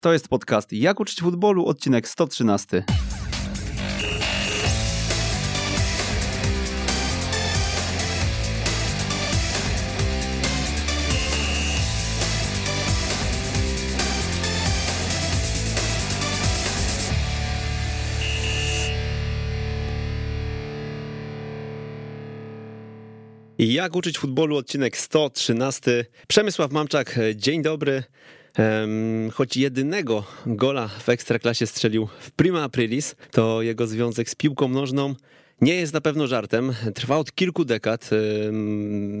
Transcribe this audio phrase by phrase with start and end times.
[0.00, 2.84] To jest podcast Jak uczyć futbolu, odcinek 113.
[23.58, 26.04] Jak uczyć futbolu, odcinek 113.
[26.28, 28.02] Przemysław Mamczak, dzień dobry.
[29.32, 35.14] Choć jedynego gola w Ekstraklasie strzelił w Prima Aprilis, to jego związek z piłką nożną
[35.60, 36.74] nie jest na pewno żartem.
[36.94, 38.10] Trwa od kilku dekad.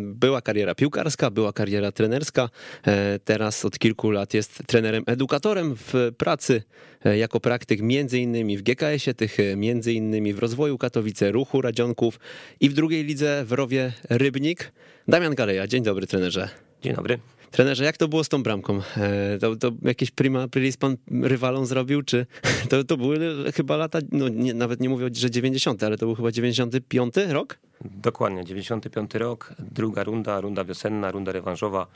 [0.02, 2.50] Była kariera piłkarska, była kariera trenerska.
[2.86, 6.62] E, teraz od kilku lat jest trenerem edukatorem w pracy
[7.04, 11.62] e, jako praktyk między innymi w GKS-ie, tych e, między innymi w rozwoju Katowice, ruchu
[11.62, 12.20] Radzionków
[12.60, 14.72] i w drugiej lidze w Rowie Rybnik.
[15.08, 16.48] Damian Galeja, dzień dobry trenerze.
[16.82, 17.18] Dzień dobry.
[17.50, 18.80] Trenerze, jak to było z tą bramką?
[18.96, 22.26] E, to, to jakieś prima aprilis pan rywalom zrobił, czy
[22.70, 23.18] to, to były
[23.52, 27.58] chyba lata, no nie, nawet nie mówię, że 90, ale to był chyba 95 rok?
[27.84, 31.86] Dokładnie, 95 rok, druga runda, runda wiosenna, runda rewanżowa.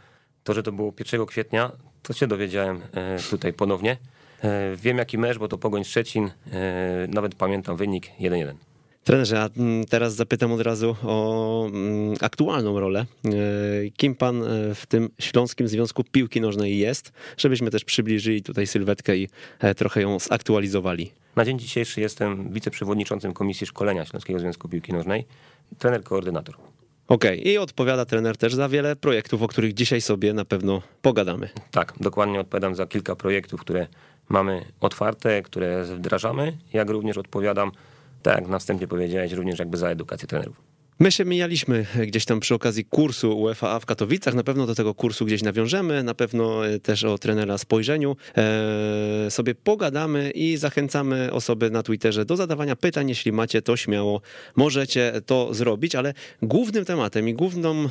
[0.44, 1.72] To, że to było 1 kwietnia,
[2.02, 3.96] to się dowiedziałem e, tutaj ponownie.
[4.42, 6.30] E, wiem jaki mecz, bo to Pogoń Szczecin,
[7.08, 8.54] nawet pamiętam wynik 1-1.
[9.04, 13.06] Trenerze, a mm, teraz zapytam od razu o mm, aktualną rolę.
[13.24, 13.30] E,
[13.96, 19.16] kim pan e, w tym Śląskim Związku Piłki Nożnej jest, żebyśmy też przybliżyli tutaj sylwetkę
[19.16, 19.28] i
[19.58, 21.12] e, trochę ją zaktualizowali.
[21.36, 25.24] Na dzień dzisiejszy jestem wiceprzewodniczącym Komisji Szkolenia Śląskiego Związku Piłki Nożnej,
[25.78, 26.54] trener koordynator.
[27.08, 27.52] Okej, okay.
[27.52, 31.48] i odpowiada trener też za wiele projektów, o których dzisiaj sobie na pewno pogadamy.
[31.70, 33.86] Tak, dokładnie odpowiadam za kilka projektów, które
[34.28, 37.72] mamy otwarte, które wdrażamy, jak również odpowiadam
[38.22, 40.72] tak na wstępie powiedziałeś, również jakby za edukację trenerów.
[40.98, 44.34] My się mijaliśmy gdzieś tam przy okazji kursu UEFA w Katowicach.
[44.34, 49.30] Na pewno do tego kursu gdzieś nawiążemy, na pewno e, też o trenera spojrzeniu e,
[49.30, 53.08] sobie pogadamy i zachęcamy osoby na Twitterze do zadawania pytań.
[53.08, 54.20] Jeśli macie to śmiało,
[54.56, 57.88] możecie to zrobić, ale głównym tematem i główną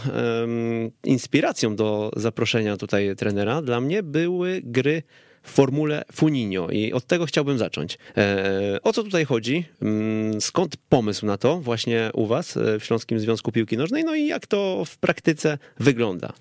[1.04, 5.04] inspiracją do zaproszenia tutaj trenera dla mnie były gry
[5.44, 7.98] formule Funinho i od tego chciałbym zacząć.
[8.18, 9.66] E, o co tutaj chodzi?
[9.82, 14.04] Mm, skąd pomysł na to właśnie u was e, w Śląskim Związku Piłki Nożnej?
[14.04, 16.34] No i jak to w praktyce wygląda?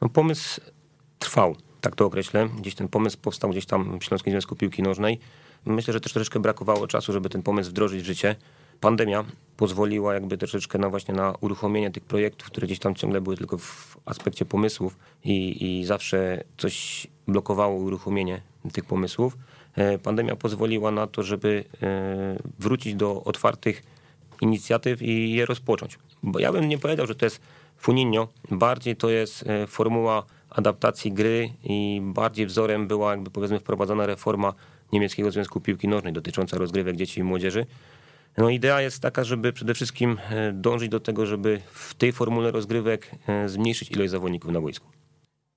[0.00, 0.60] No, pomysł
[1.18, 2.48] trwał, tak to określę.
[2.60, 5.18] Gdzieś ten pomysł powstał gdzieś tam w Śląskim Związku Piłki Nożnej.
[5.64, 8.36] Myślę, że też troszeczkę brakowało czasu, żeby ten pomysł wdrożyć w życie.
[8.80, 9.24] Pandemia
[9.56, 13.58] pozwoliła jakby troszeczkę na właśnie na uruchomienie tych projektów, które gdzieś tam ciągle były tylko
[13.58, 18.40] w aspekcie pomysłów i, i zawsze coś blokowało uruchomienie
[18.72, 19.36] tych pomysłów.
[19.76, 23.82] E, pandemia pozwoliła na to, żeby e, wrócić do otwartych
[24.40, 25.98] inicjatyw i je rozpocząć.
[26.22, 27.40] Bo ja bym nie powiedział, że to jest
[27.78, 34.06] funinio, bardziej to jest e, formuła adaptacji gry i bardziej wzorem była jakby powiedzmy wprowadzona
[34.06, 34.54] reforma
[34.92, 37.66] niemieckiego Związku Piłki Nożnej dotycząca rozgrywek dzieci i młodzieży.
[38.38, 40.18] No idea jest taka, żeby przede wszystkim
[40.52, 43.10] dążyć do tego, żeby w tej formule rozgrywek
[43.46, 44.86] zmniejszyć ilość zawodników na boisku.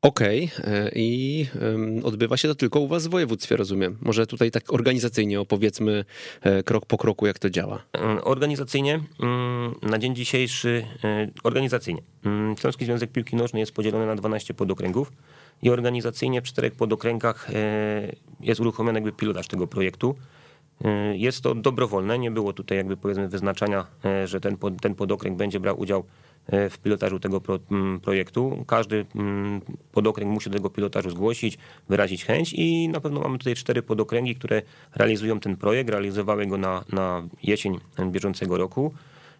[0.04, 0.92] Okej, okay.
[0.96, 1.46] i
[2.04, 3.98] odbywa się to tylko u was w województwie, rozumiem.
[4.02, 6.06] Może tutaj tak organizacyjnie opowiedzmy
[6.42, 7.84] e, krok po kroku, jak to działa.
[8.24, 12.02] Organizacyjnie, mm, na dzień dzisiejszy, e, organizacyjnie.
[12.26, 15.12] Mm, Śląski Związek Piłki Nożnej jest podzielony na 12 podokręgów
[15.62, 20.16] i organizacyjnie w czterech podokręgach e, jest uruchomiony jakby pilotaż tego projektu.
[21.14, 23.86] Jest to dobrowolne, nie było tutaj jakby powiedzmy wyznaczania,
[24.26, 26.04] że ten, ten podokręg będzie brał udział
[26.48, 28.64] E, w pilotażu tego pro, mm, projektu.
[28.68, 29.62] Każdy mm,
[29.92, 31.58] podokręg musi do tego pilotażu zgłosić,
[31.90, 34.62] wyrazić chęć i na pewno mamy tutaj cztery podokręgi, które
[34.96, 37.80] realizują ten projekt, realizowały go na, na jesień
[38.12, 38.94] bieżącego roku.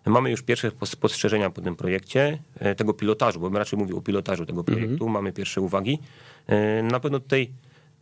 [0.06, 2.40] Mamy już pierwsze spostrzeżenia po tym projekcie,
[2.78, 5.12] tego pilotażu, bo raczej mówię o pilotażu tego projektu, mhm.
[5.12, 6.00] mamy pierwsze uwagi.
[6.84, 7.50] Na pewno tutaj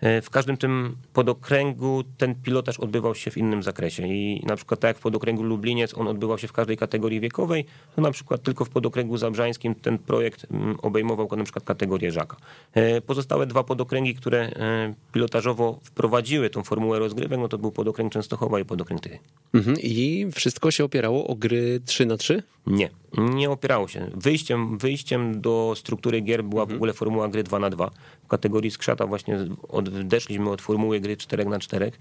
[0.02, 4.90] w każdym tym podokręgu ten pilotaż odbywał się w innym zakresie i na przykład tak
[4.90, 8.66] jak w podokręgu Lubliniec on odbywał się w każdej kategorii wiekowej, to na przykład tylko
[8.66, 12.38] w podokręgu zabrzańskim ten projekt mm, obejmował na przykład kategorię żaka.
[12.74, 18.14] E, pozostałe dwa podokręgi, które e, pilotażowo wprowadziły tą formułę rozgrywek, no to był podokręg
[18.14, 19.20] Częstochowa i podokręg Tychy.
[19.54, 19.78] Mhm.
[19.80, 24.12] I wszystko się opierało o gry 3 na 3 Nie, nie opierało się.
[24.16, 26.78] Wyjściem, wyjściem do struktury gier była mhm.
[26.78, 27.92] w ogóle formuła gry 2 na 2
[28.24, 29.38] W kategorii skrzata właśnie
[29.70, 31.92] odeszliśmy od formuły gry 4 na 4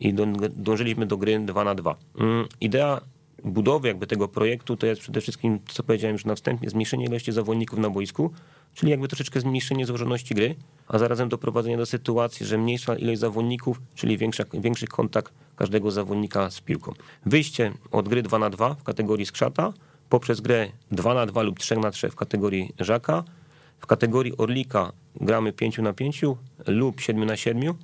[0.00, 0.14] i
[0.56, 3.00] dążyliśmy do gry 2 na 2 mm, Idea
[3.44, 7.32] budowy jakby tego projektu to jest przede wszystkim, co powiedziałem już na wstępie, zmniejszenie ilości
[7.32, 8.30] zawodników na boisku,
[8.74, 10.54] czyli jakby troszeczkę zmniejszenie złożoności gry,
[10.88, 16.50] a zarazem doprowadzenie do sytuacji, że mniejsza ilość zawodników, czyli większa, większy kontakt każdego zawodnika
[16.50, 16.92] z piłką.
[17.26, 19.72] Wyjście od gry 2 na 2 w kategorii skrzata
[20.10, 23.24] poprzez grę 2 na 2 lub 3 na 3 w kategorii żaka.
[23.78, 26.22] W kategorii orlika gramy 5 na 5
[26.66, 27.74] lub 7 na 7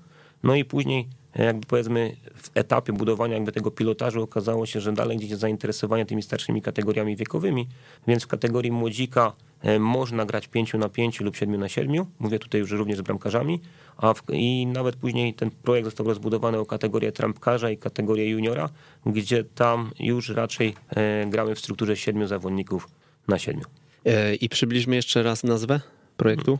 [0.43, 5.17] No i później jakby powiedzmy w etapie budowania jakby tego pilotażu okazało się, że dalej
[5.17, 7.69] gdzieś jest zainteresowanie tymi starszymi kategoriami wiekowymi,
[8.07, 9.33] więc w kategorii młodzika
[9.79, 12.07] można grać 5 na 5 lub 7 na 7.
[12.19, 13.61] Mówię tutaj już również z bramkarzami,
[13.97, 18.69] a w, i nawet później ten projekt został rozbudowany o kategorię trampkarza i kategorię juniora,
[19.07, 22.89] gdzie tam już raczej e, gramy w strukturze 7 zawodników
[23.29, 23.63] na 7.
[24.05, 25.81] E, I przybliżmy jeszcze raz nazwę
[26.17, 26.59] projektu.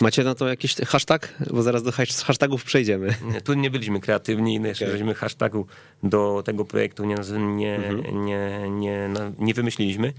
[0.00, 1.34] Macie na to jakiś hashtag?
[1.50, 1.92] Bo zaraz do
[2.26, 3.14] hashtagów przejdziemy.
[3.44, 4.98] Tu nie byliśmy kreatywni, jeszcze okay.
[4.98, 5.66] żeśmy hashtagu
[6.02, 8.24] do tego projektu nie, nie, mhm.
[8.24, 10.12] nie, nie, nie wymyśliliśmy.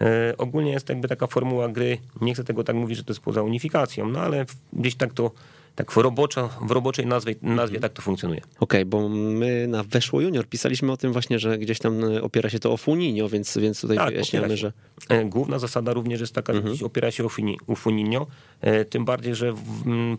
[0.00, 3.20] E, ogólnie jest jakby taka formuła gry, nie chcę tego tak mówić, że to jest
[3.20, 5.30] poza unifikacją, no ale gdzieś tak to
[5.78, 8.40] tak w, roboczo, w roboczej nazwie, nazwie tak to funkcjonuje.
[8.40, 12.22] Okej, okay, bo my na Weszło Junior pisaliśmy o tym właśnie, że gdzieś tam e,
[12.22, 14.72] opiera się to o Funinio, więc, więc tutaj tak, wyjaśniamy, że...
[15.08, 16.74] E, główna zasada również jest taka, mhm.
[16.74, 17.24] że opiera się
[17.66, 18.26] o, Funinio,
[18.90, 19.54] tym bardziej, że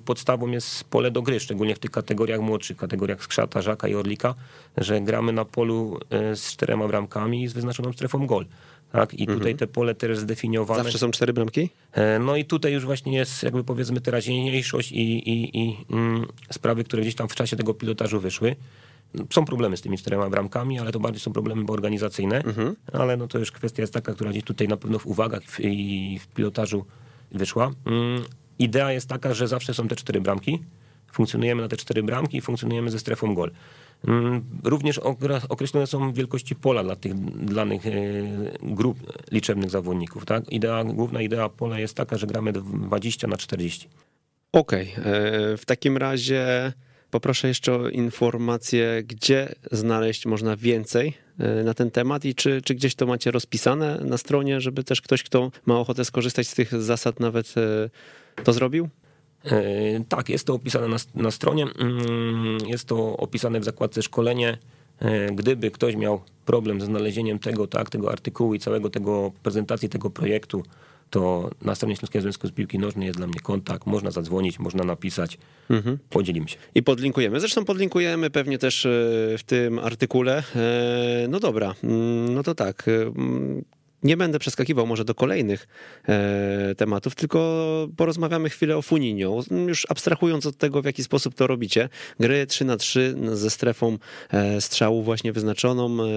[0.05, 4.35] podstawą jest pole do gry, szczególnie w tych kategoriach młodszych, kategoriach Skrzata, Żaka i Orlika,
[4.77, 5.99] że gramy na polu
[6.35, 8.45] z czterema bramkami i z wyznaczoną strefą gol.
[8.91, 9.13] Tak?
[9.13, 9.57] I tutaj mhm.
[9.57, 10.83] te pole też zdefiniowane.
[10.83, 11.69] Zawsze są cztery bramki?
[11.91, 16.83] E, no i tutaj już właśnie jest jakby powiedzmy teraźniejszość i, i, i mm, sprawy,
[16.83, 18.55] które gdzieś tam w czasie tego pilotażu wyszły.
[19.33, 22.75] Są problemy z tymi czterema bramkami, ale to bardziej są problemy organizacyjne, mhm.
[22.93, 26.19] ale no to już kwestia jest taka, która gdzieś tutaj na pewno w uwagach i
[26.21, 26.85] w pilotażu
[27.31, 27.71] wyszła.
[27.85, 28.23] Mm,
[28.59, 30.59] idea jest taka, że zawsze są te cztery bramki,
[31.11, 33.51] funkcjonujemy na te cztery bramki i funkcjonujemy ze strefą gol.
[34.07, 34.97] Mm, również
[35.49, 37.13] określone są wielkości pola dla tych
[37.45, 37.91] danych e,
[38.61, 38.97] grup
[39.31, 40.25] liczebnych zawodników.
[40.25, 40.49] Tak?
[40.51, 43.87] Idea, główna idea pola jest taka, że gramy 20 na 40.
[44.51, 45.13] Okej, okay.
[45.13, 46.73] E, w takim razie
[47.11, 52.75] poproszę jeszcze o informację, gdzie znaleźć można więcej e, na ten temat i czy, czy
[52.75, 56.81] gdzieś to macie rozpisane na stronie, żeby też ktoś, kto ma ochotę skorzystać z tych
[56.81, 57.53] zasad, nawet
[58.43, 58.89] to zrobił?
[59.45, 59.61] E,
[60.09, 61.63] tak, jest to opisane na, na stronie.
[61.63, 64.57] Mm, jest to opisane w zakładce szkolenie.
[64.99, 69.89] E, gdyby ktoś miał problem ze znalezieniem tego, tak, tego artykułu i całego tego prezentacji
[69.89, 70.63] tego projektu,
[71.09, 74.83] to na stronie Śląskiego Związku z Piłki Nożnej jest dla mnie kontakt, można zadzwonić, można
[74.83, 75.37] napisać,
[75.69, 75.97] mhm.
[76.09, 76.57] podzielimy się.
[76.75, 77.39] I podlinkujemy.
[77.39, 78.89] Zresztą podlinkujemy pewnie też e,
[79.37, 80.43] w tym artykule.
[81.29, 82.85] No dobra, mm, no to tak
[84.03, 85.67] nie będę przeskakiwał może do kolejnych
[86.07, 89.43] e, tematów, tylko porozmawiamy chwilę o Funinio.
[89.67, 91.89] Już abstrahując od tego, w jaki sposób to robicie.
[92.19, 93.97] Gry 3 na 3 ze strefą
[94.29, 96.07] e, strzału właśnie wyznaczoną e,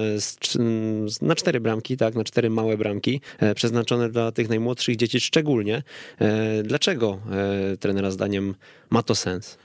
[1.23, 3.21] na cztery bramki, tak, na cztery małe bramki,
[3.55, 5.83] przeznaczone dla tych najmłodszych dzieci szczególnie.
[6.65, 7.19] Dlaczego
[7.81, 8.55] trenera zdaniem
[8.91, 9.59] ma to sens?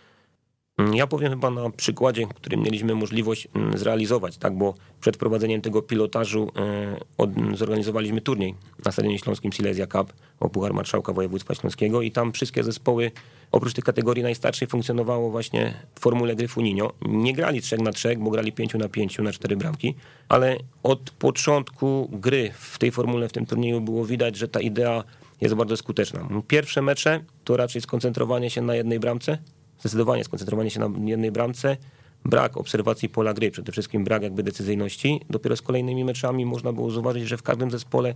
[0.77, 5.62] Mm, ja powiem chyba na przykładzie, który mieliśmy możliwość mm, zrealizować, tak, bo przed prowadzeniem
[5.62, 12.01] tego pilotażu e, zorganizowaliśmy turniej na Stadionie Śląskim Silesia Cup o Puchar Marszałka Województwa Śląskiego
[12.01, 13.12] i tam wszystkie zespoły
[13.51, 16.94] oprócz tych kategorii najstarszej funkcjonowało właśnie w formule gry Funinio.
[17.01, 19.95] Nie grali 3 na 3, bo grali 5 na 5 na 4 bramki,
[20.30, 25.03] ale od początku gry w tej formule, w tym turnieju było widać, że ta idea
[25.41, 26.27] jest bardzo skuteczna.
[26.47, 29.38] Pierwsze mecze to raczej skoncentrowanie się na jednej bramce,
[29.79, 31.77] zdecydowanie skoncentrowanie się na jednej bramce,
[32.25, 35.21] brak obserwacji pola gry, przede wszystkim brak jakby decyzyjności.
[35.29, 38.13] Dopiero z kolejnymi meczami można było zauważyć, że w każdym zespole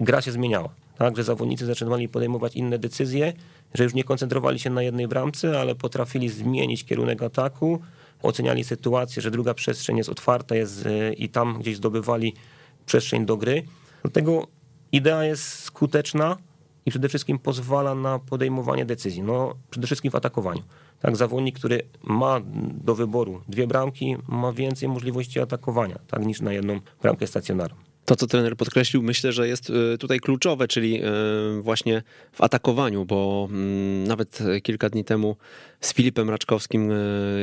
[0.00, 0.68] gra się zmieniała.
[0.98, 3.32] Tak, że zawodnicy zaczynali podejmować inne decyzje,
[3.74, 7.80] że już nie koncentrowali się na jednej bramce, ale potrafili zmienić kierunek ataku,
[8.22, 12.34] oceniali sytuację, że druga przestrzeń jest otwarta jest, e, i tam gdzieś zdobywali
[12.86, 13.62] przestrzeń do gry.
[14.02, 14.46] Dlatego
[14.92, 16.36] idea jest skuteczna,
[16.90, 20.62] i przede wszystkim pozwala na podejmowanie decyzji, no przede wszystkim w atakowaniu.
[21.00, 22.40] Tak, zawodnik, który ma
[22.84, 27.76] do wyboru dwie bramki, ma więcej możliwości atakowania, tak, niż na jedną bramkę stacjonarną.
[28.04, 33.04] To, co trener podkreślił, myślę, że jest y, tutaj kluczowe, czyli y, właśnie w atakowaniu,
[33.04, 35.36] bo mm, nawet kilka dni temu
[35.80, 36.94] z Filipem Raczkowskim e,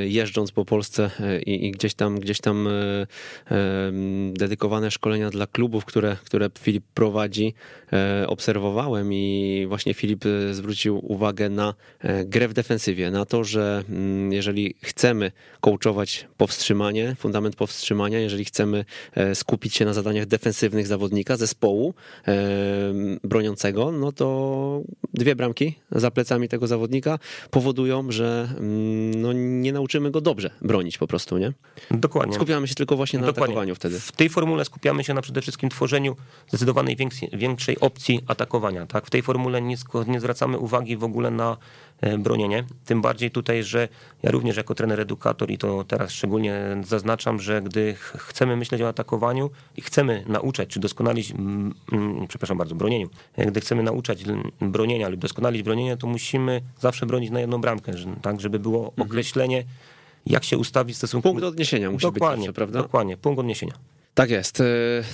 [0.07, 2.71] jeżdżąc po Polsce e, i, i, gdzieś tam, gdzieś tam e,
[4.33, 7.53] dedykowane szkolenia dla klubów, które, które Filip prowadzi,
[8.27, 11.73] obserwowałem i właśnie Filip zwrócił uwagę na
[12.25, 18.85] grę w defensywie, na to, że mm, jeżeli chcemy coachować powstrzymanie, fundament powstrzymania, jeżeli chcemy
[19.33, 21.93] skupić się na zadaniach defensywnych zawodnika, zespołu
[23.23, 24.81] broniącego, no to
[25.13, 27.19] dwie bramki za plecami tego zawodnika
[27.51, 31.53] powodują, że że mm, no, nie nauczymy go dobrze bronić po prostu, nie?
[31.91, 32.35] Dokładnie.
[32.35, 33.43] Skupiamy się tylko właśnie na Dokładnie.
[33.43, 33.99] atakowaniu wtedy.
[33.99, 36.15] W tej formule skupiamy się na przede wszystkim tworzeniu
[36.47, 38.85] zdecydowanej większej, większej opcji atakowania.
[38.85, 39.05] Tak?
[39.05, 39.75] W tej formule nie,
[40.07, 41.57] nie zwracamy uwagi w ogóle na
[42.19, 42.63] bronienie.
[42.85, 43.87] Tym bardziej tutaj, że
[44.23, 48.87] ja również jako trener edukator i to teraz szczególnie zaznaczam, że gdy chcemy myśleć o
[48.87, 51.33] atakowaniu i chcemy nauczać, czy doskonalić,
[52.27, 54.23] przepraszam bardzo, bronieniu, gdy chcemy nauczać
[54.61, 59.07] bronienia lub doskonalić bronienie, to musimy zawsze bronić na jedną bramkę, tak, żeby było mhm.
[59.07, 59.63] określenie,
[60.25, 61.29] jak się ustawić w stosunku...
[61.29, 62.81] Punkt odniesienia musi dokładnie, być, prawda?
[62.81, 63.73] Dokładnie, punkt odniesienia.
[64.13, 64.61] Tak jest.
[64.61, 64.63] E,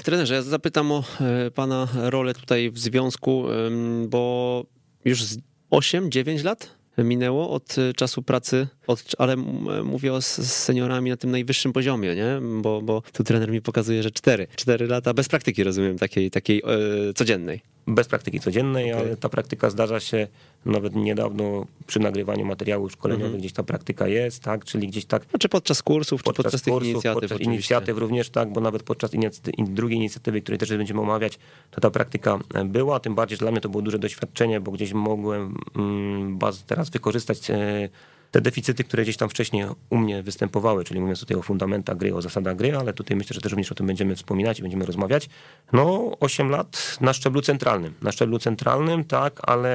[0.03, 3.45] trenerze, ja zapytam o e, pana rolę tutaj w związku,
[4.07, 4.63] bo
[5.05, 5.23] już
[5.73, 9.35] 8-9 lat minęło od czasu pracy, od, ale
[9.83, 12.39] mówię o seniorami na tym najwyższym poziomie, nie?
[12.61, 14.47] Bo, bo tu trener mi pokazuje, że 4.
[14.55, 16.61] 4 lata bez praktyki, rozumiem, takiej, takiej
[17.09, 19.05] e, codziennej bez praktyki codziennej, okay.
[19.05, 20.27] ale ta praktyka zdarza się
[20.65, 23.41] nawet niedawno przy nagrywaniu materiałów szkoleniowych, mm -hmm.
[23.41, 25.25] gdzieś ta praktyka jest, tak, czyli gdzieś tak.
[25.29, 27.15] Znaczy podczas kursów, podczas czy podczas kursów, tych inicjatyw.
[27.15, 27.53] Podczas oczywiście.
[27.53, 31.39] inicjatyw również, tak, bo nawet podczas inicjatywy, drugiej inicjatywy, której też będziemy omawiać,
[31.71, 34.93] to ta praktyka była, tym bardziej, że dla mnie to było duże doświadczenie, bo gdzieś
[34.93, 37.89] mogłem mm, teraz wykorzystać e,
[38.33, 42.15] te deficyty, które gdzieś tam wcześniej u mnie występowały, czyli mówiąc tutaj o fundamentach gry,
[42.15, 44.85] o zasadach gry, ale tutaj myślę, że też również o tym będziemy wspominać i będziemy
[44.85, 45.29] rozmawiać.
[45.73, 47.93] No, 8 lat na szczeblu centralnym.
[48.01, 49.69] Na szczeblu centralnym, tak, ale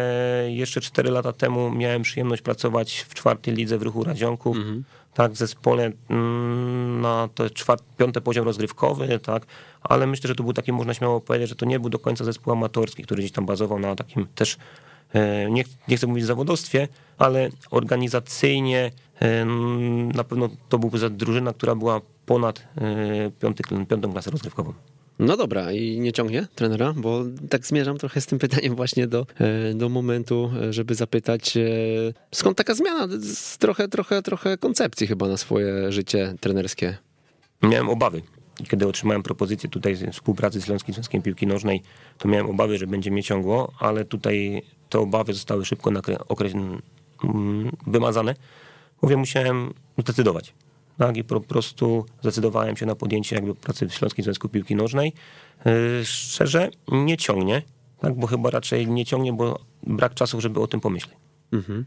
[0.49, 4.57] jeszcze 4 lata temu miałem przyjemność pracować w czwartej lidze w ruchu Radzionków.
[4.57, 4.85] Mhm.
[5.15, 9.47] Tak, w zespole mm, na to czwart, piąty poziom rozgrywkowy, tak,
[9.83, 12.25] ale myślę, że to był taki, można śmiało powiedzieć, że to nie był do końca
[12.25, 14.57] zespół amatorski, który gdzieś tam bazował na takim też
[15.51, 16.89] nie, nie chcę mówić zawodowstwie,
[17.19, 19.45] ale organizacyjnie e,
[20.15, 24.73] na pewno to była drużyna, która była ponad e, piąty, piątą klasę rozgrywkową.
[25.19, 29.27] No dobra, i nie ciągnie trenera, bo tak zmierzam trochę z tym pytaniem właśnie do,
[29.75, 31.59] do momentu, żeby zapytać,
[32.35, 33.09] skąd taka zmiana,
[33.59, 36.97] trochę, trochę, trochę koncepcji chyba na swoje życie trenerskie.
[37.63, 38.23] Miałem obawy.
[38.69, 41.83] Kiedy otrzymałem propozycję tutaj współpracy z Śląskim Związkiem Piłki Nożnej,
[42.19, 45.91] to miałem obawy, że będzie mnie ciągło, ale tutaj te obawy zostały szybko
[46.29, 48.35] okres, mm, wymazane.
[49.03, 50.55] Mówię, musiałem zdecydować.
[50.99, 55.13] Tak, i po prostu zdecydowałem się na podjęcie jakby pracy w Śląskim Związku Piłki Nożnej.
[55.65, 57.63] Yy, szczerze, nie ciągnie,
[58.01, 61.17] tak, bo chyba raczej nie ciągnie, bo brak czasu, żeby o tym pomyśleć.
[61.53, 61.85] Mhm.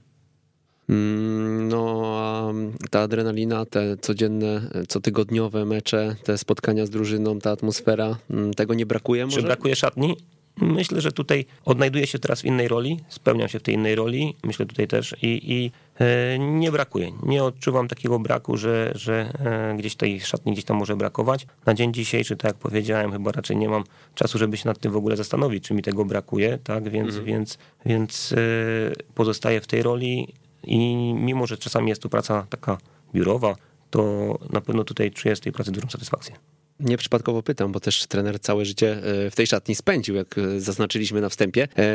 [0.89, 2.53] Mm, no, a
[2.89, 8.85] ta adrenalina, te codzienne, cotygodniowe mecze, te spotkania z drużyną, ta atmosfera, mm, tego nie
[8.85, 9.37] brakuje może?
[9.37, 10.17] Czy brakuje szatni?
[10.61, 14.35] Myślę, że tutaj odnajduję się teraz w innej roli, spełniam się w tej innej roli,
[14.43, 17.11] myślę tutaj też i, i e, nie brakuje.
[17.23, 21.47] Nie odczuwam takiego braku, że, że e, gdzieś tej szatni gdzieś tam może brakować.
[21.65, 23.83] Na dzień dzisiejszy, tak jak powiedziałem, chyba raczej nie mam
[24.15, 27.25] czasu, żeby się nad tym w ogóle zastanowić, czy mi tego brakuje, tak, więc, mhm.
[27.25, 28.37] więc, więc e,
[29.15, 30.77] pozostaję w tej roli i
[31.13, 32.77] mimo, że czasami jest tu praca taka
[33.13, 33.55] biurowa,
[33.89, 36.35] to na pewno tutaj czuję z tej pracy dużą satysfakcję.
[36.81, 38.91] Nieprzypadkowo pytam, bo też trener całe życie
[39.25, 41.67] e, w tej szatni spędził, jak e, zaznaczyliśmy na wstępie.
[41.77, 41.85] E,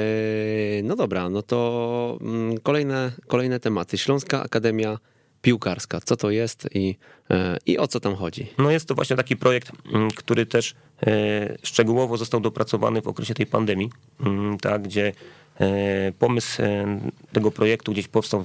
[0.83, 3.99] no dobra, no to mm, kolejne, kolejne tematy.
[3.99, 4.99] Śląska Akademia
[5.43, 6.01] Piłkarska.
[6.01, 6.97] Co to jest i,
[7.67, 8.47] i o co tam chodzi?
[8.59, 10.75] No jest to właśnie taki projekt, mm, który też
[11.63, 13.91] szczegółowo został dopracowany w okresie tej pandemii,
[14.21, 15.13] mm, tak, gdzie
[16.19, 16.63] pomysł
[17.33, 18.45] tego projektu gdzieś powstał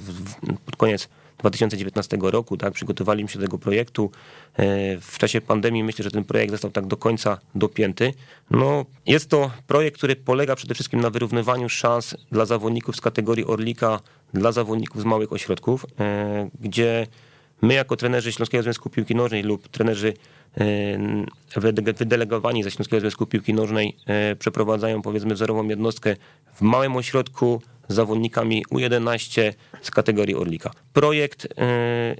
[0.64, 1.08] pod koniec
[1.42, 4.10] 2019 roku, tak, przygotowaliśmy się do tego projektu.
[4.56, 4.66] E,
[5.00, 8.14] w czasie pandemii myślę, że ten projekt został tak do końca dopięty.
[8.50, 13.44] No, jest to projekt, który polega przede wszystkim na wyrównywaniu szans dla zawodników z kategorii
[13.44, 14.00] Orlika,
[14.34, 17.06] dla zawodników z małych ośrodków, e, gdzie
[17.62, 20.14] my jako trenerzy Śląskiego Związku Piłki Nożnej lub trenerzy
[20.60, 23.96] e, wydelegowani ze Śląskiego Związku Piłki Nożnej
[24.38, 26.16] przeprowadzają powiedzmy wzorową jednostkę
[26.54, 30.70] w małym ośrodku zawodnikami U11 z kategorii Orlika.
[30.92, 32.16] Projekt, e,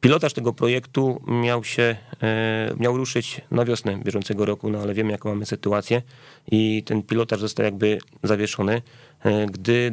[0.00, 5.12] pilotaż tego projektu miał się, e, miał ruszyć na wiosnę bieżącego roku, no ale wiemy
[5.12, 6.02] jaką mamy sytuację
[6.50, 8.82] i ten pilotaż został jakby zawieszony.
[9.24, 9.92] E, gdy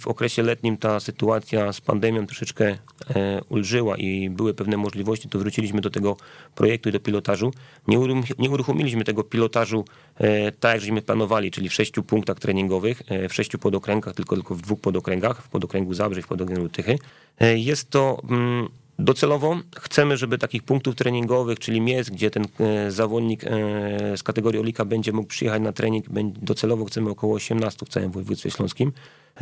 [0.00, 2.78] w okresie letnim ta sytuacja z pandemią troszeczkę
[3.48, 6.16] ulżyła i były pewne możliwości, to wróciliśmy do tego
[6.54, 7.52] projektu i do pilotażu.
[8.38, 9.84] Nie uruchomiliśmy tego pilotażu
[10.60, 14.62] tak, jak żeśmy planowali, czyli w sześciu punktach treningowych, w sześciu podokręgach, tylko, tylko w
[14.62, 16.98] dwóch podokręgach, w podokręgu Zabrze w podokręgu Tychy.
[17.40, 18.68] Jest to mm,
[18.98, 23.48] Docelowo chcemy, żeby takich punktów treningowych, czyli miejsc, gdzie ten e, zawodnik e,
[24.16, 26.06] z kategorii Olika będzie mógł przyjechać na trening,
[26.42, 28.92] docelowo chcemy około 18 w całym województwie śląskim.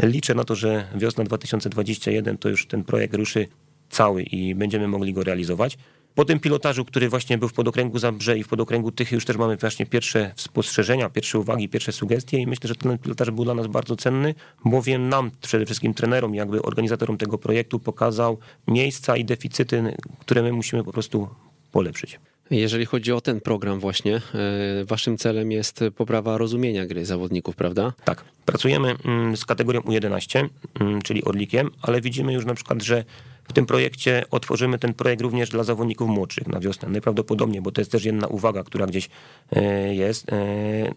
[0.03, 3.49] Liczę na to, że wiosna 2021 to już ten projekt ruszy
[3.91, 5.79] cały i będziemy mogli go realizować.
[6.15, 9.37] Po tym pilotażu, który właśnie był w podokręgu Zabrze i w podokręgu Tychy już też
[9.37, 13.55] mamy właśnie pierwsze spostrzeżenia, pierwsze uwagi, pierwsze sugestie i myślę, że ten pilotaż był dla
[13.55, 19.25] nas bardzo cenny, bowiem nam, przede wszystkim trenerom, jakby organizatorom tego projektu pokazał miejsca i
[19.25, 21.29] deficyty, które my musimy po prostu
[21.73, 22.21] polepszyć.
[22.51, 27.93] Jeżeli chodzi o ten program właśnie, e, waszym celem jest poprawa rozumienia gry zawodników, prawda?
[28.05, 28.25] Tak.
[28.45, 30.49] Pracujemy mm, z kategorią U11,
[30.81, 33.05] mm, czyli Orlikiem, ale widzimy już na przykład, że
[33.49, 36.89] w tym projekcie otworzymy ten projekt również dla zawodników młodszych na wiosnę.
[36.89, 39.09] Najprawdopodobniej, bo to jest też jedna uwaga, która gdzieś
[39.53, 40.33] e, jest.
[40.33, 40.95] E,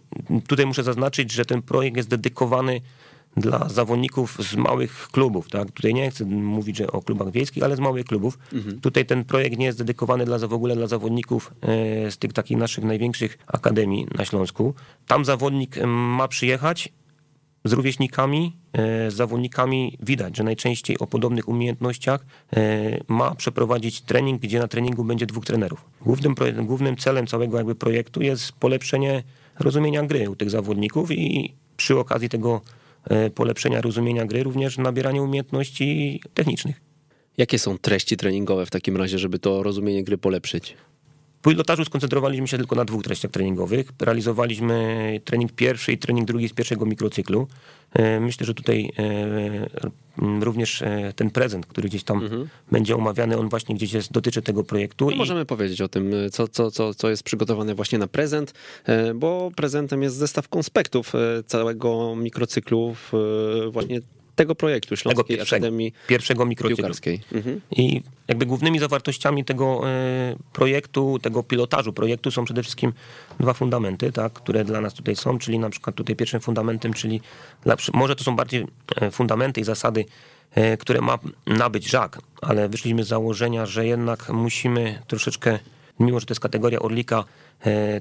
[0.48, 2.82] tutaj muszę zaznaczyć, że ten projekt jest dedykowany
[3.38, 5.50] dla zawodników z małych klubów.
[5.50, 5.72] Tak?
[5.72, 8.39] Tutaj nie chcę mówić że o klubach wiejskich, ale z małych klubów.
[8.54, 8.82] Mhm.
[8.82, 12.58] Tutaj ten projekt nie jest dedykowany dla, w ogóle dla zawodników e, z tych takich
[12.58, 14.74] naszych największych akademii na Śląsku.
[15.08, 16.89] Tam zawodnik ma przyjechać
[17.68, 24.42] z rówieśnikami, e, z zawodnikami widać, że najczęściej o podobnych umiejętnościach e, ma przeprowadzić trening,
[24.42, 25.86] gdzie na treningu będzie dwóch trenerów.
[26.02, 29.24] Głównym, głównym celem całego jakby projektu jest polepszenie
[29.60, 32.62] rozumienia gry u tych zawodników i przy okazji tego
[33.10, 36.82] E, polepszenia rozumienia gry, również nabieranie umiejętności technicznych.
[37.38, 40.76] Jakie są treści treningowe w takim razie, żeby to rozumienie gry polepszyć?
[41.41, 43.88] W pilotażu skoncentrowaliśmy się tylko na dwóch treściach treningowych.
[44.01, 47.48] Realizowaliśmy trening pierwszy i trening drugi z pierwszego mikrocyklu.
[47.94, 52.48] E, myślę, że tutaj e, również e, ten prezent, który gdzieś tam mhm.
[52.72, 55.06] będzie omawiany, on właśnie gdzieś jest, dotyczy tego projektu.
[55.06, 55.17] No I...
[55.17, 58.53] Możemy powiedzieć o tym, co, co, co, co jest przygotowane właśnie na prezent,
[59.15, 61.13] bo prezentem jest zestaw konspektów
[61.46, 62.96] całego mikrocyklu
[63.72, 64.01] właśnie
[64.38, 66.94] tego projektu Śląskiej tego pierwszego, Akademii pierwszego mikrocyklu.
[67.34, 67.62] Mhm.
[67.72, 72.94] I jakby głównymi zawartościami tego e, projektu, tego pilotażu projektu są przede wszystkim
[73.39, 77.22] dwa fundamenty, tak, które dla nas tutaj są, czyli na przykład tutaj pierwszym fundamentem, czyli
[77.63, 78.65] dla, może to są bardziej
[79.01, 80.06] e, fundamenty i zasady
[80.51, 85.60] e, które ma nabyć żak, ale wyszliśmy z założenia, że jednak musimy troszeczkę
[86.00, 87.24] mimo że to jest kategoria Orlika,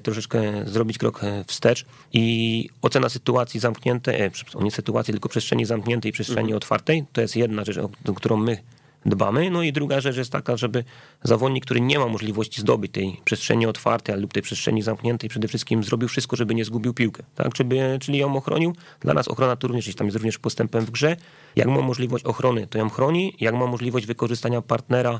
[0.03, 6.09] troszeczkę zrobić krok e, wstecz i ocena sytuacji zamkniętej, e, nie sytuacji, tylko przestrzeni zamkniętej
[6.09, 6.57] i przestrzeni mhm.
[6.57, 8.57] otwartej, to jest jedna rzecz, o którą my
[9.05, 9.49] dbamy.
[9.49, 10.83] No i druga rzecz jest taka, żeby
[11.23, 15.83] zawodnik, który nie ma możliwości zdobyć tej przestrzeni otwartej lub tej przestrzeni zamkniętej, przede wszystkim
[15.83, 17.55] zrobił wszystko, żeby nie zgubił piłkę, tak?
[17.55, 18.75] Żeby, czyli ją ochronił.
[18.99, 21.15] Dla nas ochrona to również tam jest również postępem w grze.
[21.55, 23.35] Jak ma możliwość ochrony, to ją chroni.
[23.39, 25.19] Jak ma możliwość wykorzystania partnera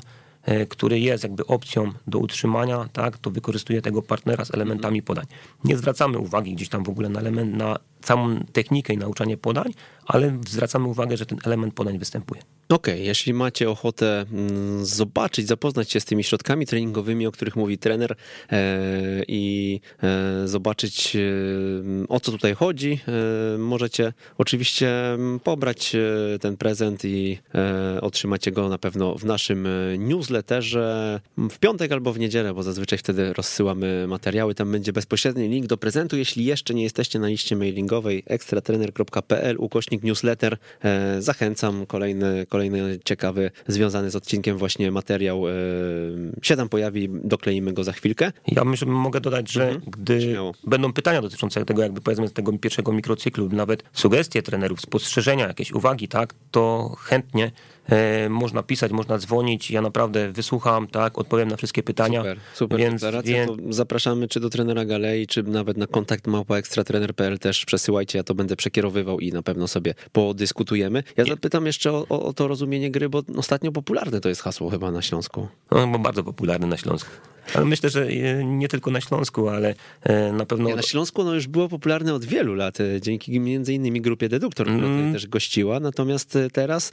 [0.68, 5.24] który jest jakby opcją do utrzymania, tak, to wykorzystuje tego partnera z elementami podań.
[5.64, 9.72] Nie zwracamy uwagi gdzieś tam w ogóle na element, na całą technikę i nauczanie podań,
[10.06, 12.42] ale zwracamy uwagę, że ten element podań występuje.
[12.68, 17.56] Okej, okay, jeśli macie ochotę mm, zobaczyć, zapoznać się z tymi środkami treningowymi, o których
[17.56, 18.16] mówi trener
[18.52, 18.56] e,
[19.28, 21.16] i e, zobaczyć
[22.08, 23.00] o co tutaj chodzi,
[23.58, 25.96] możecie oczywiście mm, pobrać
[26.40, 27.38] ten prezent i
[28.00, 29.68] otrzymacie go na pewno w naszym
[29.98, 34.54] newsletterze w piątek albo w niedzielę, bo zazwyczaj wtedy rozsyłamy materiały.
[34.54, 36.16] Tam będzie bezpośredni link do prezentu.
[36.16, 37.56] Jeśli jeszcze nie jesteście na liście
[37.88, 41.86] mailingowej ekstratrener.pl ukośnik newsletter, e, zachęcam.
[41.86, 45.52] Kolejny, kolejny ciekawy, związany z odcinkiem właśnie materiał e,
[46.42, 48.32] się tam pojawi, dokleimy go za chwilkę.
[48.46, 49.90] Ja myślę, mogę dodać, że mhm.
[49.90, 50.54] gdy Śmiało.
[50.66, 56.08] będą pytania dotyczące tego, jakby powiedzmy tego pierwszego mikrocyklu, nawet sugestie trenerów, spostrzeżenia, jakieś uwagi,
[56.08, 57.52] tak, to chętnie
[58.28, 62.20] można pisać, można dzwonić, ja naprawdę wysłucham, tak, odpowiem na wszystkie pytania.
[62.20, 63.50] Super, super więc, więc...
[63.68, 68.34] zapraszamy czy do trenera Galei, czy nawet na kontakt małpa ekstratrener.pl też przesyłajcie, ja to
[68.34, 71.02] będę przekierowywał i na pewno sobie podyskutujemy.
[71.16, 71.30] Ja Nie.
[71.30, 75.02] zapytam jeszcze o, o, to rozumienie gry, bo ostatnio popularne to jest hasło chyba na
[75.02, 75.48] Śląsku.
[75.70, 77.10] No, bo bardzo popularne na Śląsku.
[77.54, 80.68] Ale myślę, że e, nie tylko na Śląsku, ale e, na pewno...
[80.68, 84.66] Nie, na Śląsku no już było popularne od wielu lat, dzięki między innymi grupie Deduktor,
[84.66, 85.12] która mm.
[85.12, 86.92] też gościła, natomiast teraz,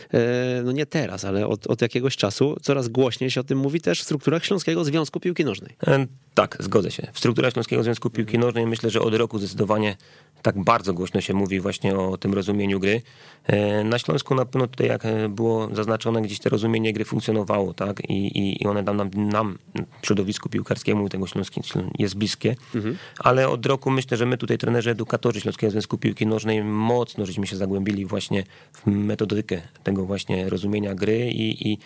[0.63, 4.01] no nie teraz, ale od, od jakiegoś czasu coraz głośniej się o tym mówi też
[4.01, 5.75] w strukturach Śląskiego Związku Piłki Nożnej.
[5.87, 7.07] E, tak, zgodzę się.
[7.13, 9.95] W strukturach Śląskiego Związku Piłki Nożnej myślę, że od roku zdecydowanie
[10.41, 13.01] tak bardzo głośno się mówi właśnie o tym rozumieniu gry.
[13.43, 18.09] E, na Śląsku na pewno tutaj, jak było zaznaczone, gdzieś to rozumienie gry funkcjonowało, tak?
[18.09, 19.57] I, i one nam, nam, nam
[20.01, 21.67] środowisku piłkarskiemu tego śląskiego
[21.99, 22.55] jest bliskie.
[22.75, 22.97] Mhm.
[23.19, 27.47] Ale od roku myślę, że my tutaj, trenerzy edukatorzy Śląskiego Związku Piłki Nożnej, mocno żeśmy
[27.47, 28.43] się zagłębili właśnie
[28.73, 31.77] w metodykę tego właśnie rozumienia gry i, i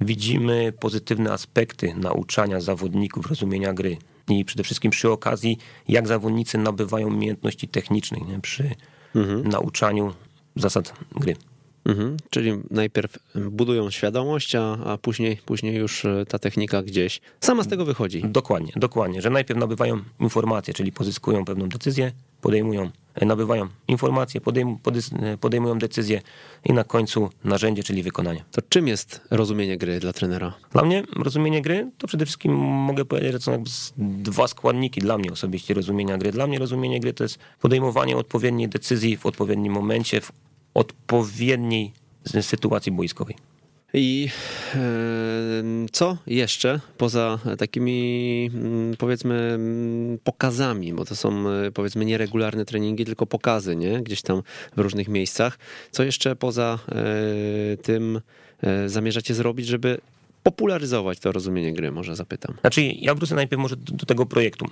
[0.00, 3.96] widzimy pozytywne aspekty nauczania zawodników rozumienia gry
[4.28, 5.58] i przede wszystkim przy okazji,
[5.88, 8.40] jak zawodnicy nabywają umiejętności technicznej nie?
[8.40, 8.70] przy
[9.14, 9.48] mhm.
[9.48, 10.14] nauczaniu
[10.56, 11.36] zasad gry.
[11.88, 17.62] Mhm, czyli najpierw budują świadomość, a, a później, później już e, ta technika gdzieś sama
[17.62, 18.22] z tego wychodzi.
[18.24, 24.78] Dokładnie, dokładnie, że najpierw nabywają informacje, czyli pozyskują pewną decyzję, podejmują, e, nabywają informacje, podejm,
[25.22, 26.22] e, podejmują decyzje
[26.64, 28.44] i na końcu narzędzie, czyli wykonanie.
[28.52, 30.54] To czym jest rozumienie gry dla trenera?
[30.72, 33.64] Dla mnie rozumienie gry to przede wszystkim mogę powiedzieć, że są
[33.98, 36.32] dwa składniki dla mnie osobiście rozumienia gry.
[36.32, 40.32] Dla mnie rozumienie gry to jest podejmowanie odpowiedniej decyzji w odpowiednim momencie, w
[40.78, 41.92] odpowiedniej
[42.40, 43.36] sytuacji boiskowej.
[43.94, 44.28] I
[45.92, 53.26] co jeszcze poza takimi mm, powiedzmy mm, pokazami, bo to są powiedzmy nieregularne treningi, tylko
[53.26, 54.02] pokazy, nie?
[54.02, 54.42] Gdzieś tam
[54.76, 55.58] w różnych miejscach.
[55.90, 56.78] Co jeszcze poza
[57.82, 58.20] tym
[58.86, 60.00] zamierzacie zrobić, żeby
[60.42, 62.54] popularyzować to rozumienie gry, może zapytam.
[62.60, 64.66] Znaczy, ja wrócę najpierw może do, do tego projektu.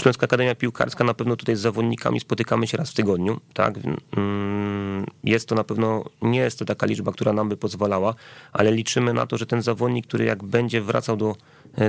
[0.00, 3.74] Śląska Akademia Piłkarska na pewno tutaj z zawodnikami spotykamy się raz w tygodniu, tak?
[4.16, 8.14] Mm, jest to na pewno, nie jest to taka liczba, która nam by pozwalała,
[8.52, 11.36] ale liczymy na to, że ten zawodnik, który jak będzie wracał do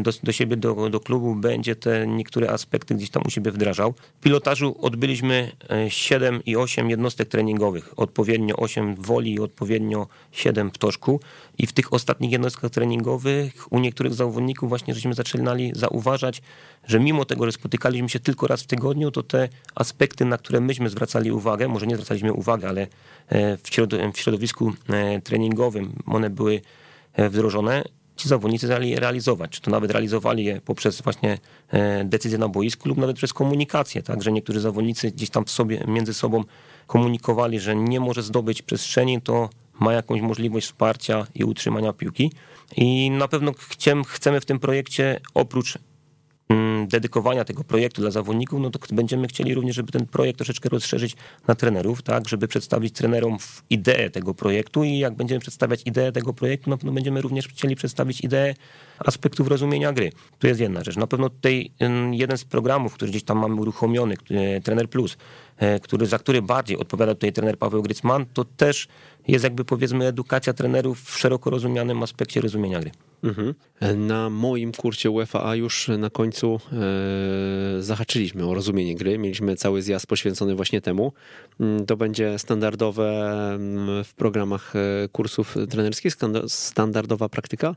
[0.02, 3.94] do, do siebie, do, do klubu, będzie te niektóre aspekty gdzieś tam u siebie wdrażał.
[4.20, 5.52] W pilotażu odbyliśmy
[5.88, 10.78] 7 e, i 8 jednostek treningowych, odpowiednio 8 w woli i odpowiednio 7 w
[11.58, 16.41] i w tych ostatnich jednostkach treningowych u niektórych zawodników właśnie żeśmy zaczynali zauważać,
[16.88, 20.62] że mimo tego, że spotykaliśmy się tylko raz w tygodniu, to te aspekty, na które
[20.62, 22.88] myśmy zwracali uwagę, może nie zwracaliśmy uwagi, ale
[23.30, 23.58] e,
[24.13, 24.74] w środowisku
[25.24, 26.62] treningowym one były
[27.17, 27.84] wdrożone
[28.15, 29.52] ci zawodnicy realizować.
[29.52, 31.38] Czy to nawet realizowali je poprzez właśnie
[31.69, 35.84] e, decyzje na boisku lub nawet przez komunikację, tak, że niektórzy zawodnicy gdzieś tam sobie,
[35.88, 36.43] między sobą
[36.88, 42.32] komunikowali, że nie może zdobyć przestrzeni, to ma jakąś możliwość wsparcia i utrzymania piłki.
[42.78, 43.52] I na pewno
[44.08, 45.78] chcemy w tym projekcie oprócz
[46.88, 51.16] dedykowania tego projektu dla zawodników, no to będziemy chcieli również, żeby ten projekt troszeczkę rozszerzyć
[51.48, 53.38] na trenerów, tak, żeby przedstawić trenerom
[53.70, 57.76] ideę tego projektu i jak będziemy przedstawiać ideę tego projektu, no to będziemy również chcieli
[57.76, 58.54] przedstawić ideę
[59.00, 60.12] aspektów rozumienia gry.
[60.40, 60.98] To jest jedna rzecz.
[60.98, 64.16] Na pewno tutaj mm, jeden z programów, który gdzieś tam mamy uruchomiony,
[64.64, 65.51] Trener Plus, e,
[65.84, 68.88] który, za który bardziej odpowiada tutaj trener Paweł Grycman, to też
[69.28, 72.91] jest jakby powiedzmy edukacja trenerów w szeroko rozumianym aspekcie rozumienia gry.
[73.24, 73.54] Mhm.
[74.08, 79.17] Na moim kursie UEFA już na końcu e, zahaczyliśmy o rozumienie gry.
[79.17, 81.13] Mieliśmy cały zjazd poświęcony właśnie temu.
[81.60, 86.13] Mm, to będzie standardowe mm, w programach e, kursów trenerskich,
[86.47, 87.76] standardowa praktyka?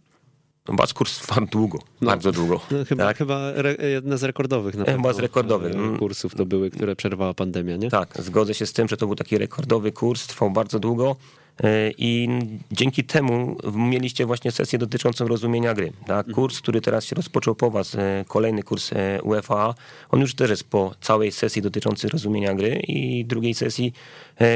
[0.68, 2.61] Wasz kurs trwa długo, no, bardzo długo.
[2.70, 3.16] No, chyba tak?
[3.16, 5.74] chyba re, jedna z rekordowych na Chyba z rekordowych.
[5.94, 7.90] E, kursów to były, które przerwała pandemia, nie?
[7.90, 11.16] Tak, zgodzę się z tym, że to był taki rekordowy kurs, trwał bardzo długo.
[11.64, 12.29] E, I
[12.72, 15.92] dzięki temu mieliście właśnie sesję dotyczącą rozumienia gry.
[16.07, 16.27] Tak?
[16.27, 16.35] Mhm.
[16.35, 18.90] Kurs, który teraz się rozpoczął po was, e, kolejny kurs
[19.22, 19.74] UEFA,
[20.11, 23.92] on już też jest po całej sesji dotyczącej rozumienia gry i drugiej sesji,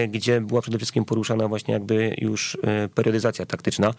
[0.09, 2.59] gdzie była przede wszystkim poruszana właśnie jakby już
[2.95, 3.95] periodyzacja taktyczna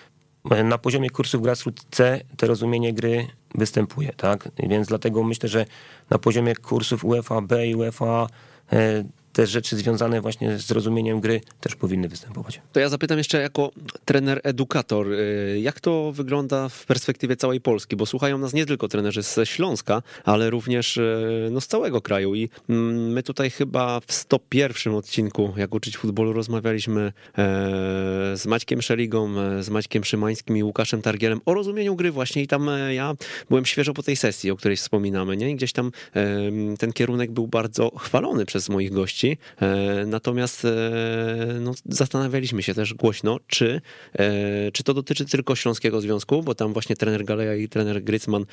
[0.63, 4.49] na poziomie kursów Grassroots C to rozumienie gry występuje, tak?
[4.69, 5.65] Więc dlatego myślę, że
[6.09, 8.27] na poziomie kursów UEFA B i UEFA
[8.71, 12.61] e, te rzeczy związane właśnie z rozumieniem gry też powinny występować.
[12.73, 13.71] To ja zapytam jeszcze jako
[14.05, 18.87] trener edukator, y, jak to wygląda w perspektywie całej Polski, bo słuchają nas nie tylko
[18.87, 23.99] trenerzy ze Śląska, ale również y, no, z całego kraju i mm, my tutaj chyba
[23.99, 27.11] w 101 odcinku, jak uczyć futbolu, rozmawialiśmy e,
[28.37, 32.47] z Maćkiem Szeligą, e, z Maćkiem Szymańskim i Łukaszem Targielem o rozumieniu gry właśnie i
[32.47, 33.13] tam e, ja
[33.49, 35.51] byłem świeżo po tej sesji, o której wspominamy, nie?
[35.51, 35.91] I gdzieś tam
[36.79, 40.69] ten kierunek był bardzo chwalony przez moich gości, E, natomiast e,
[41.61, 43.81] no, zastanawialiśmy się też głośno, czy,
[44.13, 48.45] e, czy to dotyczy tylko Śląskiego Związku, bo tam właśnie trener Galeja i trener Grycman,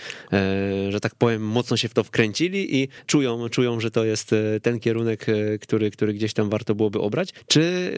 [0.88, 4.80] że tak powiem, mocno się w to wkręcili i czują, czują że to jest ten
[4.80, 5.26] kierunek,
[5.60, 7.30] który, który gdzieś tam warto byłoby obrać.
[7.46, 7.92] Czy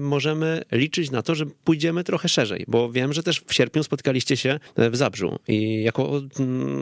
[0.00, 2.64] możemy liczyć na to, że pójdziemy trochę szerzej?
[2.68, 6.22] Bo wiem, że też w sierpniu spotkaliście się w Zabrzu i jako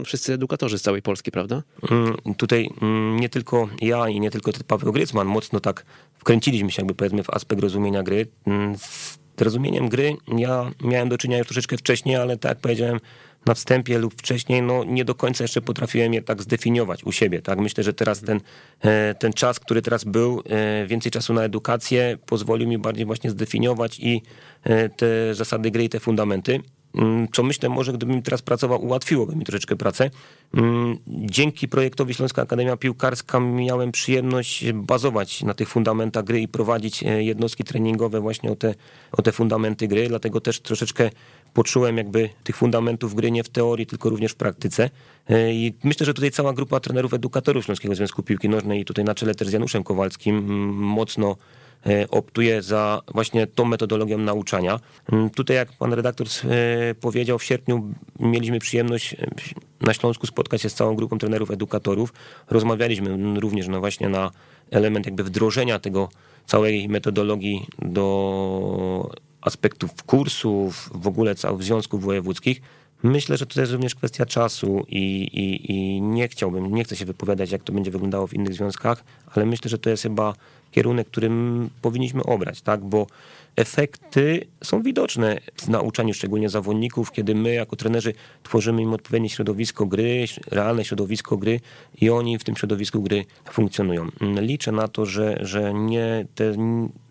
[0.04, 1.62] wszyscy edukatorzy z całej Polski, prawda?
[1.90, 6.82] Mm, tutaj mm, nie tylko ja i nie tylko Paweł Grycman mocno tak wkręciliśmy się
[6.82, 8.26] jakby powiedzmy w aspekt rozumienia gry.
[8.46, 13.00] Mm, z rozumieniem gry ja miałem do czynienia już troszeczkę wcześniej, ale tak jak powiedziałem
[13.46, 17.42] na wstępie lub wcześniej, no nie do końca jeszcze potrafiłem je tak zdefiniować u siebie.
[17.42, 17.58] Tak?
[17.58, 18.40] Myślę, że teraz ten,
[18.80, 23.30] e, ten czas, który teraz był, e, więcej czasu na edukację, pozwolił mi bardziej właśnie
[23.30, 24.22] zdefiniować i
[24.62, 26.60] e, te zasady gry i te fundamenty.
[26.94, 30.10] Mm, co myślę, może gdybym teraz pracował, ułatwiłoby mi troszeczkę pracę.
[30.54, 37.02] Mm, dzięki projektowi Śląska Akademia Piłkarska miałem przyjemność bazować na tych fundamentach gry i prowadzić
[37.02, 38.74] e, jednostki treningowe właśnie o te,
[39.12, 41.10] o te fundamenty gry, dlatego też troszeczkę
[41.54, 44.90] poczułem jakby tych fundamentów gry nie w teorii, tylko również w praktyce.
[45.28, 49.04] E, I myślę, że tutaj cała grupa trenerów, edukatorów Śląskiego Związku Piłki Nożnej i tutaj
[49.04, 51.63] na czele też z Januszem Kowalskim mocno E,
[52.10, 54.80] optuje za właśnie tą metodologią nauczania.
[55.12, 59.26] Mm, tutaj, jak pan redaktor e, powiedział, w sierpniu mieliśmy przyjemność e,
[59.80, 62.12] na Śląsku spotkać się z całą grupą trenerów, edukatorów.
[62.50, 64.30] Rozmawialiśmy również no właśnie na
[64.70, 66.08] element jakby wdrożenia tego
[66.46, 72.60] całej metodologii do aspektów kursów, w ogóle całych związków wojewódzkich.
[73.02, 77.04] Myślę, że to jest również kwestia czasu i, i, i nie chciałbym, nie chcę się
[77.04, 80.34] wypowiadać, jak to będzie wyglądało w innych związkach, ale myślę, że to jest chyba
[80.74, 82.84] kierunek, którym powinniśmy obrać, tak?
[82.84, 83.06] Bo
[83.56, 89.86] efekty są widoczne w nauczaniu szczególnie zawodników, kiedy my jako trenerzy tworzymy im odpowiednie środowisko
[89.86, 91.60] gry, realne środowisko gry
[92.00, 94.08] i oni w tym środowisku gry funkcjonują.
[94.40, 96.54] Liczę na to, że, że nie te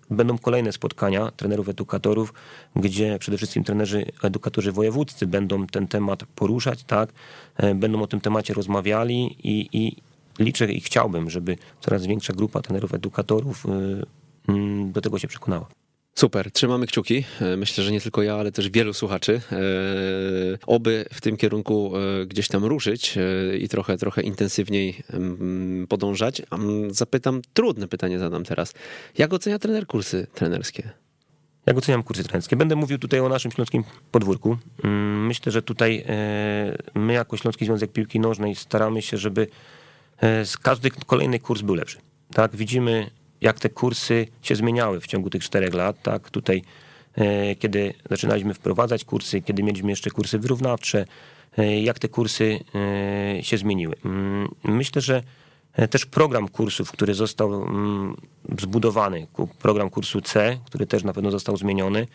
[0.10, 2.34] będą kolejne spotkania trenerów, edukatorów,
[2.76, 7.10] gdzie przede wszystkim trenerzy, edukatorzy wojewódzcy będą ten temat poruszać, tak,
[7.58, 9.95] e, będą o tym temacie rozmawiali i, i
[10.39, 13.69] liczę i chciałbym, żeby coraz większa grupa trenerów, edukatorów y,
[14.51, 15.67] mm, do tego się przekonała.
[16.15, 17.23] Super, trzymamy kciuki.
[17.41, 19.41] E, myślę, że nie tylko ja, ale też wielu słuchaczy.
[19.51, 19.57] E,
[20.67, 23.17] oby w tym kierunku e, gdzieś tam ruszyć
[23.59, 25.03] i trochę, trochę intensywniej
[25.89, 26.41] podążać.
[26.89, 28.73] Zapytam, trudne pytanie zadam teraz.
[29.17, 30.89] Jak ocenia trener kursy trenerskie?
[31.65, 32.55] Jak oceniam kursy trenerskie?
[32.55, 34.57] Będę mówił tutaj o naszym śląskim podwórku.
[34.83, 36.05] Mm, myślę, że tutaj
[36.95, 39.47] my jako Śląski Związek Piłki Nożnej staramy się, żeby
[40.62, 41.97] każdy kolejny kurs był lepszy.
[42.34, 43.10] Tak, widzimy
[43.41, 46.62] jak te kursy się zmieniały w ciągu tych czterech lat, tak, tutaj
[47.15, 51.06] e, kiedy zaczynaliśmy wprowadzać kursy, kiedy mieliśmy jeszcze kursy wyrównawcze,
[51.58, 53.95] e, jak te kursy e, się zmieniły.
[54.06, 55.23] Mm, myślę, że
[55.89, 58.15] też program kursów, który został mm,
[58.60, 59.28] zbudowany,
[59.62, 62.08] program kursu C, który też na pewno został zmieniony, E,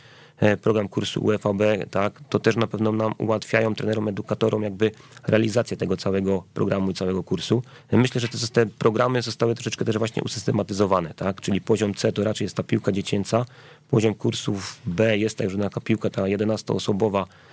[0.62, 4.90] program kursu UFAB, tak, to też na pewno nam ułatwiają trenerom, edukatorom jakby
[5.27, 7.62] realizację tego całego programu i całego kursu.
[7.92, 12.24] Myślę, że te, te programy zostały troszeczkę też właśnie usystematyzowane, tak, czyli poziom C to
[12.24, 13.44] raczej jest ta piłka dziecięca,
[13.90, 17.48] poziom kursów B jest także taka piłka ta 11-osobowa, e,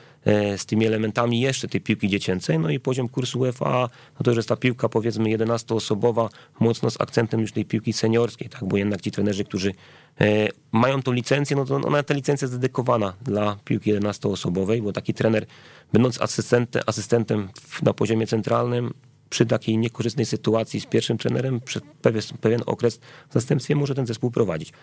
[0.57, 4.37] z tymi elementami jeszcze tej piłki dziecięcej, no i poziom kursu UEFA, no to już
[4.37, 9.01] jest ta piłka powiedzmy 11-osobowa, mocno z akcentem już tej piłki seniorskiej, tak, bo jednak
[9.01, 9.73] ci trenerzy, którzy
[10.21, 14.93] E, mają tą licencję, no to ona ta licencja jest dedykowana dla piłki 11-osobowej, bo
[14.93, 15.45] taki trener,
[15.93, 17.49] będąc asystentem, asystentem
[17.81, 18.93] na poziomie centralnym,
[19.29, 24.05] przy takiej niekorzystnej sytuacji z pierwszym trenerem przez pewien, pewien okres w zastępstwie może ten
[24.05, 24.73] zespół prowadzić.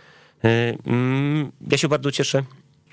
[0.44, 2.42] E, mm, ja się bardzo cieszę,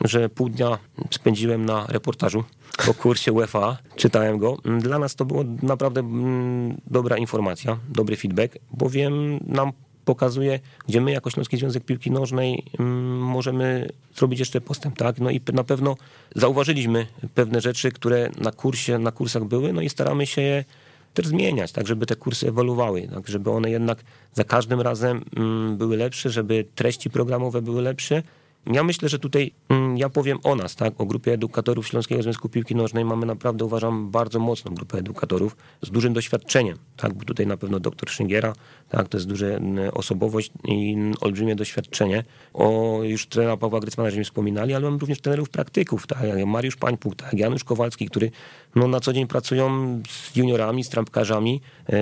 [0.06, 0.78] że pół dnia
[1.12, 2.44] spędziłem na reportażu
[2.90, 4.58] o kursie UEFA, czytałem go.
[4.80, 9.72] Dla nas to było naprawdę mm, dobra informacja, dobry feedback, bowiem nam
[10.06, 15.20] pokazuje, gdzie my jako Śląski Związek Piłki Nożnej mm, możemy zrobić jeszcze postęp, tak?
[15.20, 15.96] No i na pewno
[16.36, 20.66] zauważyliśmy pewne rzeczy, które na kursie, na kursach były, no i staramy się je
[21.14, 25.78] też zmieniać, tak, żeby te kursy ewoluowały, tak, żeby one jednak za każdym razem mm,
[25.78, 28.24] były lepsze, żeby treści programowe były lepsze,
[28.67, 32.50] ja myślę, że tutaj mm, ja powiem o nas, tak, o grupie edukatorów Śląskiego Związku
[32.50, 33.06] Piłki Nożnej.
[33.06, 37.80] Mamy naprawdę, uważam, bardzo mocną grupę edukatorów z dużym doświadczeniem, tak, bo tutaj na pewno
[37.80, 38.54] doktor Szyngiera,
[38.89, 39.45] tak, to jest duża
[39.93, 42.24] osobowość i olbrzymie doświadczenie.
[42.54, 46.76] O już trenera Pawła Grycmana, żeśmy wspominali, ale mam również trenerów praktyków, tak, jak Mariusz
[46.76, 48.32] Pańpuk, tak, Janusz Kowalski, który
[48.76, 51.98] no, na co dzień pracują z juniorami, z trampkarzami, e,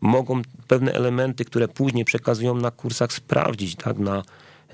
[0.00, 4.22] mogą pewne elementy, które później przekazują na kursach sprawdzić, tak, na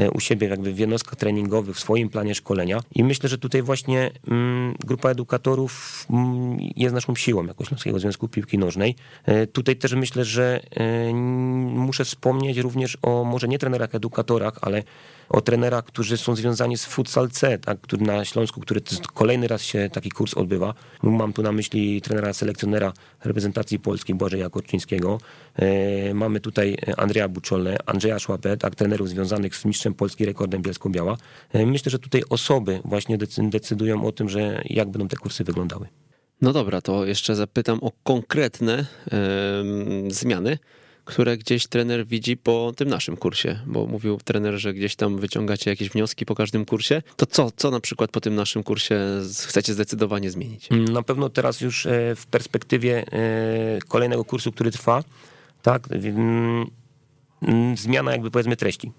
[0.08, 4.10] u siebie jakby w jednostkach treningowych, w swoim planie szkolenia i myślę, że tutaj właśnie
[4.28, 8.96] mm, grupa edukatorów mm, jest naszą siłą jako Śląskiego Związku Piłki Nożnej.
[9.24, 14.82] E, tutaj też myślę, że e, muszę wspomnieć również o może nie trenerach edukatorach, ale
[15.30, 18.80] o trenerach, którzy są związani z Futsal C, tak, który na Śląsku, który
[19.14, 20.74] kolejny raz się taki kurs odbywa.
[21.02, 22.92] Mam tu na myśli trenera selekcjonera
[23.24, 25.20] reprezentacji polskiej Błażeja Korczyńskiego.
[25.56, 31.16] E, mamy tutaj Andrzeja Buczolę, Andrzeja Szłapę, tak, trenerów związanych z mistrzem Polski rekordem Bielsko-Biała.
[31.52, 35.86] E, myślę, że tutaj osoby właśnie decydują o tym, że jak będą te kursy wyglądały.
[36.42, 38.86] No dobra, to jeszcze zapytam o konkretne
[40.08, 40.58] zmiany
[41.10, 45.70] które gdzieś trener widzi po tym naszym kursie, bo mówił trener, że gdzieś tam wyciągacie
[45.70, 47.02] jakieś wnioski po każdym kursie.
[47.16, 49.00] To co, co na przykład po tym naszym kursie
[49.46, 50.68] chcecie zdecydowanie zmienić?
[50.70, 55.04] Na pewno teraz już e, w perspektywie e, kolejnego kursu, który trwa,
[55.62, 55.88] tak,
[57.76, 58.92] zmiana jakby powiedzmy treści.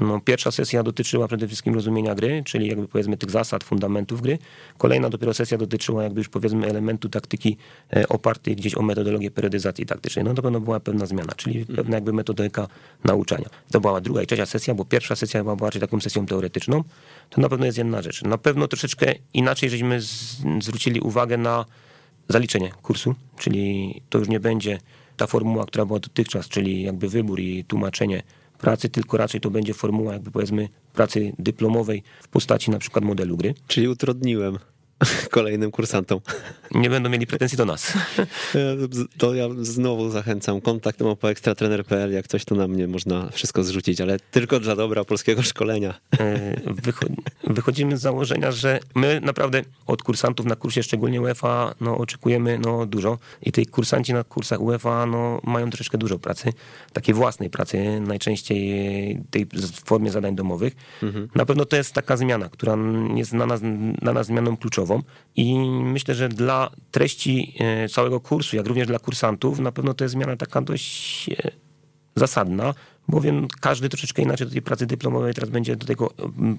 [0.00, 4.38] No, pierwsza sesja dotyczyła przede wszystkim rozumienia gry, czyli jakby powiedzmy tych zasad, fundamentów gry.
[4.78, 7.56] Kolejna dopiero sesja dotyczyła jakby już powiedzmy elementu taktyki
[7.96, 10.24] e, opartej gdzieś o metodologię periodyzacji taktycznej.
[10.24, 11.76] No to pewno była pewna zmiana, czyli mhm.
[11.76, 12.68] pewna jakby metodyka
[13.04, 13.48] nauczania.
[13.70, 16.84] To była druga i trzecia sesja, bo pierwsza sesja była bardziej taką sesją teoretyczną.
[17.30, 18.22] To na pewno jest jedna rzecz.
[18.22, 20.00] Na pewno troszeczkę inaczej żeśmy
[20.60, 21.64] zwrócili uwagę na
[22.28, 24.78] zaliczenie kursu, czyli to już nie będzie
[25.16, 28.22] ta formuła, która była dotychczas, czyli jakby wybór i tłumaczenie
[28.64, 33.36] pracy, tylko raczej to będzie formuła jakby powiedzmy pracy dyplomowej w postaci na przykład modelu
[33.36, 33.54] gry.
[33.66, 34.58] Czyli utrudniłem.
[35.30, 36.20] kolejnym kursantom.
[36.74, 37.92] Nie będą mieli pretensji do nas.
[39.18, 40.60] To ja znowu zachęcam.
[40.60, 45.04] Kontakt po ekstratrener.pl, jak coś to na mnie można wszystko zrzucić, ale tylko dla dobra
[45.04, 45.94] polskiego szkolenia.
[46.20, 46.54] E,
[47.44, 52.86] wychodzimy z założenia, że my naprawdę od kursantów na kursie, szczególnie UEFA, no, oczekujemy no,
[52.86, 56.52] dużo i tej kursanci na kursach UEFA no, mają troszeczkę dużo pracy,
[56.92, 60.76] takiej własnej pracy, najczęściej tej w formie zadań domowych.
[61.02, 61.28] Mhm.
[61.34, 62.76] Na pewno to jest taka zmiana, która
[63.14, 63.60] jest na nas,
[64.02, 64.83] na nas zmianą kluczową
[65.36, 70.04] i myślę, że dla treści e, całego kursu, jak również dla kursantów, na pewno to
[70.04, 71.50] jest zmiana taka dość e,
[72.16, 72.74] zasadna,
[73.08, 76.10] bowiem każdy troszeczkę inaczej do tej pracy dyplomowej teraz będzie do tego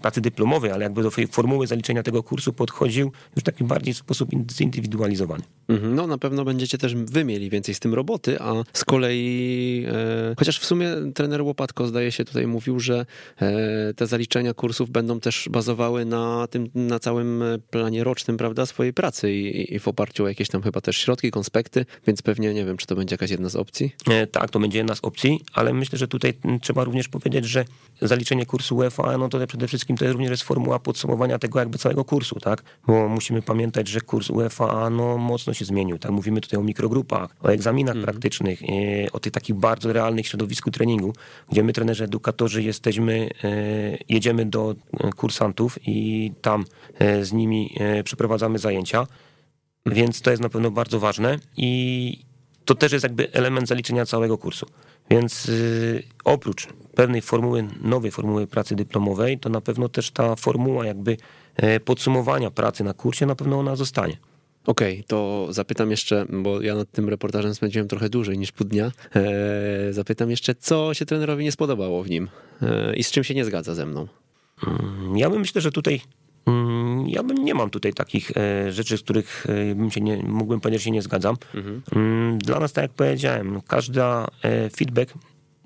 [0.01, 4.29] pracy dyplomowej, ale jakby do formuły zaliczenia tego kursu podchodził już taki bardziej w sposób
[4.51, 5.43] zindywidualizowany.
[5.67, 9.85] Mhm, no na pewno będziecie też wy mieli więcej z tym roboty, a z kolei
[9.87, 13.05] e, chociaż w sumie trener Łopatko zdaje się tutaj mówił, że
[13.41, 18.93] e, te zaliczenia kursów będą też bazowały na tym, na całym planie rocznym, prawda, swojej
[18.93, 22.65] pracy i, i w oparciu o jakieś tam chyba też środki, konspekty, więc pewnie nie
[22.65, 23.95] wiem, czy to będzie jakaś jedna z opcji?
[24.09, 27.65] E, tak, to będzie jedna z opcji, ale myślę, że tutaj trzeba również powiedzieć, że
[28.01, 32.05] zaliczenie kursu UEFA, no to przede wszystkim to jest również formuła podsumowania tego jakby całego
[32.05, 32.63] kursu, tak?
[32.87, 36.11] Bo musimy pamiętać, że kurs UEFA no mocno się zmienił, tak?
[36.11, 38.05] Mówimy tutaj o mikrogrupach, o egzaminach mhm.
[38.05, 38.65] praktycznych, e,
[39.11, 41.13] o tych takich bardzo realnych środowisku treningu,
[41.51, 46.65] gdzie my trenerzy edukatorzy jesteśmy, e, jedziemy do e, kursantów i tam
[47.21, 49.07] z nimi przeprowadzamy zajęcia,
[49.85, 52.19] więc to jest na pewno bardzo ważne i
[52.65, 54.65] to też jest jakby element zaliczenia całego kursu.
[55.09, 55.51] Więc
[56.23, 61.17] oprócz pewnej formuły, nowej formuły pracy dyplomowej, to na pewno też ta formuła jakby
[61.85, 64.17] podsumowania pracy na kursie, na pewno ona zostanie.
[64.65, 68.67] Okej, okay, to zapytam jeszcze, bo ja nad tym reportażem spędziłem trochę dłużej niż pół
[68.67, 68.91] dnia.
[69.15, 72.29] E, zapytam jeszcze, co się trenerowi nie spodobało w nim
[72.61, 74.07] e, i z czym się nie zgadza ze mną.
[74.67, 76.01] Mm, ja bym myślę, że tutaj
[76.45, 80.17] Mm, ja bym nie mam tutaj takich e, rzeczy, z których e, bym się nie,
[80.17, 81.35] mógłbym powiedzieć, że się nie zgadzam.
[81.53, 81.81] Mhm.
[81.95, 85.13] Mm, dla nas, tak jak powiedziałem, każda e, feedback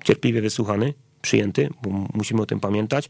[0.03, 3.09] cierpliwie wysłuchany, przyjęty, bo musimy o tym pamiętać,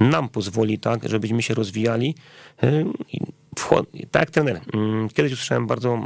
[0.00, 2.14] nam pozwoli tak, żebyśmy się rozwijali.
[4.10, 4.60] Tak jak trener.
[4.72, 5.96] Mm, kiedyś usłyszałem bardzo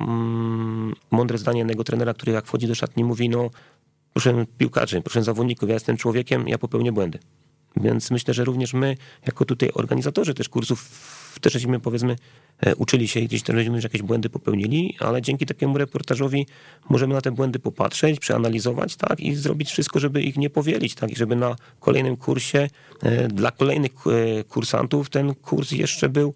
[1.11, 3.51] mądre zdanie jednego trenera, który jak wchodzi do szatni mówi, no
[4.13, 7.19] proszę piłkarzy, proszę zawodników, ja jestem człowiekiem, ja popełnię błędy.
[7.77, 10.91] Więc myślę, że również my, jako tutaj organizatorzy też kursów,
[11.41, 12.17] też żeśmy powiedzmy
[12.61, 16.47] e, uczyli się i gdzieś tam żeśmy jakieś błędy popełnili, ale dzięki takiemu reportażowi
[16.89, 21.11] możemy na te błędy popatrzeć, przeanalizować, tak, i zrobić wszystko, żeby ich nie powielić, tak,
[21.11, 22.69] i żeby na kolejnym kursie
[23.03, 26.35] e, dla kolejnych e, kursantów ten kurs jeszcze był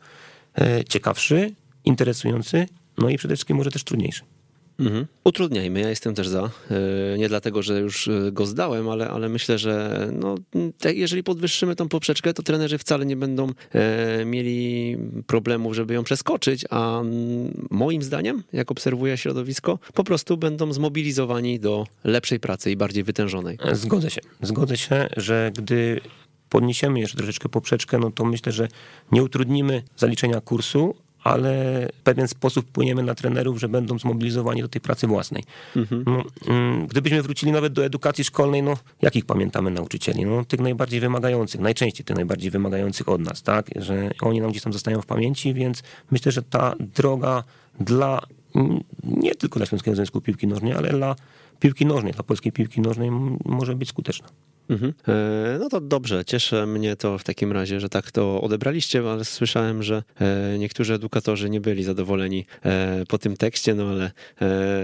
[0.88, 2.66] ciekawszy, interesujący,
[2.98, 4.22] no i przede wszystkim może też trudniejszy.
[4.78, 5.06] Mhm.
[5.24, 6.50] Utrudniajmy, ja jestem też za.
[6.70, 10.34] E, nie dlatego, że już e, go zdałem, ale, ale myślę, że no,
[10.84, 16.64] jeżeli podwyższymy tą poprzeczkę, to trenerzy wcale nie będą e, mieli problemów, żeby ją przeskoczyć,
[16.70, 17.02] a
[17.70, 23.58] moim zdaniem, jak obserwuję środowisko, po prostu będą zmobilizowani do lepszej pracy i bardziej wytężonej.
[23.72, 24.20] Zgodzę się.
[24.42, 26.00] Zgodzę się, że gdy
[26.56, 28.68] podniesiemy jeszcze troszeczkę poprzeczkę, no to myślę, że
[29.12, 31.52] nie utrudnimy zaliczenia kursu, ale
[31.98, 35.44] w pewien sposób wpłyniemy na trenerów, że będą zmobilizowani do tej pracy własnej.
[35.76, 36.04] Mhm.
[36.06, 40.26] No, mm, gdybyśmy wrócili nawet do edukacji szkolnej, no jakich pamiętamy nauczycieli?
[40.26, 43.70] No tych najbardziej wymagających, najczęściej tych najbardziej wymagających od nas, tak?
[43.76, 47.44] Że oni nam gdzieś tam zostają w pamięci, więc myślę, że ta droga
[47.80, 48.20] dla
[48.54, 51.16] mm, nie tylko dla Śląskiego Związku Piłki Nożnej, ale dla
[51.60, 53.10] piłki nożnej, dla polskiej piłki nożnej
[53.44, 54.28] może być skuteczna.
[54.68, 54.92] Mhm.
[55.08, 59.24] E, no to dobrze, cieszę mnie to w takim razie, że tak to odebraliście, ale
[59.24, 64.10] słyszałem, że e, niektórzy edukatorzy nie byli zadowoleni e, po tym tekście, no ale,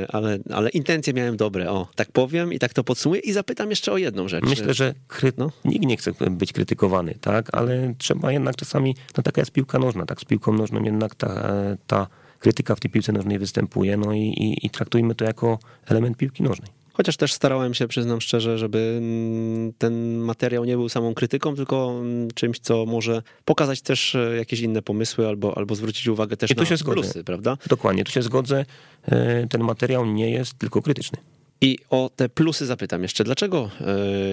[0.08, 3.92] ale, ale intencje miałem dobre, o, tak powiem i tak to podsumuję i zapytam jeszcze
[3.92, 4.44] o jedną rzecz.
[4.44, 5.32] Myślę, że kry...
[5.38, 5.50] no?
[5.64, 10.06] nikt nie chce być krytykowany, tak, ale trzeba jednak czasami, no taka jest piłka nożna,
[10.06, 11.52] tak, z piłką nożną jednak ta,
[11.86, 12.06] ta
[12.38, 16.42] krytyka w tej piłce nożnej występuje, no i, i, i traktujmy to jako element piłki
[16.42, 16.81] nożnej.
[16.92, 21.96] Chociaż też starałem się, przyznam szczerze, żeby mm, ten materiał nie był samą krytyką, tylko
[22.00, 26.50] mm, czymś, co może pokazać też e, jakieś inne pomysły albo, albo zwrócić uwagę też
[26.50, 27.24] I tu na się plusy, zgodzę.
[27.24, 27.56] prawda?
[27.66, 28.64] Dokładnie, tu się zgodzę.
[29.06, 31.18] E, ten materiał nie jest tylko krytyczny.
[31.60, 33.24] I o te plusy zapytam jeszcze.
[33.24, 33.70] Dlaczego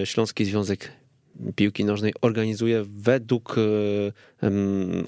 [0.02, 0.92] e, Śląski Związek
[1.56, 3.56] Piłki Nożnej organizuje według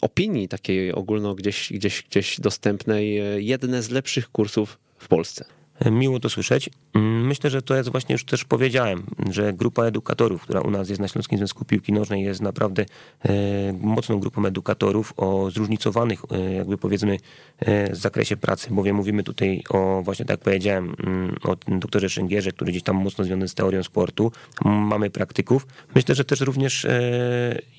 [0.01, 5.45] opinii takiej ogólno gdzieś, gdzieś, gdzieś dostępnej jedne z lepszych kursów w Polsce?
[5.91, 6.69] Miło to słyszeć.
[6.93, 10.89] Mm, myślę, że to jest właśnie już też powiedziałem, że grupa edukatorów, która u nas
[10.89, 12.85] jest na Śląskim Związku Piłki Nożnej jest naprawdę
[13.79, 16.21] mocną grupą edukatorów o zróżnicowanych
[16.57, 17.17] jakby powiedzmy
[17.91, 22.83] zakresie pracy, bowiem mówimy tutaj o właśnie tak powiedziałem mm, o doktorze Szęgierze, który gdzieś
[22.83, 24.31] tam mocno związany z teorią sportu.
[24.65, 25.67] Mamy praktyków.
[25.95, 26.87] Myślę, że też również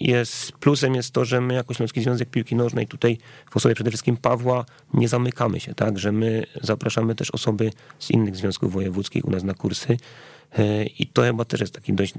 [0.00, 3.18] jest plusem jest to, że my jako Śląski Związek Piłki Nożnej tutaj
[3.50, 8.10] w osobie przede wszystkim Pawła nie zamykamy się, tak, że my zapraszamy też osoby z
[8.10, 9.96] innych związków wojewódzkich u nas na kursy
[10.58, 12.14] e, i to chyba też jest taki dość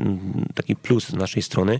[0.55, 1.79] taki plus z naszej strony.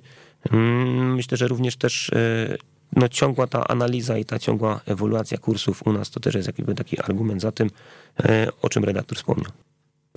[0.51, 2.57] Mm, myślę, że również też e,
[2.95, 6.75] no, ciągła ta analiza i ta ciągła ewoluacja kursów u nas to też jest jakby
[6.75, 7.69] taki argument za tym,
[8.19, 9.51] e, o czym redaktor wspomniał.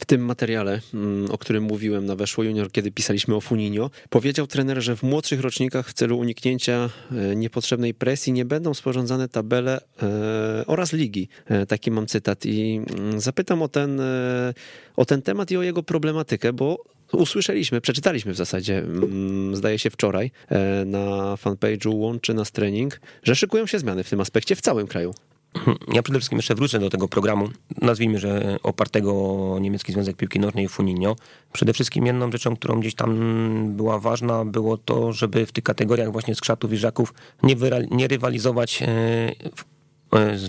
[0.01, 4.47] W tym materiale, mm, o którym mówiłem na Weszło Junior, kiedy pisaliśmy o Funinio, powiedział
[4.47, 9.81] trener, że w młodszych rocznikach w celu uniknięcia e, niepotrzebnej presji nie będą sporządzane tabele
[10.03, 11.29] e, oraz ligi.
[11.47, 14.01] E, taki mam cytat i mm, zapytam o ten,
[14.97, 19.91] o ten temat i o jego problematykę, bo usłyszeliśmy, przeczytaliśmy w zasadzie, mm, zdaje się
[19.91, 20.31] wczoraj,
[20.87, 25.15] na fanpage'u Łączy nas trening, że szykują się zmiany w tym aspekcie w całym kraju.
[25.95, 27.49] Ja przede wszystkim jeszcze wrócę do tego programu,
[27.83, 31.17] nazwijmy, że opartego o Niemiecki Związek Piłki Nożnej Funinio.
[31.53, 36.13] Przede wszystkim jedną rzeczą, którą gdzieś tam była ważna, było to, żeby w tych kategoriach
[36.13, 37.57] właśnie skrzatów i żaków nie,
[37.91, 39.76] nie rywalizować e, E,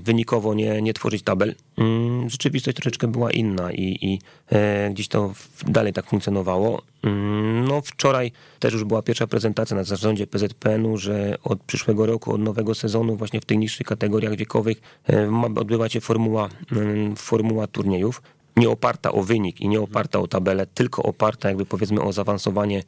[0.03, 1.55] wynikowo nie, nie tworzyć tabel.
[1.77, 4.19] Mm, rzeczywistość troszeczkę była inna i, i
[4.51, 5.33] e, gdzieś to
[5.67, 6.81] dalej tak funkcjonowało.
[7.03, 12.33] Mm, no wczoraj też już była pierwsza prezentacja na zarządzie PZPN-u, że od przyszłego roku,
[12.33, 17.15] od nowego sezonu właśnie w tych niższych kategoriach wiekowych e, ma odbywać się formuła, mm,
[17.15, 18.21] formuła turniejów.
[18.57, 22.83] Nie oparta o wynik i nie oparta o tabelę, tylko oparta jakby powiedzmy o zaawansowanie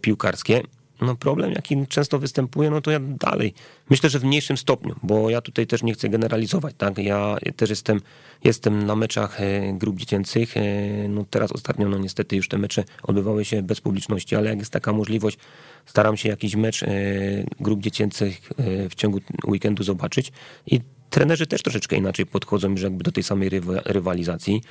[0.00, 0.62] piłkarskie
[1.00, 3.54] no problem, jaki często występuje, no to ja dalej,
[3.90, 7.70] myślę, że w mniejszym stopniu, bo ja tutaj też nie chcę generalizować, tak, ja też
[7.70, 8.00] jestem,
[8.44, 10.60] jestem na meczach e, grup dziecięcych, e,
[11.08, 14.72] no teraz ostatnio, no niestety już te mecze odbywały się bez publiczności, ale jak jest
[14.72, 15.38] taka możliwość,
[15.86, 16.88] staram się jakiś mecz e,
[17.60, 18.50] grup dziecięcych
[18.90, 20.32] w ciągu weekendu zobaczyć
[20.66, 20.80] i
[21.10, 23.50] trenerzy też troszeczkę inaczej podchodzą już jakby do tej samej
[23.84, 24.62] rywalizacji.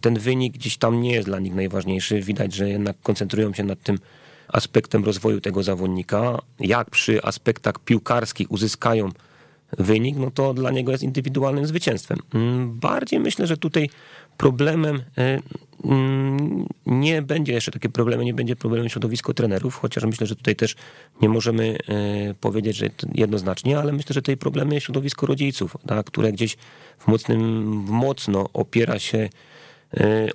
[0.00, 3.82] Ten wynik gdzieś tam nie jest dla nich najważniejszy, widać, że jednak koncentrują się nad
[3.82, 3.98] tym,
[4.48, 6.38] aspektem rozwoju tego zawodnika.
[6.60, 9.10] Jak przy aspektach piłkarskich uzyskają
[9.78, 12.18] wynik, no to dla niego jest indywidualnym zwycięstwem.
[12.34, 13.90] Mm, bardziej myślę, że tutaj
[14.36, 15.40] problemem e,
[15.84, 20.56] mm, nie będzie jeszcze takie problemy, nie będzie problemem środowisko trenerów, chociaż myślę, że tutaj
[20.56, 20.76] też
[21.22, 26.06] nie możemy e, powiedzieć, że jednoznacznie, ale myślę, że tutaj problemy jest środowisko rodziców, tak,
[26.06, 26.56] które gdzieś
[26.98, 27.40] w mocnym,
[27.88, 29.28] mocno opiera się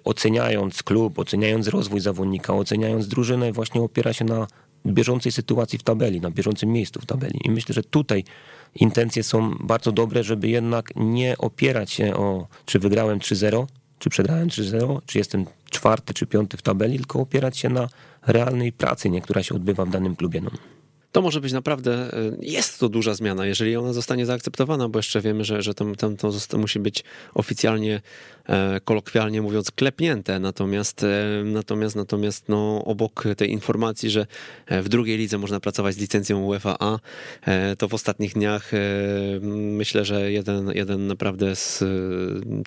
[0.03, 4.47] oceniając klub, oceniając rozwój zawodnika, oceniając drużynę, właśnie opiera się na
[4.85, 7.39] bieżącej sytuacji w tabeli, na bieżącym miejscu w tabeli.
[7.43, 8.23] I myślę, że tutaj
[8.75, 13.65] intencje są bardzo dobre, żeby jednak nie opierać się o czy wygrałem 3-0,
[13.99, 17.89] czy przegrałem 3-0, czy jestem czwarty czy piąty w tabeli, tylko opierać się na
[18.27, 20.41] realnej pracy, nie, która się odbywa w danym klubie.
[20.41, 20.51] No
[21.11, 25.21] to może być naprawdę, e, jest to duża zmiana, jeżeli ona zostanie zaakceptowana, bo jeszcze
[25.21, 28.01] wiemy, że, że to, to, to musi być oficjalnie, e,
[28.83, 30.39] kolokwialnie mówiąc, klepnięte.
[30.39, 34.25] Natomiast, e, natomiast, natomiast no, obok tej informacji, że
[34.67, 36.99] w drugiej lidze można pracować z licencją UEFA
[37.77, 38.71] to w ostatnich dniach
[39.41, 41.83] myślę, że jeden, jeden naprawdę z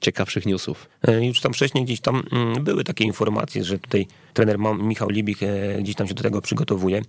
[0.00, 0.88] ciekawszych newsów.
[1.20, 5.38] Już tam wcześniej gdzieś tam mm, były takie informacje, że tutaj trener Michał Libik
[5.80, 7.02] gdzieś tam się do tego przygotowuje.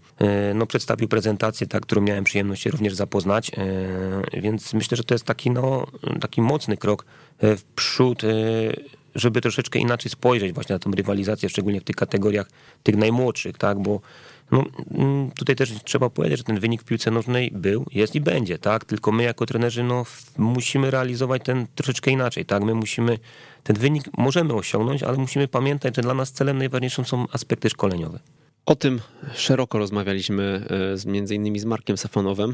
[0.56, 5.14] No, przedstawił prezentację tak, którą miałem przyjemność się również zapoznać, e, więc myślę, że to
[5.14, 5.88] jest taki, no,
[6.22, 7.06] taki mocny krok e,
[7.42, 8.28] w przód, e,
[9.16, 12.50] żeby troszeczkę inaczej spojrzeć właśnie na tę rywalizację, szczególnie w tych kategoriach
[12.84, 14.02] tych najmłodszych, tak, bo
[14.52, 18.22] no, mm, tutaj też trzeba powiedzieć, że ten wynik w piłce nożnej był, jest i
[18.22, 18.86] będzie, tak?
[18.86, 20.06] Tylko my jako trenerzy no,
[20.38, 22.64] musimy realizować ten troszeczkę inaczej, tak?
[22.64, 23.20] My musimy,
[23.64, 28.20] ten wynik możemy osiągnąć, ale musimy pamiętać, że dla nas celem najważniejszym są aspekty szkoleniowe.
[28.66, 29.00] O tym
[29.34, 30.62] szeroko rozmawialiśmy
[30.94, 32.54] e, z, między innymi z Markiem Safonowem, e,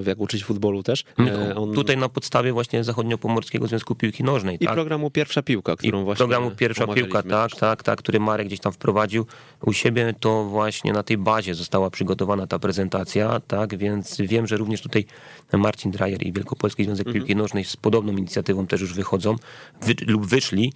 [0.00, 1.04] w Jak uczyć futbolu też.
[1.18, 1.72] E, on...
[1.74, 4.56] Tutaj na podstawie właśnie Zachodniopomorskiego Związku Piłki Nożnej.
[4.60, 4.74] I tak?
[4.74, 8.60] programu Pierwsza Piłka, którą I właśnie programu Pierwsza Piłka, tak, tak, tak, który Marek gdzieś
[8.60, 9.26] tam wprowadził
[9.66, 14.56] u siebie, to właśnie na tej bazie została przygotowana ta prezentacja, tak, więc wiem, że
[14.56, 15.04] również tutaj
[15.52, 17.14] Marcin Drajer i Wielkopolski Związek mhm.
[17.14, 19.36] Piłki Nożnej z podobną inicjatywą też już wychodzą
[19.82, 20.72] wy, lub wyszli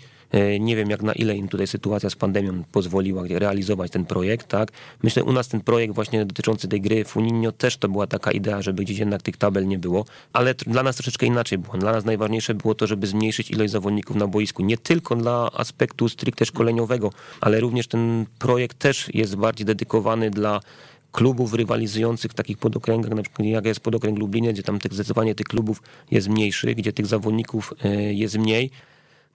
[0.61, 4.73] nie wiem, jak na ile im tutaj sytuacja z pandemią pozwoliła realizować ten projekt, tak?
[5.03, 8.63] Myślę, u nas ten projekt właśnie dotyczący tej gry Funinio też to była taka idea,
[8.63, 11.79] żeby gdzieś jednak tych tabel nie było, ale dla nas troszeczkę inaczej było.
[11.79, 14.63] Dla nas najważniejsze było to, żeby zmniejszyć ilość zawodników na boisku.
[14.63, 20.61] Nie tylko dla aspektu stricte szkoleniowego, ale również ten projekt też jest bardziej dedykowany dla
[21.13, 25.47] klubów rywalizujących w takich podokręgach, na przykład jak jest podokręg Lublinie, gdzie tam zdecydowanie tych
[25.47, 28.71] klubów jest mniejszy, gdzie tych zawodników e, jest mniej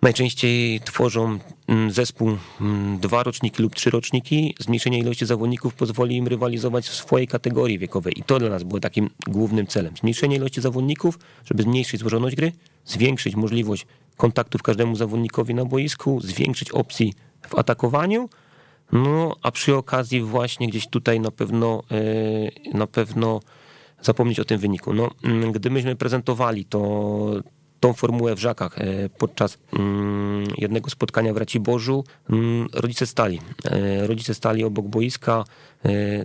[0.01, 4.55] Najczęściej tworzą mm, zespół mm, dwa roczniki lub trzy roczniki.
[4.59, 8.19] Zmniejszenie ilości zawodników pozwoli im rywalizować w swojej kategorii wiekowej.
[8.19, 9.97] I to dla nas było takim głównym celem.
[9.97, 12.51] Zmniejszenie ilości zawodników, żeby zmniejszyć złożoność gry,
[12.85, 13.85] zwiększyć możliwość
[14.17, 17.13] kontaktów każdemu zawodnikowi na boisku, zwiększyć opcji
[17.47, 18.29] w atakowaniu.
[18.91, 21.83] No, a przy okazji właśnie gdzieś tutaj na pewno,
[22.73, 23.39] e, na pewno
[24.01, 24.93] zapomnieć o tym wyniku.
[24.93, 26.79] No, mm, gdy myśmy prezentowali to,
[27.79, 33.41] tą formułę w Żakach e, podczas mm, jednego spotkania w Raciborzu mm, rodzice stali.
[33.65, 35.43] E, rodzice stali obok boiska,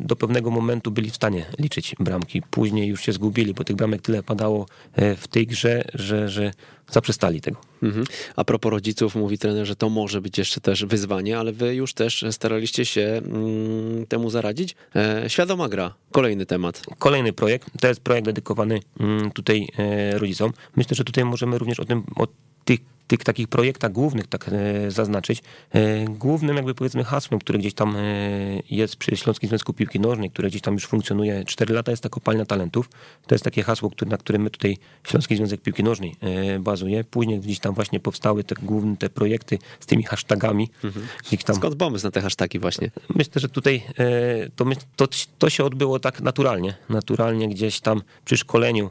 [0.01, 2.43] do pewnego momentu byli w stanie liczyć bramki.
[2.51, 4.67] Później już się zgubili, bo tych bramek tyle padało
[5.17, 6.53] w tej grze, że, że
[6.93, 7.61] zaprzestali tego.
[7.83, 8.07] Mhm.
[8.37, 11.95] A propos rodziców, mówi trener, że to może być jeszcze też wyzwanie, ale wy już
[11.95, 14.75] też staraliście się mm, temu zaradzić.
[14.97, 16.83] E, świadoma gra, kolejny temat.
[16.99, 20.53] Kolejny projekt, to jest projekt dedykowany mm, tutaj e, rodzicom.
[20.77, 22.27] Myślę, że tutaj możemy również o tym, o
[22.65, 25.43] tych tych takich projektach głównych tak e, zaznaczyć.
[25.71, 28.01] E, głównym jakby powiedzmy hasłem, które gdzieś tam e,
[28.71, 32.09] jest przy Śląskim Związku Piłki Nożnej, które gdzieś tam już funkcjonuje 4 lata, jest ta
[32.09, 32.91] kopalnia talentów.
[33.27, 36.17] To jest takie hasło, na którym my tutaj Śląski Związek Piłki Nożnej
[36.61, 37.05] bazuje.
[37.05, 40.71] Później gdzieś tam właśnie powstały te główne te projekty z tymi hashtagami.
[40.85, 41.07] Mhm.
[41.45, 41.57] Tam...
[41.57, 42.91] Skąd pomysł na te hashtagi właśnie?
[43.15, 43.83] Myślę, że tutaj
[44.57, 44.65] to,
[44.97, 46.75] to, to się odbyło tak naturalnie.
[46.89, 48.91] Naturalnie gdzieś tam przy szkoleniu,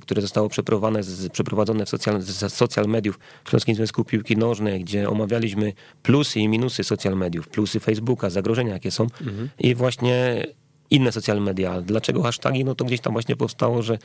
[0.00, 1.00] które zostało przeprowadzone,
[1.32, 3.18] przeprowadzone w social, social mediów
[3.50, 5.72] Śląskim Związku Piłki Nożnej, gdzie omawialiśmy
[6.02, 9.48] plusy i minusy social mediów, plusy Facebooka, zagrożenia jakie są mhm.
[9.58, 10.46] i właśnie
[10.90, 11.80] inne social media.
[11.80, 12.64] Dlaczego hasztagi?
[12.64, 13.98] No to gdzieś tam właśnie powstało, że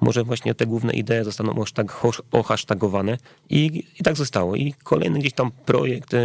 [0.00, 1.64] może właśnie te główne idee zostaną
[2.32, 3.18] ohasztagowane
[3.50, 4.56] i, i tak zostało.
[4.56, 6.18] I kolejny gdzieś tam projekt e,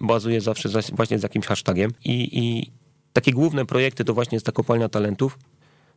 [0.00, 2.70] bazuje zawsze właśnie z jakimś hashtagiem i, i
[3.12, 5.38] takie główne projekty to właśnie jest ta kopalnia talentów,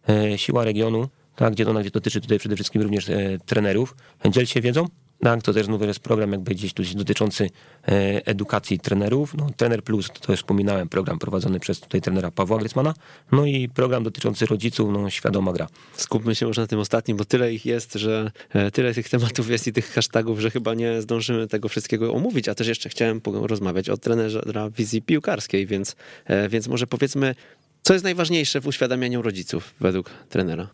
[0.09, 3.95] e, siła regionu, tak, gdzie to dotyczy tutaj przede wszystkim również e, trenerów.
[4.29, 4.87] Dziel się wiedzą,
[5.19, 7.49] tak, to też mówię, jest program jakby gdzieś tu dotyczący
[7.87, 9.33] e, edukacji trenerów.
[9.37, 12.93] No, Trener Plus, to już wspominałem, program prowadzony przez tutaj trenera Pawła Grycmana.
[13.31, 15.67] No i program dotyczący rodziców, no świadoma gra.
[15.93, 19.49] Skupmy się może na tym ostatnim, bo tyle ich jest, że e, tyle tych tematów
[19.49, 23.21] jest i tych hashtagów, że chyba nie zdążymy tego wszystkiego omówić, a też jeszcze chciałem
[23.25, 24.41] rozmawiać o trenerze
[24.77, 25.95] wizji piłkarskiej, więc,
[26.25, 27.35] e, więc może powiedzmy,
[27.81, 30.67] co jest najważniejsze w uświadamianiu rodziców według trenera?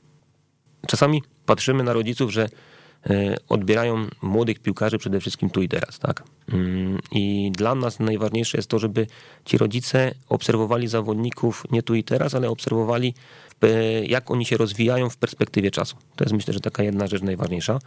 [0.88, 2.50] Czasami patrzymy na rodziców, że
[3.50, 6.24] odbierają młodych piłkarzy przede wszystkim tu i teraz, tak?
[6.54, 9.08] Mm, I dla nas najważniejsze jest to, żeby
[9.46, 13.14] ci rodzice obserwowali zawodników nie tu i teraz, ale obserwowali
[14.04, 15.96] jak oni się rozwijają w perspektywie czasu.
[16.16, 17.80] To jest myślę, że taka jedna rzecz najważniejsza.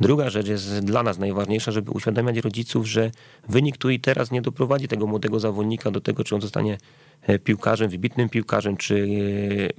[0.00, 3.10] Druga rzecz jest dla nas najważniejsza, żeby uświadamiać rodziców, że
[3.48, 6.78] wynik tu i teraz nie doprowadzi tego młodego zawodnika do tego, czy on zostanie
[7.22, 9.06] e, piłkarzem, wybitnym piłkarzem, czy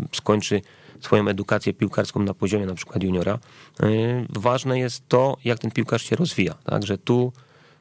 [0.01, 0.61] e, skończy
[1.04, 3.39] swoją edukację piłkarską na poziomie na przykład juniora.
[3.84, 3.88] E,
[4.30, 6.54] ważne jest to, jak ten piłkarz się rozwija.
[6.64, 7.34] Także tu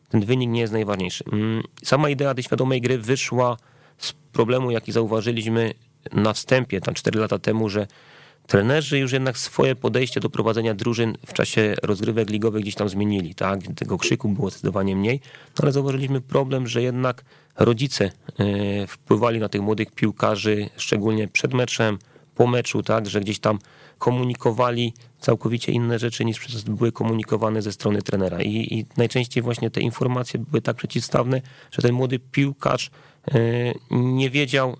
[0.09, 1.25] ten wynik nie jest najważniejszy.
[1.33, 3.57] Mm, sama idea tej świadomej gry wyszła
[3.99, 5.75] z problemu, jaki zauważyliśmy
[6.12, 7.87] na wstępie, tam 4 lata temu, że
[8.47, 13.35] trenerzy już jednak swoje podejście do prowadzenia drużyn w czasie rozgrywek ligowych gdzieś tam zmienili,
[13.35, 13.61] tak?
[13.77, 17.25] Tego krzyku było zdecydowanie mniej, no ale zauważyliśmy problem, że jednak
[17.59, 18.05] rodzice
[18.39, 21.99] e, wpływali na tych młodych piłkarzy, szczególnie przed meczem,
[22.43, 23.59] po meczu, tak, że gdzieś tam
[23.99, 28.43] komunikowali całkowicie inne rzeczy niż były komunikowane ze strony trenera.
[28.43, 32.90] I, I, najczęściej właśnie te informacje były tak przeciwstawne, że ten młody piłkarz
[33.30, 33.38] e,
[33.90, 34.76] nie wiedział,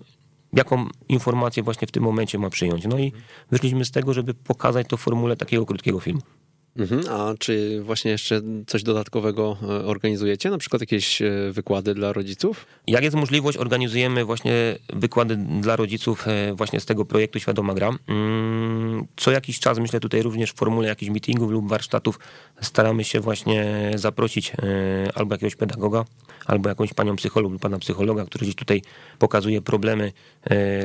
[0.53, 2.85] jaką informację właśnie w tym momencie ma przyjąć.
[2.85, 3.11] No i
[3.51, 6.21] wyszliśmy z tego, żeby pokazać to w formule takiego krótkiego filmu.
[6.75, 10.49] Mhm, a czy właśnie jeszcze coś dodatkowego e, organizujecie?
[10.49, 12.65] Na przykład jakieś e, wykłady dla rodziców?
[12.87, 14.53] Jak jest możliwość, organizujemy właśnie
[14.93, 17.91] wykłady dla rodziców e, właśnie z tego projektu Świadoma Gra.
[18.07, 22.19] Mm, co jakiś czas, myślę tutaj również w formule jakichś meetingów lub warsztatów
[22.61, 24.51] staramy się właśnie zaprosić
[25.15, 26.05] albo jakiegoś pedagoga,
[26.45, 28.81] albo jakąś panią psycholog lub pana psychologa, który gdzieś tutaj
[29.19, 30.11] pokazuje problemy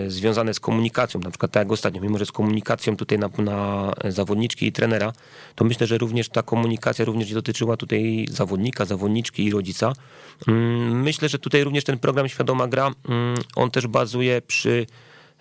[0.09, 3.93] związane z komunikacją, na przykład tak jak ostatnio, mimo że z komunikacją tutaj na, na
[4.09, 5.13] zawodniczki i trenera,
[5.55, 9.93] to myślę, że również ta komunikacja również dotyczyła tutaj zawodnika, zawodniczki i rodzica.
[10.49, 14.87] Mm, myślę, że tutaj również ten program Świadoma Gra, mm, on też bazuje przy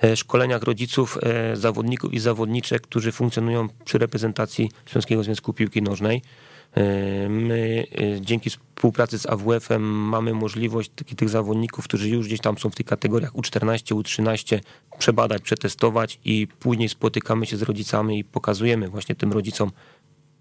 [0.03, 6.21] e, szkoleniach rodziców, e, zawodników i zawodniczek, którzy funkcjonują przy reprezentacji Śląskiego Związku Piłki Nożnej.
[6.73, 7.87] E, my
[8.21, 12.85] dzięki współpracy z AWF-em mamy możliwość tych zawodników, którzy już gdzieś tam są w tych
[12.85, 14.59] kategoriach U14, U13,
[14.99, 19.71] przebadać, przetestować i później spotykamy się z rodzicami i pokazujemy właśnie tym rodzicom,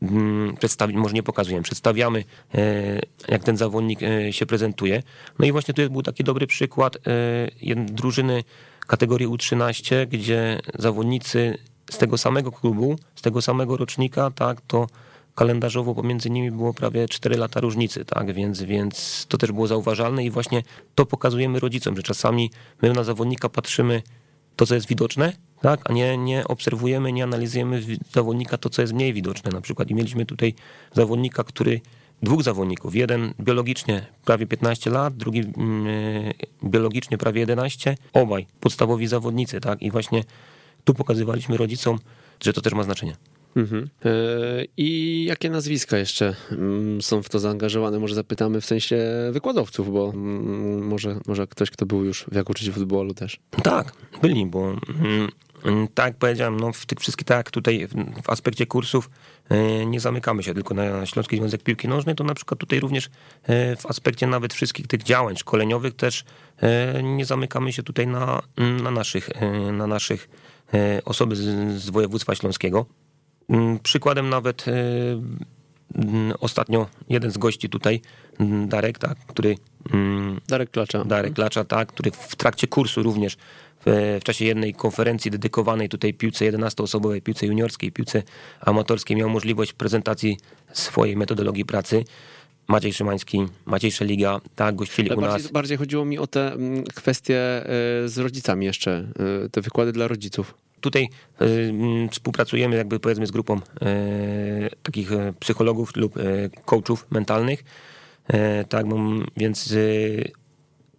[0.03, 2.25] Mm, przedstawić, może nie pokazujemy, przedstawiamy,
[2.55, 5.03] e, jak ten zawodnik e, się prezentuje.
[5.39, 8.45] No i właśnie tu był taki dobry przykład e, drużyny
[8.87, 11.59] kategorii U13, gdzie zawodnicy
[11.91, 14.87] z tego samego klubu, z tego samego rocznika, tak, to
[15.35, 20.25] kalendarzowo pomiędzy nimi było prawie 4 lata różnicy, tak, więc, więc to też było zauważalne
[20.25, 20.63] i właśnie
[20.95, 22.51] to pokazujemy rodzicom, że czasami
[22.83, 24.03] my na zawodnika patrzymy
[24.57, 27.83] to, co jest widoczne, tak, a nie, nie obserwujemy, nie analizujemy
[28.13, 29.91] zawodnika to, co jest mniej widoczne na przykład.
[29.91, 30.55] I mieliśmy tutaj
[30.93, 31.81] zawodnika, który
[32.23, 32.95] dwóch zawodników.
[32.95, 35.45] Jeden biologicznie prawie 15 lat, drugi e,
[36.65, 37.97] biologicznie prawie 11.
[38.13, 39.83] Obaj podstawowi zawodnicy, tak?
[39.83, 40.25] I właśnie
[40.85, 41.99] tu pokazywaliśmy rodzicom,
[42.41, 43.17] że to też ma znaczenie.
[43.57, 43.89] Mhm.
[44.05, 44.11] E,
[44.77, 47.99] I jakie nazwiska jeszcze mm, są w to zaangażowane?
[47.99, 48.99] Może zapytamy w sensie
[49.33, 53.41] wykładowców, bo mm, może, może ktoś, kto był już w uczyć futbolu też.
[53.63, 53.93] Tak,
[54.23, 54.77] byli, bo
[55.65, 57.89] mm, tak jak powiedziałem, no w tych wszystkich, tak tutaj
[58.23, 59.11] w aspekcie kursów
[59.49, 63.11] e, nie zamykamy się tylko na Śląski Związek Piłki Nożnej, to na przykład tutaj również
[63.43, 66.25] e, w aspekcie nawet wszystkich tych działań szkoleniowych też
[67.03, 68.43] nie zamykamy się tutaj na,
[68.83, 69.31] na naszych,
[69.73, 70.29] na naszych
[71.05, 71.43] osoby z,
[71.83, 72.87] z województwa śląskiego.
[73.49, 74.73] Mm, przykładem nawet y,
[75.95, 78.01] mm, ostatnio jeden z gości tutaj,
[78.41, 79.57] mm, Darek, tak, który...
[80.49, 81.05] Darek Klacza.
[81.05, 83.37] Darek Klacza, tak, który w trakcie kursu również
[83.87, 88.23] w, czasie jednej konferencji dedykowanej tutaj piłce 11-osobowej, piłce juniorskiej, piłce
[88.61, 90.39] amatorskiej miał możliwość prezentacji
[90.73, 92.05] swojej metodologii pracy.
[92.69, 95.53] Maciej Szymański, Maciej Szeliga, tak, gościli u bardziej, nas.
[95.53, 96.57] Bardziej chodziło mi o te
[96.95, 97.63] kwestie
[98.05, 99.07] y, z rodzicami jeszcze,
[99.47, 100.55] y, te wykłady dla rodziców.
[100.87, 101.09] Tutaj
[101.43, 103.61] y, mm, współpracujemy jakby powiedzmy z grupą y,
[104.83, 106.15] takich y, psychologów lub
[106.65, 107.65] coachów mentalnych,
[108.69, 108.87] tak,
[109.37, 109.75] więc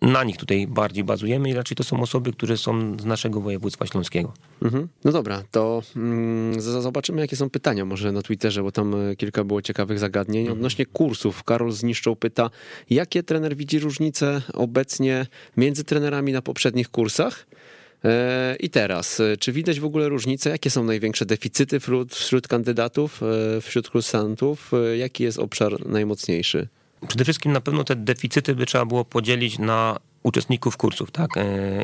[0.01, 3.85] na nich tutaj bardziej bazujemy i raczej to są osoby, które są z naszego województwa
[3.85, 4.33] śląskiego.
[4.61, 4.87] Mhm.
[5.03, 9.61] No dobra, to mm, zobaczymy jakie są pytania może na Twitterze, bo tam kilka było
[9.61, 10.41] ciekawych zagadnień.
[10.41, 10.57] Mhm.
[10.57, 12.49] Odnośnie kursów, Karol Zniszczą pyta,
[12.89, 15.25] jakie trener widzi różnice obecnie
[15.57, 17.47] między trenerami na poprzednich kursach?
[18.07, 20.49] E, I teraz, e, czy widać w ogóle różnice?
[20.49, 23.21] Jakie są największe deficyty wśród, wśród kandydatów,
[23.57, 24.71] e, wśród kursantów?
[24.97, 26.67] Jaki jest obszar najmocniejszy?
[27.07, 31.11] Przede wszystkim na pewno te deficyty by trzeba było podzielić na uczestników kursów.
[31.11, 31.29] Tak?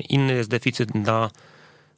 [0.09, 1.29] Inny jest deficyt dla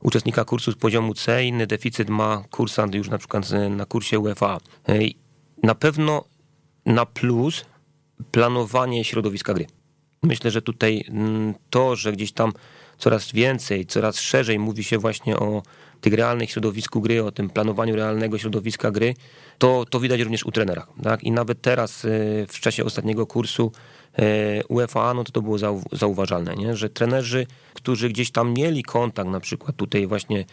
[0.02, 4.60] uczestnika kursu z poziomu C, inny deficyt ma kursant już na przykład na kursie UEFA.
[5.64, 6.26] Na pewno
[6.86, 7.66] na plus
[8.32, 9.66] planowanie środowiska gry.
[10.24, 12.52] Myślę, że tutaj mm, to, że gdzieś tam
[12.98, 15.64] coraz więcej, coraz szerzej mówi się właśnie o
[16.02, 19.14] tych realnych środowisku gry, o tym planowaniu realnego środowiska gry,
[19.58, 20.88] to, to widać również u trenera.
[21.04, 21.24] Tak?
[21.24, 22.10] I nawet teraz e,
[22.48, 23.72] w czasie ostatniego kursu
[24.20, 25.58] e, UEFA, no to to było
[25.92, 26.76] zauważalne, nie?
[26.76, 30.46] że trenerzy, którzy gdzieś tam mieli kontakt na przykład tutaj właśnie e,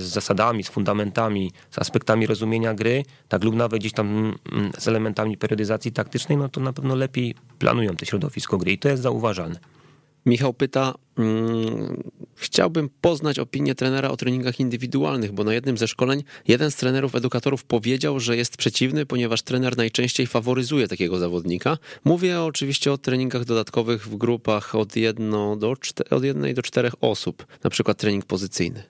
[0.00, 4.88] z zasadami, z fundamentami, z aspektami rozumienia gry, tak lub nawet gdzieś tam mm, z
[4.88, 9.02] elementami periodyzacji taktycznej, no to na pewno lepiej planują to środowisko gry i to jest
[9.02, 9.79] zauważalne.
[10.26, 12.02] Michał pyta, hmm,
[12.36, 17.14] chciałbym poznać opinię trenera o treningach indywidualnych, bo na jednym ze szkoleń jeden z trenerów,
[17.14, 21.78] edukatorów powiedział, że jest przeciwny, ponieważ trener najczęściej faworyzuje takiego zawodnika.
[22.04, 25.74] Mówię oczywiście o treningach dodatkowych w grupach od, jedno do
[26.10, 28.82] od jednej do czterech osób, na przykład trening pozycyjny.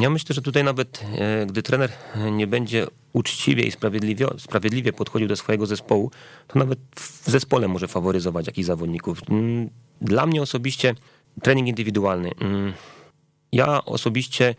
[0.00, 1.92] Ja myślę, że tutaj nawet e, gdy trener
[2.32, 6.10] nie będzie uczciwie i sprawiedliwie, sprawiedliwie podchodził do swojego zespołu,
[6.48, 9.20] to nawet w zespole może faworyzować jakichś zawodników.
[10.02, 10.94] Dla mnie osobiście
[11.42, 12.30] trening indywidualny.
[12.40, 12.72] Mm,
[13.52, 14.54] ja osobiście,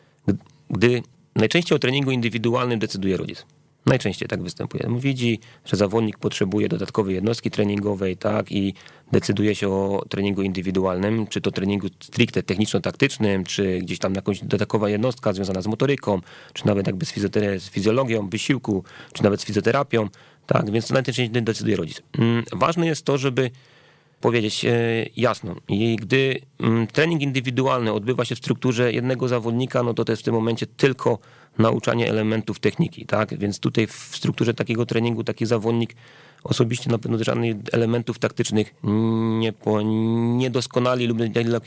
[0.69, 1.01] gdy
[1.35, 3.45] najczęściej o treningu indywidualnym decyduje rodzic.
[3.85, 4.89] Najczęściej tak występuje.
[4.99, 8.73] Widzi, że zawodnik potrzebuje dodatkowej jednostki treningowej, tak, i
[9.11, 14.89] decyduje się o treningu indywidualnym, czy to treningu stricte techniczno-taktycznym, czy gdzieś tam jakąś dodatkowa
[14.89, 16.21] jednostka związana z motoryką,
[16.53, 17.13] czy nawet jakby z,
[17.63, 18.83] z fizjologią, wysiłku,
[19.13, 20.09] czy nawet z fizjoterapią,
[20.45, 22.01] tak, więc najczęściej decyduje rodzic.
[22.17, 23.51] Mm, ważne jest to, żeby
[24.23, 24.71] powiedzieć e,
[25.17, 25.55] jasno.
[25.67, 30.21] I gdy mm, trening indywidualny odbywa się w strukturze jednego zawodnika, no to to jest
[30.21, 31.19] w tym momencie tylko
[31.57, 33.37] nauczanie elementów techniki, tak?
[33.37, 35.95] Więc tutaj w strukturze takiego treningu taki zawodnik
[36.43, 38.75] osobiście na pewno żadnych elementów taktycznych
[39.39, 39.81] nie, po,
[40.41, 41.17] nie doskonali lub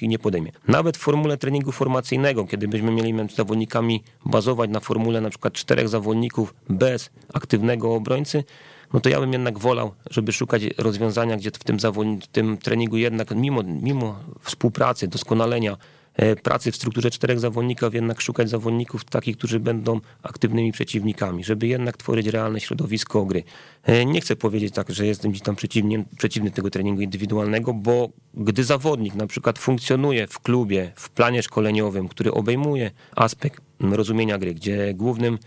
[0.02, 0.52] nie podejmie.
[0.68, 5.52] Nawet w formule treningu formacyjnego, kiedy byśmy mieli z zawodnikami bazować na formule na przykład
[5.52, 8.44] czterech zawodników bez aktywnego obrońcy,
[8.93, 11.78] no to ja bym jednak wolał, żeby szukać rozwiązania, gdzie w tym,
[12.22, 15.76] w tym treningu jednak mimo, mimo współpracy, doskonalenia,
[16.14, 21.66] e, pracy w strukturze czterech zawodników, jednak szukać zawodników takich, którzy będą aktywnymi przeciwnikami, żeby
[21.66, 23.45] jednak tworzyć realne środowisko gry.
[23.84, 28.09] E, nie chcę powiedzieć tak, że jestem gdzieś tam przeciwny, przeciwny tego treningu indywidualnego, bo
[28.34, 34.55] gdy zawodnik na przykład funkcjonuje w klubie, w planie szkoleniowym, który obejmuje aspekt rozumienia gry,
[34.55, 35.39] gdzie głównym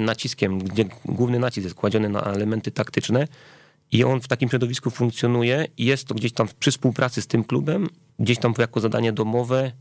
[0.00, 3.28] naciskiem, gdzie główny nacisk jest kładziony na elementy taktyczne
[3.92, 7.44] i on w takim środowisku funkcjonuje i jest to gdzieś tam przy współpracy z tym
[7.44, 9.72] klubem, gdzieś tam jako zadanie domowe,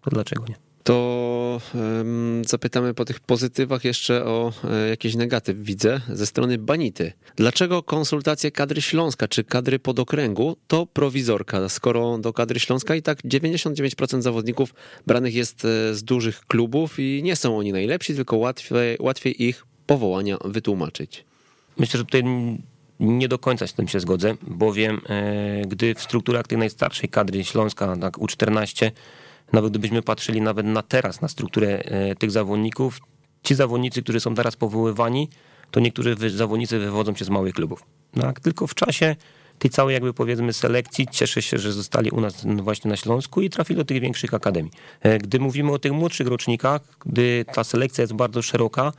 [0.00, 0.67] to dlaczego nie?
[0.88, 1.60] To
[2.46, 7.12] zapytamy po tych pozytywach jeszcze o e, jakiś negatyw, widzę, ze strony Banity.
[7.36, 13.22] Dlaczego konsultacje kadry Śląska czy kadry podokręgu to prowizorka, skoro do kadry Śląska i tak
[13.22, 14.74] 99% zawodników
[15.06, 19.66] branych jest e, z dużych klubów i nie są oni najlepsi, tylko łatwiej, łatwiej ich
[19.86, 21.24] powołania wytłumaczyć?
[21.78, 22.24] Myślę, że tutaj
[23.00, 27.44] nie do końca z tym się zgodzę, bowiem e, gdy w strukturach tej najstarszej kadry
[27.44, 28.90] Śląska, tak U14,
[29.52, 33.00] nawet gdybyśmy patrzyli nawet na teraz, na strukturę e, tych zawodników,
[33.42, 35.28] ci zawodnicy, którzy są teraz powoływani,
[35.70, 37.82] to niektórzy zawodnicy wywodzą się z małych klubów.
[38.20, 38.40] Tak?
[38.40, 39.16] Tylko w czasie
[39.58, 43.50] tej całej jakby powiedzmy selekcji cieszę się, że zostali u nas właśnie na Śląsku i
[43.50, 44.72] trafili do tych większych akademii.
[45.00, 48.92] E, gdy mówimy o tych młodszych rocznikach, gdy ta selekcja jest bardzo szeroka,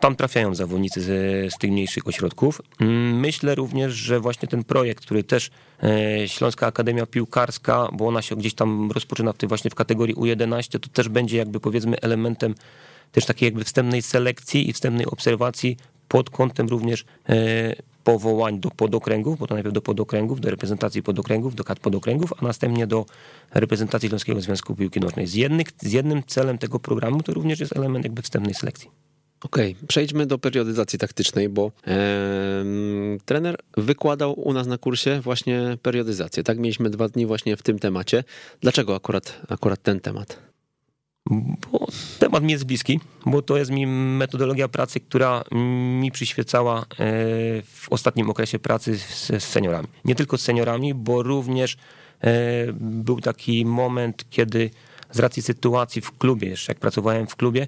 [0.00, 1.06] tam trafiają zawodnicy z,
[1.54, 2.62] z tych mniejszych ośrodków.
[2.80, 5.50] Mm, myślę również, że właśnie ten projekt, który też
[5.82, 10.14] e, Śląska Akademia Piłkarska, bo ona się gdzieś tam rozpoczyna w tej właśnie w kategorii
[10.14, 12.54] U11, to też będzie jakby powiedzmy elementem
[13.12, 15.76] też takiej jakby wstępnej selekcji i wstępnej obserwacji
[16.08, 17.74] pod kątem również e,
[18.04, 22.44] powołań do podokręgów, bo to najpierw do podokręgów, do reprezentacji podokręgów, do kat podokręgów, a
[22.44, 23.06] następnie do
[23.54, 25.26] reprezentacji Śląskiego Związku Piłki Nożnej.
[25.26, 29.09] Z, jednych, z jednym celem tego programu to również jest element jakby wstępnej selekcji.
[29.44, 32.64] Okej, okay, przejdźmy do periodyzacji taktycznej, bo e,
[33.24, 36.42] trener wykładał u nas na kursie właśnie periodyzację.
[36.42, 38.24] Tak, mieliśmy dwa dni właśnie w tym temacie.
[38.60, 40.38] Dlaczego akurat, akurat ten temat?
[41.72, 41.86] Bo
[42.18, 45.44] temat mi jest bliski, bo to jest mi metodologia pracy, która
[46.00, 46.84] mi przyświecała e,
[47.62, 49.88] w ostatnim okresie pracy z seniorami.
[50.04, 51.76] Nie tylko z seniorami, bo również
[52.20, 54.70] e, był taki moment, kiedy
[55.10, 57.66] z racji sytuacji w klubie, jeszcze jak pracowałem w klubie,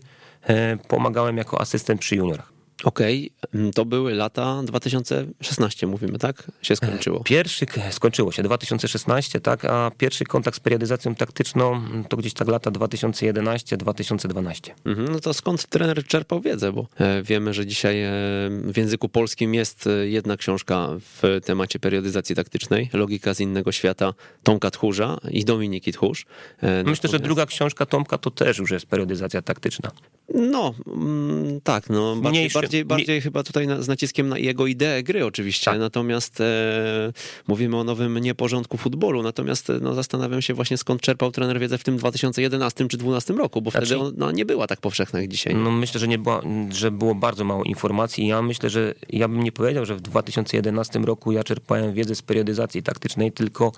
[0.88, 2.52] pomagałem jako asystent przy juniorach.
[2.84, 3.70] Okej, okay.
[3.74, 6.50] To były lata 2016, mówimy, tak?
[6.62, 7.24] Się skończyło.
[7.24, 12.70] Pierwszy, skończyło się 2016, tak, a pierwszy kontakt z periodyzacją taktyczną to gdzieś tak lata
[12.70, 14.70] 2011-2012.
[14.84, 18.10] Mhm, no to skąd trener czerpał wiedzę, bo e, wiemy, że dzisiaj e,
[18.50, 24.70] w języku polskim jest jedna książka w temacie periodyzacji taktycznej, Logika z innego świata Tomka
[24.70, 26.26] Tchórza i Dominiki Tchórz.
[26.84, 29.90] Myślę, że druga książka Tomka to też już jest periodyzacja taktyczna.
[30.34, 34.66] No, mm, tak, no, bardziej, Mniejszy, bardziej, bardziej chyba tutaj na, z naciskiem na jego
[34.66, 35.80] ideę gry oczywiście, tak.
[35.80, 37.12] natomiast e,
[37.46, 41.78] mówimy o nowym nieporządku futbolu, natomiast e, no, zastanawiam się właśnie skąd czerpał trener wiedzę
[41.78, 45.20] w tym 2011 czy 2012 roku, bo znaczy, wtedy ona no, nie była tak powszechna
[45.20, 45.54] jak dzisiaj.
[45.54, 49.42] No myślę, że, nie była, że było bardzo mało informacji ja myślę, że ja bym
[49.42, 53.72] nie powiedział, że w 2011 roku ja czerpałem wiedzę z periodyzacji taktycznej, tylko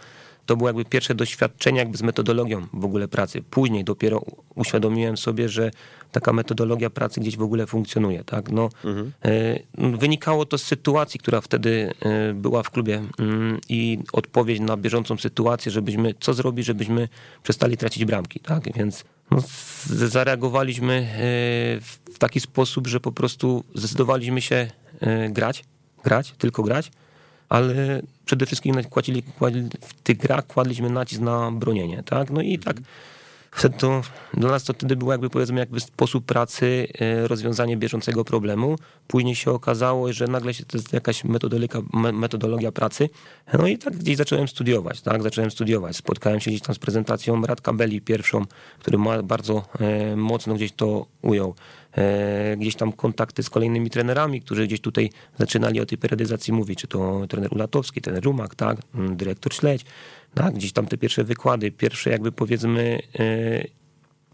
[0.47, 3.43] to było jakby pierwsze doświadczenie jakby z metodologią w ogóle pracy.
[3.51, 4.23] Później dopiero
[4.55, 5.71] uświadomiłem sobie, że
[6.13, 8.25] taka metodologia pracy gdzieś w ogóle funkcjonuje.
[8.25, 8.51] Tak?
[8.51, 9.13] No, mhm.
[9.25, 14.77] E, wynikało to z sytuacji, która wtedy e, była w klubie mm, i odpowiedź na
[14.77, 17.09] bieżącą sytuację, żebyśmy, co zrobić, żebyśmy
[17.43, 18.41] przestali tracić bramki.
[18.41, 18.73] Tak?
[18.73, 19.39] Więc no,
[19.87, 21.07] zareagowaliśmy e,
[22.13, 24.71] w taki sposób, że po prostu zdecydowaliśmy się
[25.31, 25.65] grać,
[26.05, 26.91] grać, tylko grać
[27.49, 32.31] ale przede wszystkim kładzili, kładzili, w tych grach kładliśmy nacisk na bronienie, tak?
[32.31, 32.77] No i tak
[33.55, 34.03] wtedy to,
[34.35, 38.79] dla nas to wtedy było jakby powiedzmy jakby sposób pracy, e, rozwiązanie bieżącego problemu.
[39.07, 41.79] Później się okazało, że nagle się to jest jakaś metodolika,
[42.13, 43.09] metodologia pracy.
[43.59, 45.23] No i tak gdzieś zacząłem studiować, tak?
[45.23, 45.97] Zacząłem studiować.
[45.97, 48.45] Spotkałem się gdzieś tam z prezentacją Radka Belli pierwszą,
[48.79, 51.55] który ma bardzo e, mocno gdzieś to ujął.
[51.97, 56.81] E, gdzieś tam kontakty z kolejnymi trenerami, którzy gdzieś tutaj zaczynali o tej periodyzacji mówić,
[56.81, 59.85] czy to trener Ulatowski, trener Rumak, tak, mm, dyrektor Śledź,
[60.35, 63.85] tak, gdzieś tam te pierwsze wykłady, pierwsze jakby powiedzmy e,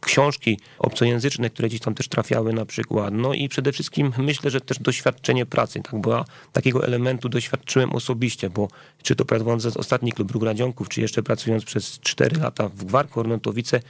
[0.01, 3.15] książki obcojęzyczne, które gdzieś tam też trafiały na przykład.
[3.15, 7.93] No i przede wszystkim myślę, że też doświadczenie pracy, tak, bo ja takiego elementu doświadczyłem
[7.93, 8.69] osobiście, bo
[9.03, 13.81] czy to prowadząc ostatni klub Rugradzionków, czy jeszcze pracując przez 4 lata w Gwarku Ornatowice,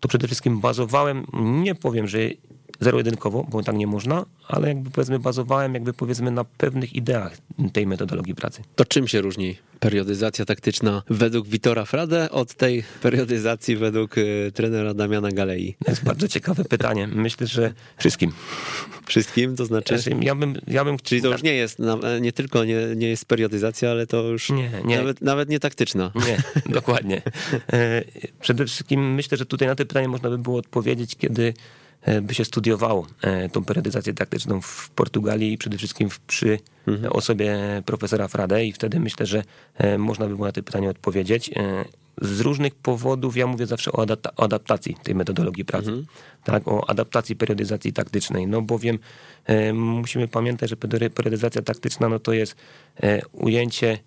[0.00, 1.26] to przede wszystkim bazowałem,
[1.62, 2.18] nie powiem, że
[2.80, 7.36] zero-jedynkowo, bo tak nie można, ale jakby powiedzmy bazowałem jakby powiedzmy na pewnych ideach
[7.72, 8.62] tej metodologii pracy.
[8.76, 14.94] To czym się różni periodyzacja taktyczna według Witora Frade od tej periodyzacji według y, trenera
[14.94, 15.76] Damiana Galei?
[15.84, 17.06] To jest bardzo ciekawe pytanie.
[17.06, 18.32] Myślę, że wszystkim.
[19.06, 19.96] Wszystkim, to znaczy?
[20.20, 20.98] Ja bym, ja bym...
[20.98, 21.78] Czyli to już nie jest,
[22.20, 24.96] nie tylko nie, nie jest periodyzacja, ale to już nie, nie.
[24.96, 26.12] Nawet, nawet nie taktyczna.
[26.14, 26.42] Nie,
[26.74, 27.22] dokładnie.
[27.72, 28.04] E,
[28.40, 31.54] przede wszystkim myślę, że tutaj na to pytanie można by było odpowiedzieć, kiedy
[32.22, 37.12] by się studiowało e, tą periodyzację taktyczną w Portugalii i przede wszystkim przy mhm.
[37.12, 39.42] osobie profesora Frade i wtedy myślę, że
[39.76, 41.50] e, można by było na to pytanie odpowiedzieć.
[42.22, 46.06] Z różnych powodów ja mówię zawsze o, adaptacji tej metodologii pracy, mhm.
[46.44, 48.98] tak, o adaptacji periodyzacji taktycznej, no bowiem
[49.74, 50.76] musimy pamiętać, że
[51.10, 52.56] periodyzacja taktyczna no to jest
[53.32, 53.98] ujęcie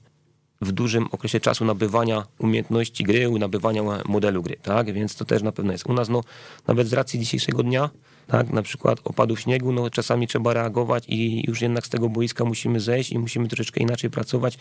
[0.61, 4.93] w dużym okresie czasu nabywania umiejętności gry, nabywania modelu gry, tak?
[4.93, 5.85] Więc to też na pewno jest.
[5.89, 6.23] U nas, no,
[6.67, 7.89] nawet z racji dzisiejszego dnia,
[8.27, 12.45] tak, na przykład opadów śniegu, no czasami trzeba reagować i już jednak z tego boiska
[12.45, 14.57] musimy zejść i musimy troszeczkę inaczej pracować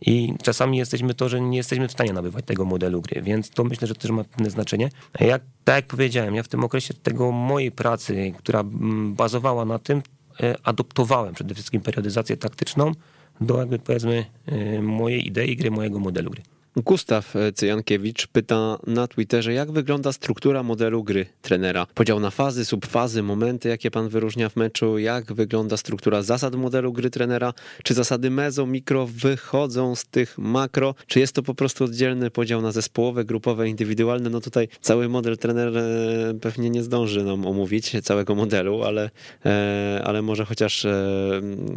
[0.00, 3.64] i czasami jesteśmy to, że nie jesteśmy w stanie nabywać tego modelu gry, więc to
[3.64, 4.90] myślę, że też ma pewne znaczenie.
[5.20, 9.78] Jak, tak jak powiedziałem, ja w tym okresie tego mojej pracy, która mm, bazowała na
[9.78, 10.02] tym,
[10.40, 12.92] e, adoptowałem przede wszystkim periodyzację taktyczną
[13.40, 16.42] do jakby powiedzmy e, mojej idei gry, mojego modelu gry.
[16.84, 21.86] Gustaw Cyjankiewicz pyta na Twitterze, jak wygląda struktura modelu gry trenera?
[21.94, 26.92] Podział na fazy, subfazy, momenty, jakie pan wyróżnia w meczu, jak wygląda struktura zasad modelu
[26.92, 27.54] gry trenera?
[27.84, 30.94] Czy zasady mezo, mikro wychodzą z tych makro?
[31.06, 34.30] Czy jest to po prostu oddzielny podział na zespołowe, grupowe, indywidualne?
[34.30, 39.10] No tutaj cały model trener e, pewnie nie zdąży nam omówić całego modelu, ale,
[39.46, 41.10] e, ale może chociaż e,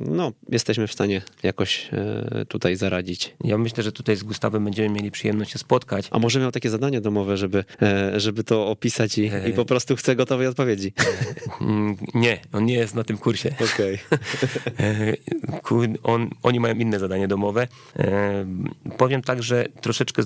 [0.10, 1.90] no, jesteśmy w stanie jakoś
[2.48, 3.36] tutaj zaradzić.
[3.44, 6.08] Ja myślę, że tutaj z Gustawem będziemy będziemy mieli przyjemność się spotkać.
[6.12, 9.96] A może miał takie zadanie domowe, żeby, e, żeby to opisać i, i po prostu
[9.96, 10.94] chce gotowej odpowiedzi?
[11.62, 13.56] Mm, nie, on nie jest na tym kursie.
[13.74, 14.00] Okej.
[15.60, 15.94] Okay.
[16.04, 17.68] on, oni mają inne zadanie domowe.
[18.00, 18.46] E,
[18.98, 20.24] powiem tak, że troszeczkę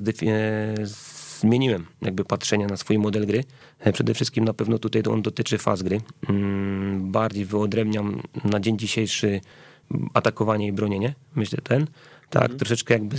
[1.40, 3.44] zmieniłem jakby patrzenia na swój model gry.
[3.80, 6.02] E, przede wszystkim na pewno tutaj on dotyczy faz gry.
[6.30, 9.42] Mm, bardziej wyodrębniam na dzień dzisiejszy
[10.14, 11.88] atakowanie i bronienie, myślę ten.
[12.30, 12.60] Tak, mhm.
[12.60, 13.16] troszeczkę jakby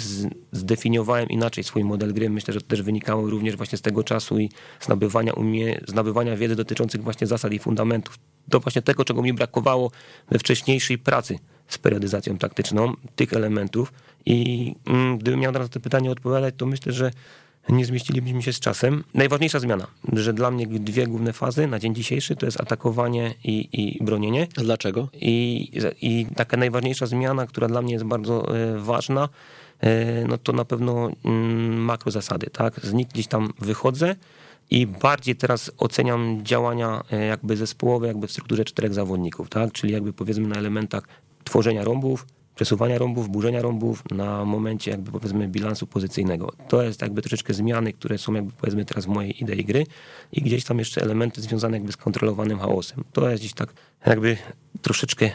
[0.53, 2.31] zdefiniowałem inaczej swój model gry.
[2.31, 4.51] Myślę, że to też wynikało również właśnie z tego czasu i
[4.81, 8.19] z nabywania, umie, z nabywania wiedzy dotyczących właśnie zasad i fundamentów.
[8.51, 9.91] To właśnie tego, czego mi brakowało
[10.31, 11.39] we wcześniejszej pracy
[11.69, 13.93] z periodyzacją taktyczną, tych elementów.
[14.27, 17.11] I mm, gdybym miał na to pytanie odpowiadać, to myślę, że
[17.69, 19.05] nie zmieścilibyśmy się z czasem.
[19.15, 23.69] Najważniejsza zmiana, że dla mnie dwie główne fazy na dzień dzisiejszy to jest atakowanie i,
[23.73, 24.47] i bronienie.
[24.55, 25.09] Dlaczego?
[25.15, 25.71] I,
[26.03, 29.29] I taka najważniejsza zmiana, która dla mnie jest bardzo e, ważna,
[29.81, 32.81] e, no to na pewno mm, makro zasady, tak?
[32.81, 34.17] Z nich gdzieś tam wychodzę
[34.71, 39.73] i bardziej teraz oceniam działania e, jakby zespołowe, jakby w strukturze czterech zawodników, tak?
[39.73, 41.03] Czyli jakby powiedzmy na elementach
[41.45, 42.27] tworzenia rąbów,
[42.59, 46.53] przesuwania rąbów, burzenia rąbów na momencie jakby powiedzmy bilansu pozycyjnego.
[46.69, 49.87] To jest jakby troszeczkę zmiany, które są jakby powiedzmy teraz w mojej idei gry
[50.33, 53.05] i gdzieś tam jeszcze elementy związane jakby z kontrolowanym chaosem.
[53.13, 53.75] To jest gdzieś tak
[54.07, 54.37] jakby
[54.83, 55.27] troszeczkę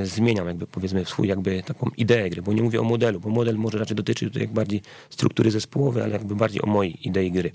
[0.00, 3.28] y, zmieniam jakby powiedzmy swój jakby taką ideę gry, bo nie mówię o modelu, bo
[3.28, 7.32] model może raczej dotyczyć tutaj jak bardziej struktury zespołowej, ale jakby bardziej o mojej idei
[7.32, 7.50] gry.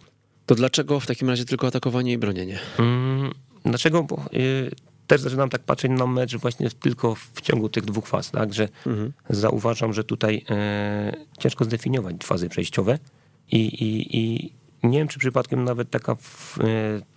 [0.45, 2.59] To dlaczego w takim razie tylko atakowanie i bronienie?
[2.79, 3.31] Mm,
[3.65, 4.03] dlaczego?
[4.03, 4.71] Bo y,
[5.07, 8.69] też zaczynam tak patrzeć na mecz właśnie tylko w ciągu tych dwóch faz, tak, że
[8.85, 9.13] mhm.
[9.29, 12.99] zauważam, że tutaj e, ciężko zdefiniować fazy przejściowe
[13.51, 14.51] i, i, i
[14.83, 16.15] nie wiem, czy przypadkiem nawet taka, e,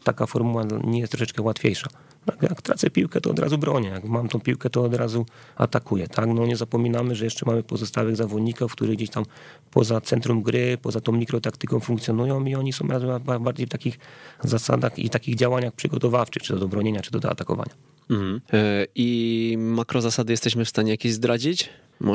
[0.04, 1.88] taka formuła nie jest troszeczkę łatwiejsza.
[2.42, 3.88] Jak tracę piłkę, to od razu bronię.
[3.88, 6.08] Jak mam tą piłkę, to od razu atakuję.
[6.08, 6.26] Tak?
[6.26, 9.24] No nie zapominamy, że jeszcze mamy pozostałych zawodników, którzy gdzieś tam
[9.70, 12.88] poza centrum gry, poza tą mikrotaktyką funkcjonują i oni są
[13.40, 13.98] bardziej w takich
[14.42, 17.72] zasadach i takich działaniach przygotowawczych, czy do bronienia, czy do atakowania.
[18.10, 18.40] Mhm.
[18.52, 21.68] E, I makrozasady jesteśmy w stanie jakieś zdradzić?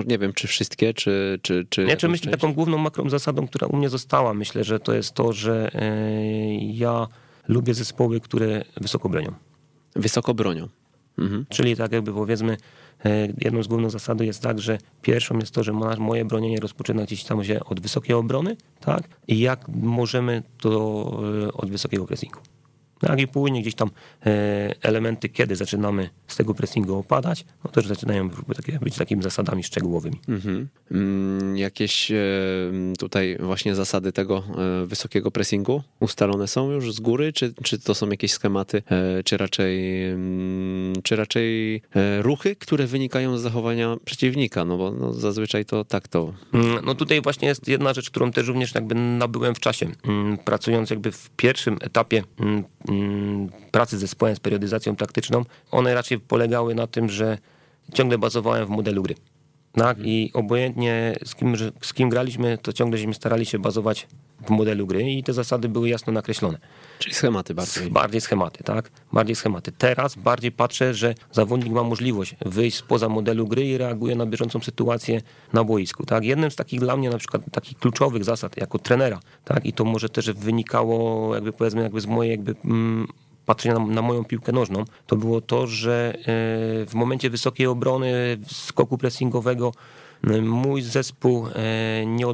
[0.08, 1.40] nie wiem, czy wszystkie, czy...
[1.42, 4.80] czy, czy nie, czy myślę, taką główną makrą zasadą, która u mnie została, myślę, że
[4.80, 7.08] to jest to, że e, ja
[7.48, 9.34] lubię zespoły, które wysoko bronią.
[9.96, 10.68] Wysoko bronią.
[11.18, 11.46] Mhm.
[11.50, 12.58] Czyli tak jakby powiedzmy,
[13.06, 17.04] e, jedną z głównych zasad jest tak, że pierwszą jest to, że moje bronienie rozpoczyna
[17.04, 19.04] gdzieś tam się od wysokiej obrony, tak?
[19.28, 21.06] I jak możemy to
[21.54, 22.40] od wysokiego pressingu.
[23.00, 23.90] Tak i później gdzieś tam
[24.26, 28.30] e, elementy, kiedy zaczynamy z tego pressingu opadać, no też zaczynają
[28.82, 30.20] być takimi zasadami szczegółowymi.
[30.28, 30.68] Mhm.
[30.92, 32.16] Mm, jakieś e,
[33.00, 34.44] tutaj właśnie zasady tego
[34.84, 38.84] e, wysokiego pressingu ustalone są już z góry, czy, czy to są jakieś schematy,
[39.26, 41.82] czy raczej, mm, czy raczej
[42.20, 46.34] ruchy, które wynikają z zachowania przeciwnika, no bo no zazwyczaj to tak to...
[46.54, 49.92] Mm, no tutaj właśnie jest jedna rzecz, którą też również jakby nabyłem w czasie,
[50.46, 52.24] pracując jakby w pierwszym etapie
[53.72, 57.38] pracy z zespołem z periodyzacją taktyczną, one raczej polegały na tym, że
[57.94, 59.16] ciągle bazowałem w modelu gry.
[59.74, 59.98] Tak?
[60.04, 64.08] I obojętnie z kim, z kim graliśmy, to ciągle starali się bazować
[64.46, 66.58] w modelu gry i te zasady były jasno nakreślone.
[67.00, 67.92] Czyli schematy bardziej.
[67.92, 68.92] Bardziej schematy, tak?
[69.14, 69.72] Bardziej schematy.
[69.72, 74.60] Teraz bardziej patrzę, że zawodnik ma możliwość wyjść spoza modelu gry i reaguje na bieżącą
[74.60, 75.22] sytuację
[75.54, 76.24] na boisku, tak?
[76.24, 79.66] Jednym z takich dla mnie na przykład takich kluczowych zasad jako trenera, tak?
[79.66, 83.08] I to może też wynikało jakby powiedzmy jakby z mojej jakby mm,
[83.46, 86.24] patrzenia na, na, moją piłkę nożną, to było to, że e,
[86.86, 89.74] w momencie wysokiej obrony, skoku pressingowego,
[90.42, 92.26] mój zespół e, nie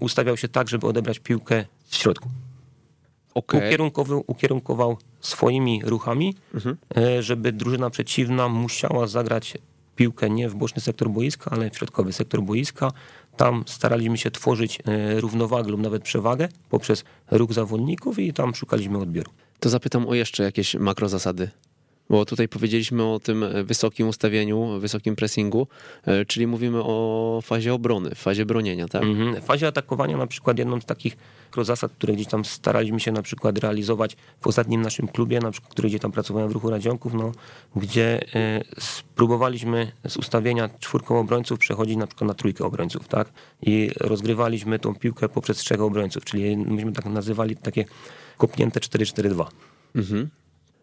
[0.00, 2.28] ustawiał się tak, żeby odebrać piłkę w środku.
[3.34, 3.66] Okay.
[3.66, 6.76] Ukierunkował, ukierunkował swoimi ruchami, mhm.
[6.96, 9.58] E, żeby drużyna przeciwna musiała zagrać
[9.96, 12.92] piłkę nie w boczny sektor boiska, ale w środkowy sektor boiska.
[13.36, 18.98] Tam staraliśmy się tworzyć e, równowagę lub nawet przewagę poprzez ruch zawodników i tam szukaliśmy
[18.98, 19.30] odbioru.
[19.60, 21.50] To zapytam o jeszcze jakieś makrozasady.
[22.10, 25.66] Bo tutaj powiedzieliśmy o tym wysokim ustawieniu, wysokim pressingu,
[26.06, 29.02] e, czyli mówimy o fazie obrony, fazie bronienia, tak?
[29.02, 29.42] Mhm.
[29.42, 31.16] W fazie atakowania na przykład jedną z takich
[31.62, 35.72] zasad, które gdzieś tam staraliśmy się na przykład realizować w ostatnim naszym klubie, na przykład,
[35.72, 37.32] który gdzie tam pracowałem w ruchu Radzionków, no,
[37.76, 43.32] gdzie e, spróbowaliśmy z ustawienia czwórką obrońców przechodzić na przykład na trójkę obrońców, tak?
[43.62, 47.84] I rozgrywaliśmy tą piłkę poprzez trzech obrońców, czyli myśmy tak nazywali takie
[48.38, 49.46] kopnięte 4-4-2.
[49.94, 50.28] Mhm.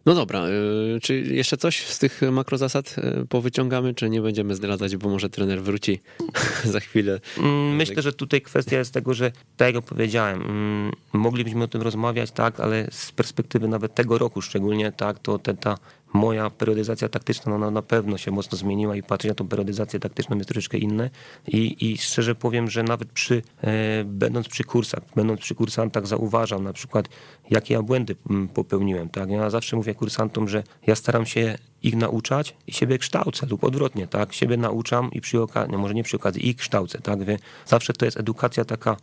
[0.05, 4.97] No dobra, y, czy jeszcze coś z tych makrozasad y, powyciągamy, czy nie będziemy zdradzać,
[4.97, 5.99] bo może trener wróci
[6.63, 7.19] za chwilę?
[7.37, 11.81] Mm, myślę, że tutaj kwestia jest tego, że tak jak powiedziałem, mm, moglibyśmy o tym
[11.81, 15.77] rozmawiać, tak, ale z perspektywy nawet tego roku szczególnie, tak, to te, ta
[16.14, 20.38] moja periodyzacja taktyczna no, na pewno się mocno zmieniła i patrzeć na tą periodyzację taktyczną
[20.38, 21.10] jest troszeczkę inne.
[21.47, 26.64] I, i szczerze powiem, że nawet przy, e, będąc przy kursach, będąc przy kursantach zauważam
[26.64, 27.10] na przykład,
[27.49, 31.95] jakie ja błędy mm, popełniłem, tak, ja zawsze mówię kursantom, że ja staram się ich
[31.95, 36.18] nauczać i siebie kształcę lub odwrotnie, tak, siebie nauczam i przy okazji, może nie przy
[36.18, 37.20] okazji, ich kształcę, tak,
[37.66, 38.97] zawsze to jest edukacja taka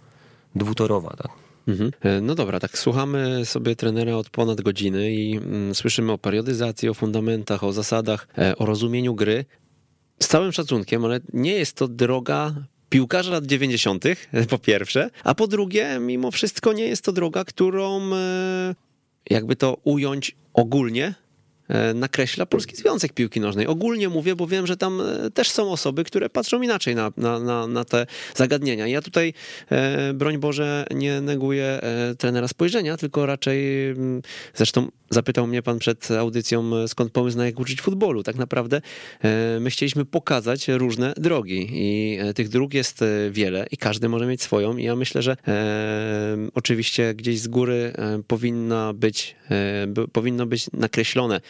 [0.55, 1.45] dwutorowa, tak.
[1.67, 1.91] Mhm.
[2.01, 6.89] E, no dobra, tak słuchamy sobie trenera od ponad godziny i mm, słyszymy o periodyzacji,
[6.89, 9.45] o fundamentach, o zasadach, e, o rozumieniu gry.
[10.23, 12.55] Z całym szacunkiem, ale nie jest to droga
[12.89, 14.05] piłkarza lat 90.,
[14.51, 18.75] po pierwsze, a po drugie, mimo wszystko nie jest to droga, którą e,
[19.31, 21.14] jakby to ująć ogólnie,
[21.95, 23.67] nakreśla Polski Związek Piłki Nożnej.
[23.67, 27.41] Ogólnie mówię, bo wiem, że tam e, też są osoby, które patrzą inaczej na, na,
[27.41, 28.87] na, na te zagadnienia.
[28.87, 29.35] Ja tutaj,
[29.71, 31.81] e, broń Boże, nie neguję
[32.19, 34.23] trenera spojrzenia, tylko raczej, mm,
[34.55, 38.23] zresztą zapytał mnie pan przed audycją, skąd pomysł na jak uczyć futbolu.
[38.23, 38.81] Tak naprawdę
[39.61, 44.77] my chcieliśmy pokazać różne drogi i tych dróg jest wiele i każdy może mieć swoją
[44.77, 47.93] i ja myślę, że e, oczywiście gdzieś z góry
[48.27, 51.41] powinna być, e, powinno być nakreślone E,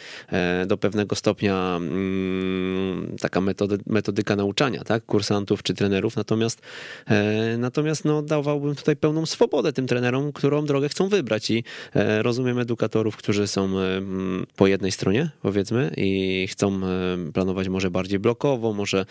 [0.67, 6.61] do pewnego stopnia mm, taka metody, metodyka nauczania, tak, kursantów czy trenerów, natomiast
[7.07, 11.49] e, natomiast no, dawałbym tutaj pełną swobodę tym trenerom, którą drogę chcą wybrać.
[11.49, 11.63] I
[11.95, 13.69] e, rozumiem edukatorów, którzy są
[14.55, 16.81] po jednej stronie, powiedzmy, i chcą
[17.33, 19.05] planować może bardziej blokowo, może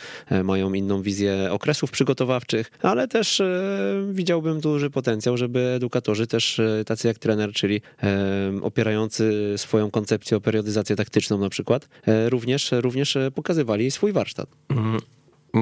[0.45, 3.43] mają inną wizję okresów przygotowawczych, ale też
[4.13, 7.81] widziałbym duży potencjał, żeby edukatorzy też tacy jak trener, czyli
[8.63, 14.49] opierający swoją koncepcję o periodyzacji taktyczną na przykład, e, również, również e, pokazywali swój warsztat.
[14.69, 15.01] Mhm.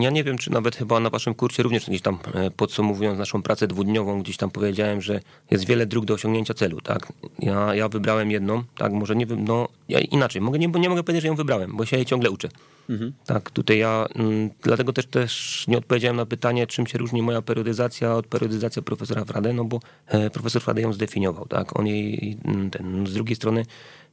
[0.02, 3.42] Ja nie wiem, czy nawet chyba na waszym kursie również gdzieś tam e, podsumowując naszą
[3.42, 5.20] pracę dwudniową, gdzieś tam powiedziałem, że
[5.50, 7.12] jest wiele dróg do osiągnięcia celu, tak?
[7.38, 8.92] Ja, ja wybrałem jedną, tak?
[8.92, 11.86] Może nie wiem, no ja inaczej, mogę, nie, nie mogę powiedzieć, że ją wybrałem, bo
[11.86, 12.48] się jej ciągle uczę.
[12.90, 13.12] Mhm.
[13.26, 17.22] Tak, tutaj ja, m, mm, dlatego też też nie odpowiedziałem na pytanie, czym się różni
[17.22, 21.78] moja periodyzacja od periodyzacji profesora Frade, no bo e, profesor Frade ją zdefiniował, tak?
[21.78, 23.64] On jej, mm, ten, z drugiej strony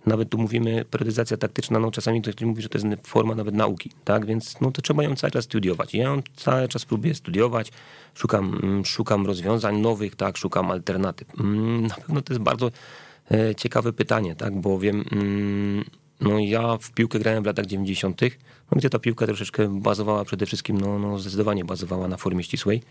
[0.05, 3.91] nawet tu mówimy periodyzacja taktyczna, no czasami ktoś mówi, że to jest forma nawet nauki,
[4.05, 5.93] tak, więc no to trzeba ją cały czas studiować.
[5.93, 7.71] Ja ją cały czas próbuję studiować,
[8.15, 11.39] szukam, mm, szukam rozwiązań nowych, tak, szukam alternatyw.
[11.39, 12.71] Mm, na pewno to jest bardzo
[13.31, 15.85] e, ciekawe pytanie, tak, bo wiem, mm,
[16.21, 18.21] no ja w piłkę grałem w latach 90.,
[18.71, 22.81] no gdzie ta piłka troszeczkę bazowała przede wszystkim, no, no zdecydowanie bazowała na formie ścisłej.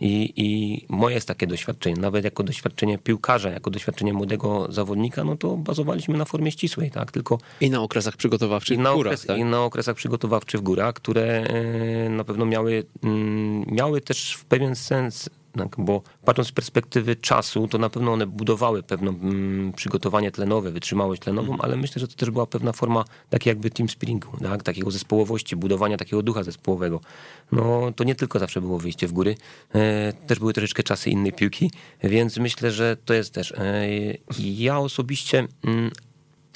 [0.00, 5.36] I, I moje jest takie doświadczenie, nawet jako doświadczenie piłkarza, jako doświadczenie młodego zawodnika, no
[5.36, 7.38] to bazowaliśmy na formie ścisłej, tak, tylko...
[7.60, 9.38] I na okresach przygotowawczych i na w górach, okres, tak?
[9.38, 14.44] I na okresach przygotowawczych w górach, które e, na pewno miały, mm, miały też w
[14.44, 19.72] pewien sens jednak, bo patrząc z perspektywy czasu, to na pewno one budowały pewne mm,
[19.72, 21.60] przygotowanie tlenowe, wytrzymałość tlenową, mm.
[21.60, 24.62] ale myślę, że to też była pewna forma takiej jakby team springu, tak?
[24.62, 27.00] takiego zespołowości, budowania takiego ducha zespołowego.
[27.52, 29.36] No to nie tylko zawsze było wyjście w góry,
[29.74, 31.70] e, też były troszeczkę czasy innej piłki,
[32.04, 33.52] więc myślę, że to jest też.
[33.52, 33.86] E,
[34.38, 35.90] ja osobiście mm,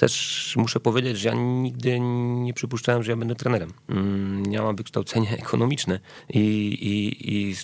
[0.01, 3.73] też muszę powiedzieć, że ja nigdy nie przypuszczałem, że ja będę trenerem.
[3.89, 5.99] Mm, ja mam wykształcenie ekonomiczne
[6.29, 7.55] i, i, i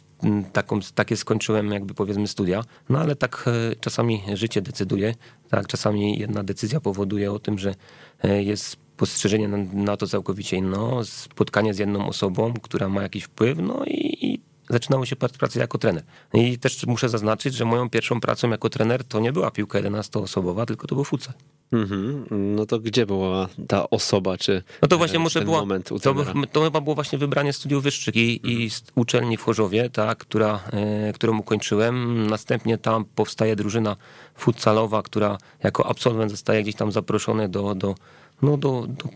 [0.53, 5.15] taką, takie skończyłem jakby powiedzmy studia, no ale tak e, czasami życie decyduje,
[5.49, 7.75] tak czasami jedna decyzja powoduje o tym, że
[8.23, 13.23] e, jest postrzeżenie na, na to całkowicie inno, spotkanie z jedną osobą, która ma jakiś
[13.23, 14.39] wpływ, no i, i
[14.69, 16.03] zaczynało się pracę jako trener.
[16.33, 20.65] I też muszę zaznaczyć, że moją pierwszą pracą jako trener to nie była piłka 11-osobowa,
[20.65, 21.33] tylko to był futsal.
[21.73, 22.25] Mm-hmm.
[22.31, 25.67] No to gdzie była ta osoba, czy No to właśnie może było,
[26.01, 26.15] to,
[26.51, 28.49] to chyba było właśnie wybranie studiów wyższych i, mm-hmm.
[28.49, 28.81] i mhm.
[28.95, 32.27] uczelni w Chorzowie, tak, która, e, którą ukończyłem.
[32.27, 33.95] Następnie tam powstaje drużyna
[34.35, 37.95] futsalowa, która jako absolwent zostaje gdzieś tam zaproszony do, do
[38.41, 39.09] no do, do,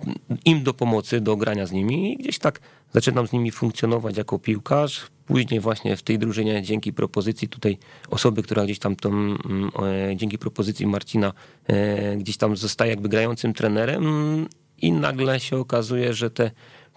[0.45, 2.59] im do pomocy, do grania z nimi i gdzieś tak
[2.93, 5.07] zaczynam z nimi funkcjonować jako piłkarz.
[5.31, 7.77] Później właśnie w tej drużynie dzięki propozycji tutaj
[8.09, 9.71] osoby, która gdzieś tam tą, mm,
[10.11, 11.33] e, dzięki propozycji Marcina
[11.67, 14.03] e, gdzieś tam zostaje jakby grającym trenerem
[14.77, 16.51] i nagle się okazuje, że te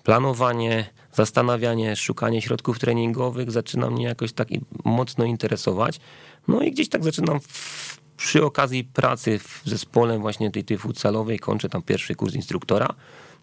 [0.04, 4.48] planowanie, zastanawianie, szukanie środków treningowych zaczyna mnie jakoś tak
[4.84, 6.00] mocno interesować.
[6.48, 11.38] No i gdzieś tak zaczynam w, przy okazji pracy w zespole właśnie tej, tej futsalowej
[11.38, 12.94] kończę tam pierwszy kurs instruktora.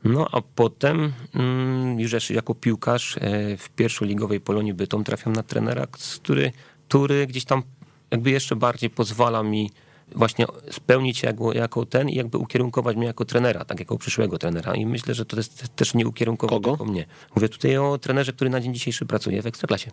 [0.03, 5.87] No a potem mm, już jako piłkarz e, w pierwszoligowej Polonii Bytom trafiam na trenera,
[5.87, 6.51] który,
[6.87, 7.63] który gdzieś tam
[8.11, 9.71] jakby jeszcze bardziej pozwala mi
[10.15, 14.37] właśnie spełnić się jako, jako ten i jakby ukierunkować mnie jako trenera, tak jako przyszłego
[14.37, 14.75] trenera.
[14.75, 16.85] I myślę, że to jest też nie ukierunkować Kogo?
[16.85, 17.05] mnie.
[17.35, 19.91] Mówię tutaj o trenerze, który na dzień dzisiejszy pracuje w Ekstraklasie.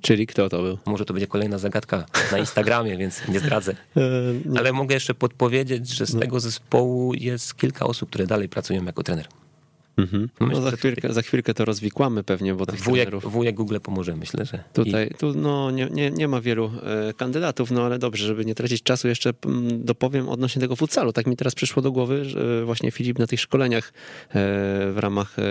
[0.00, 0.78] Czyli kto to był?
[0.86, 3.74] Może to będzie kolejna zagadka na Instagramie, więc nie zdradzę.
[3.96, 6.20] E, Ale mogę jeszcze podpowiedzieć, że z no.
[6.20, 9.28] tego zespołu jest kilka osób, które dalej pracują jako trener.
[9.96, 10.28] Mhm.
[10.40, 13.32] No, no za, chwilkę, za chwilkę to rozwikłamy pewnie, bo tych wujek, trenerów...
[13.32, 14.64] wujek Google pomoże, myślę, że...
[14.72, 15.14] Tutaj I...
[15.14, 18.82] tu, no, nie, nie, nie ma wielu e, kandydatów, no ale dobrze, żeby nie tracić
[18.82, 19.32] czasu, jeszcze
[19.72, 21.12] dopowiem odnośnie tego futsalu.
[21.12, 23.92] Tak mi teraz przyszło do głowy, że właśnie Filip na tych szkoleniach e,
[24.92, 25.42] w ramach e,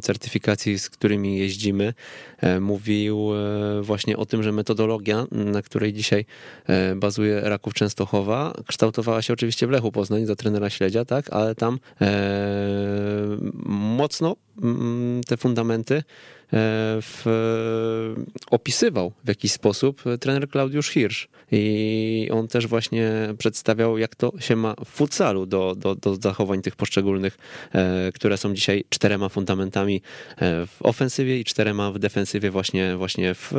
[0.00, 1.94] certyfikacji, z którymi jeździmy,
[2.38, 6.24] e, mówił e, właśnie o tym, że metodologia, na której dzisiaj
[6.66, 11.54] e, bazuje Raków Częstochowa, kształtowała się oczywiście w Lechu Poznań za trenera Śledzia, tak, ale
[11.54, 11.78] tam
[13.64, 16.02] mocno mm, te fundamenty e,
[17.02, 17.24] w,
[18.50, 24.56] opisywał w jakiś sposób trener Klaudiusz Hirsch i on też właśnie przedstawiał, jak to się
[24.56, 27.38] ma w futsalu do, do, do zachowań tych poszczególnych,
[27.72, 30.02] e, które są dzisiaj czterema fundamentami
[30.36, 33.52] e, w ofensywie i czterema w defensywie właśnie, właśnie w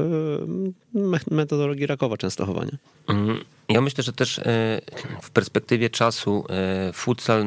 [1.31, 2.77] metodologii Rakowa Częstochowania.
[3.09, 4.41] Mm, ja myślę, że też
[5.21, 6.45] w perspektywie czasu
[6.93, 7.45] futsal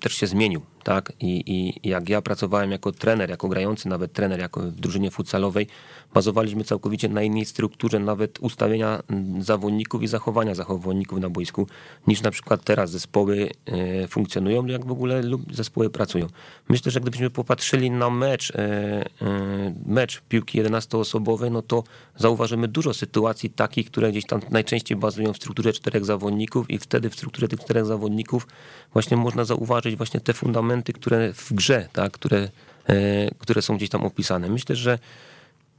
[0.00, 1.12] też się zmienił tak?
[1.20, 5.66] I, I jak ja pracowałem jako trener, jako grający nawet trener, jako w drużynie futsalowej,
[6.14, 9.02] bazowaliśmy całkowicie na innej strukturze, nawet ustawienia
[9.38, 11.66] zawodników i zachowania zawodników na boisku,
[12.06, 16.26] niż na przykład teraz zespoły e, funkcjonują, jak w ogóle lub zespoły pracują.
[16.68, 21.84] Myślę, że gdybyśmy popatrzyli na mecz, e, e, mecz piłki 11-osobowej, no to
[22.16, 27.10] zauważymy dużo sytuacji takich, które gdzieś tam najczęściej bazują w strukturze czterech zawodników i wtedy
[27.10, 28.46] w strukturze tych czterech zawodników
[28.92, 32.48] właśnie można zauważyć właśnie te fundamenty, które w grze, tak, które,
[33.38, 34.48] które są gdzieś tam opisane.
[34.48, 34.98] Myślę, że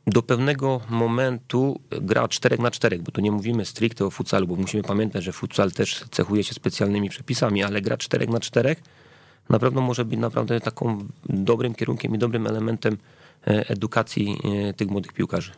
[0.08, 4.56] do pewnego momentu gra 4 na 4, bo tu nie mówimy stricte o futsalu, bo
[4.56, 8.76] musimy pamiętać, że futsal też cechuje się specjalnymi przepisami, ale gra 4 na 4
[9.50, 12.98] na pewno może być naprawdę taką dobrym kierunkiem i dobrym elementem
[13.48, 14.38] e, edukacji
[14.70, 15.52] e, tych młodych piłkarzy.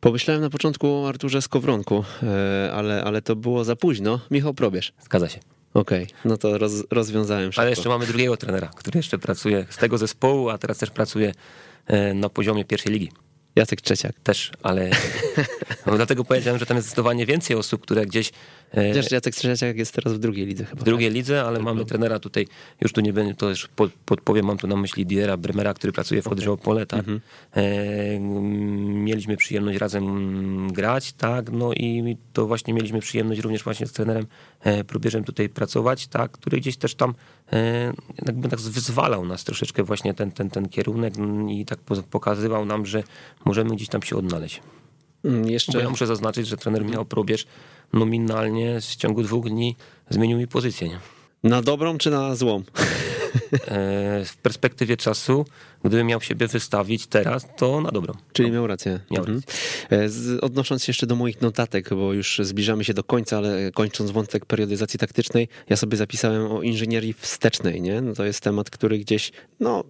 [0.00, 4.20] Pomyślałem na początku o Arturze Skowronku, e, ale, ale to było za późno.
[4.30, 4.92] Michał Probierz.
[5.04, 5.40] Zgadza się.
[5.74, 7.60] Okej, okay, no to roz, rozwiązałem szybko.
[7.60, 11.32] Ale jeszcze mamy drugiego trenera, który jeszcze pracuje z tego zespołu, a teraz też pracuje
[12.14, 13.10] na poziomie pierwszej ligi.
[13.56, 14.20] Jacek Trzeciak.
[14.22, 14.90] Też, ale
[15.86, 18.32] no, dlatego powiedziałem, że tam jest zdecydowanie więcej osób, które gdzieś...
[18.72, 20.80] E, Wiesz, Jacek Trzeciak jest teraz w drugiej lidze chyba.
[20.80, 21.14] W drugiej tak?
[21.14, 22.46] lidze, ale tak mamy trenera tutaj,
[22.80, 23.68] już tu nie będę, to już
[24.04, 26.98] podpowiem, mam tu na myśli Diera Bremera, który pracuje w Odrze Opole, tak?
[26.98, 27.20] Mhm.
[27.52, 28.20] E,
[29.04, 31.50] mieliśmy przyjemność razem grać, tak?
[31.52, 34.26] No i to właśnie mieliśmy przyjemność również właśnie z trenerem
[34.60, 36.30] e, Próbierzem tutaj pracować, tak?
[36.30, 37.14] Który gdzieś też tam
[38.26, 41.14] jakby tak wyzwalał nas troszeczkę właśnie ten, ten, ten kierunek
[41.48, 41.78] i tak
[42.10, 43.02] pokazywał nam, że
[43.44, 44.60] możemy gdzieś tam się odnaleźć.
[45.24, 45.72] Mm, jeszcze...
[45.72, 47.46] Bo ja muszę zaznaczyć, że trener Michał Probierz
[47.92, 49.76] nominalnie w ciągu dwóch dni
[50.10, 50.88] zmienił mi pozycję.
[50.88, 50.98] Nie?
[51.42, 52.62] Na dobrą czy na złą?
[53.52, 55.44] E, w perspektywie czasu,
[55.84, 58.14] gdybym miał siebie wystawić teraz, to na dobrą.
[58.32, 59.00] Czyli miał rację.
[59.10, 59.42] Miał mhm.
[59.90, 60.40] rację.
[60.40, 64.46] Odnosząc się jeszcze do moich notatek, bo już zbliżamy się do końca, ale kończąc wątek
[64.46, 67.82] periodyzacji taktycznej, ja sobie zapisałem o inżynierii wstecznej.
[67.82, 68.00] Nie?
[68.00, 69.84] No to jest temat, który gdzieś, no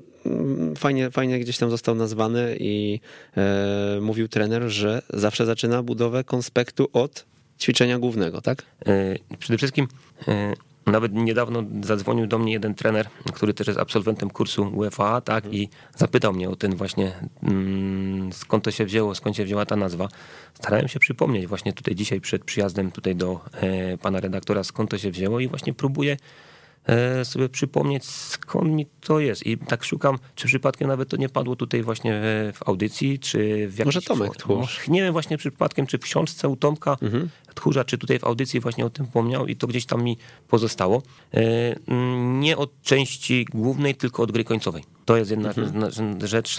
[0.77, 3.01] fajnie, fajnie gdzieś tam został nazwany i
[3.37, 7.32] e, mówił trener, że zawsze zaczyna budowę konspektu od
[7.63, 8.63] ćwiczenia głównego, tak?
[8.87, 9.89] E, przede wszystkim
[10.29, 10.55] e,
[10.87, 15.69] nawet niedawno zadzwonił do mnie jeden trener, który też jest absolwentem kursu UEFA, tak, i
[15.97, 20.09] zapytał mnie o ten właśnie, mm, skąd to się wzięło, skąd się wzięła ta nazwa.
[20.55, 24.99] Starałem się przypomnieć właśnie tutaj dzisiaj przed przyjazdem tutaj do e, pana redaktora, skąd to
[24.99, 26.17] się wzięło i właśnie próbuję
[27.25, 29.47] sobie przypomnieć, skąd mi to jest.
[29.47, 32.23] I tak szukam, czy przypadkiem nawet to nie padło tutaj właśnie
[32.55, 33.95] w audycji, czy w jakimś...
[33.95, 34.89] Może Tomek Tchórz.
[34.89, 37.29] Nie wiem właśnie przypadkiem, czy w książce u Tomka mhm.
[37.55, 40.17] Tchórza, czy tutaj w audycji właśnie o tym wspomniał i to gdzieś tam mi
[40.49, 41.03] pozostało.
[42.41, 44.83] Nie od części głównej, tylko od gry końcowej.
[45.05, 46.27] To jest jedna mhm.
[46.27, 46.59] rzecz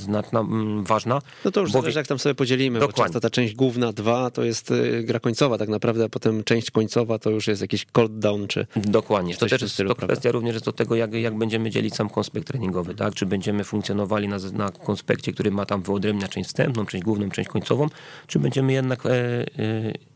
[0.00, 0.44] znaczna,
[0.82, 1.22] ważna.
[1.44, 1.80] No to już bo...
[1.80, 3.02] zależy, jak tam sobie podzielimy, Dokładnie.
[3.02, 6.70] bo często ta część główna, dwa, to jest gra końcowa tak naprawdę, a potem część
[6.70, 9.36] końcowa to już jest jakiś cold down, czy Dokładnie.
[9.36, 12.46] To też jest stylu, to kwestia również do tego, jak, jak będziemy dzielić sam konspekt
[12.46, 13.14] treningowy, tak?
[13.14, 17.48] Czy będziemy funkcjonowali na, na konspekcie, który ma tam wyodrębnia część wstępną, część główną, część
[17.48, 17.86] końcową,
[18.26, 19.46] czy będziemy jednak e, e,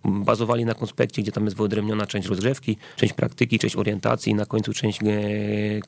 [0.05, 4.47] bazowali na konspekcie, gdzie tam jest wyodrębniona część rozgrzewki, część praktyki, część orientacji i na
[4.47, 5.01] końcu część,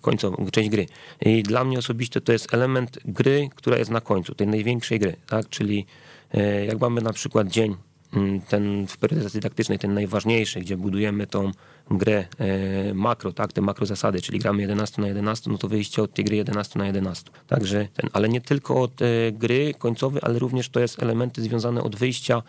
[0.00, 0.86] końcową, część gry.
[1.20, 5.16] I dla mnie osobiście to jest element gry, która jest na końcu, tej największej gry,
[5.26, 5.48] tak?
[5.48, 5.86] Czyli
[6.34, 7.76] e, jak mamy na przykład dzień
[8.16, 11.50] Mm, ten w periodizacji taktycznej, ten najważniejszy, gdzie budujemy tą
[11.90, 16.02] grę e, makro, tak, te makro zasady, czyli gramy 11 na 11, no to wyjście
[16.02, 17.30] od tej gry 11 na 11.
[17.46, 19.00] Także ten, ale nie tylko od
[19.32, 22.42] gry końcowej, ale również to jest elementy związane od wyjścia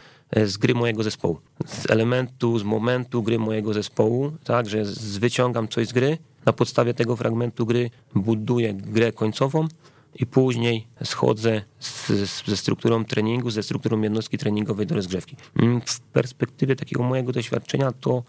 [0.45, 1.39] z gry mojego zespołu.
[1.65, 4.83] Z elementu, z momentu gry mojego zespołu, tak, że
[5.19, 9.67] wyciągam coś z gry, na podstawie tego fragmentu gry buduję grę końcową,
[10.15, 12.11] i później schodzę z,
[12.45, 15.35] ze strukturą treningu, ze strukturą jednostki treningowej do rozgrzewki.
[15.61, 18.23] Mm, w perspektywie takiego mojego doświadczenia to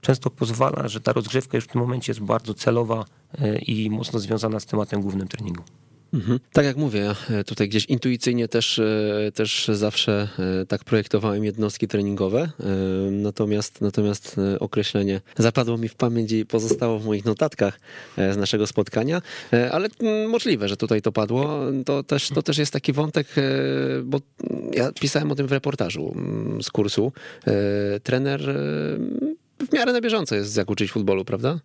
[0.00, 3.04] często pozwala, że ta rozgrzewka już w tym momencie jest bardzo celowa
[3.38, 5.62] e, i mocno związana z tematem głównym treningu.
[6.14, 6.40] Mhm.
[6.52, 10.28] Tak jak mówię, e, tutaj gdzieś intuicyjnie też, e, też zawsze
[10.62, 12.50] e, tak projektowałem jednostki treningowe,
[13.10, 17.80] natomiast, natomiast określenie zapadło mi w pamięć i pozostało w moich notatkach
[18.16, 19.22] z naszego spotkania,
[19.70, 19.88] ale
[20.28, 21.60] możliwe, że tutaj to padło.
[21.84, 23.26] To też, to też jest taki wątek,
[24.04, 24.20] bo
[24.72, 26.16] ja pisałem o tym w reportażu
[26.62, 27.12] z kursu.
[28.02, 28.40] Trener
[29.68, 31.60] w miarę na bieżąco jest jak uczyć futbolu, prawda?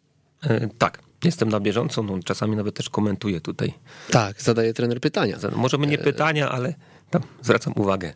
[0.78, 3.74] Tak, jestem na bieżąco, no, czasami nawet też komentuję tutaj.
[4.12, 5.38] Tak, zadaje trener pytania.
[5.56, 6.74] Może mnie nie pytania, ale
[7.10, 8.14] tam zwracam uwagę.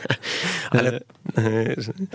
[0.70, 1.00] ale,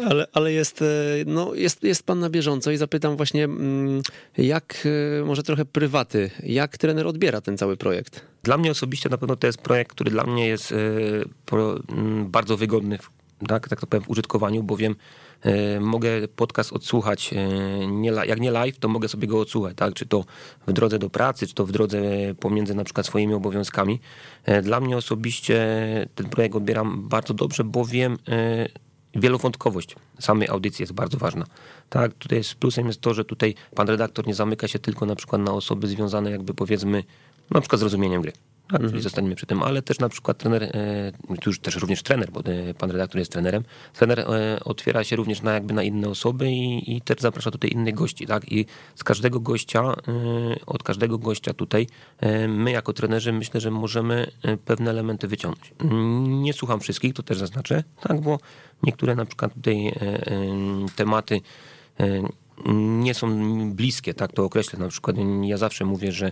[0.05, 0.83] ale, ale jest,
[1.25, 4.01] no, jest, jest pan na bieżąco i zapytam właśnie, mm,
[4.37, 4.87] jak,
[5.25, 8.25] może trochę prywaty, jak trener odbiera ten cały projekt?
[8.43, 10.75] Dla mnie osobiście na pewno to jest projekt, który dla mnie jest e,
[11.91, 12.99] mm, bardzo wygodny,
[13.47, 14.95] tak, tak to powiem, w użytkowaniu, bowiem E,
[15.79, 19.93] mogę podcast odsłuchać, e, nie, jak nie live, to mogę sobie go odsłuchać, tak?
[19.93, 20.25] czy to
[20.67, 22.01] w drodze do pracy, czy to w drodze
[22.39, 23.99] pomiędzy na przykład swoimi obowiązkami.
[24.45, 25.57] E, dla mnie osobiście
[26.15, 28.17] ten projekt odbieram bardzo dobrze, bowiem
[29.15, 31.45] wielowątkowość samej audycji jest bardzo ważna.
[31.89, 35.15] Tak, tutaj jest plusem jest to, że tutaj pan redaktor nie zamyka się tylko na
[35.15, 37.03] przykład na osoby związane jakby powiedzmy
[37.51, 38.31] na przykład z rozumieniem gry.
[38.71, 38.91] Tak, mhm.
[38.91, 41.11] czyli zostaniemy przy tym, ale też na przykład trener, e,
[41.41, 45.15] tu już też również trener, bo e, pan redaktor jest trenerem, trener e, otwiera się
[45.15, 48.51] również na jakby na inne osoby i, i też zaprasza tutaj innych gości, tak?
[48.51, 48.65] I
[48.95, 49.83] z każdego gościa,
[50.65, 51.87] od każdego gościa tutaj
[52.47, 54.31] my jako trenerzy myślę, że możemy
[54.65, 55.73] pewne elementy wyciągnąć.
[56.27, 58.21] Nie słucham wszystkich, to też zaznaczę, tak?
[58.21, 58.39] Bo
[58.83, 59.93] niektóre na przykład tutaj
[60.95, 61.41] tematy
[62.99, 63.27] nie są
[63.71, 64.79] bliskie, tak to określę.
[64.79, 66.31] Na przykład ja zawsze mówię, że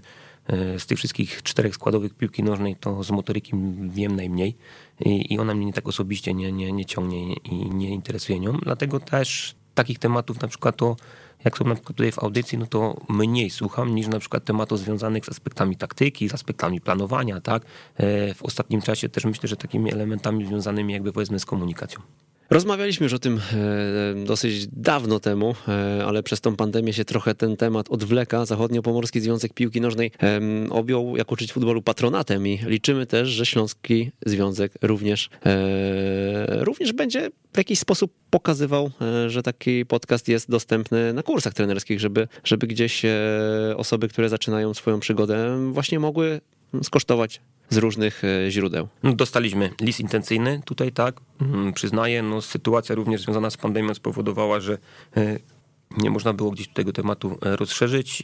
[0.78, 3.52] z tych wszystkich czterech składowych piłki nożnej to z motoryki
[3.90, 4.57] wiem najmniej
[4.99, 8.53] i, i ona mnie tak osobiście nie, nie, nie ciągnie i nie interesuje nią.
[8.53, 10.95] Dlatego też takich tematów na przykład to
[11.45, 14.80] jak są na przykład tutaj w audycji, no to mniej słucham niż na przykład tematów
[14.80, 17.64] związanych z aspektami taktyki, z aspektami planowania, tak?
[17.95, 22.02] E, w ostatnim czasie też myślę, że takimi elementami związanymi jakby powiedzmy z komunikacją.
[22.50, 27.36] Rozmawialiśmy już o tym e, dosyć dawno temu, e, ale przez tą pandemię się trochę
[27.36, 28.46] ten temat odwleka.
[28.46, 30.12] Zachodnio-Pomorski Związek Piłki Nożnej
[30.70, 37.30] objął, jak uczyć futbolu, patronatem i liczymy też, że Śląski Związek również, e, również będzie
[37.54, 38.92] w jakiś sposób pokazywał,
[39.28, 43.02] że taki podcast jest dostępny na kursach trenerskich, żeby, żeby gdzieś
[43.76, 46.42] osoby, które zaczynają swoją przygodę, właśnie mogły
[46.84, 48.88] skosztować z różnych e, źródeł.
[49.04, 54.60] No, dostaliśmy list intencyjny tutaj, tak, mm, przyznaję, no sytuacja również związana z pandemią spowodowała,
[54.60, 54.78] że
[55.18, 55.40] e,
[55.98, 58.24] nie można było gdzieś tego tematu e, rozszerzyć.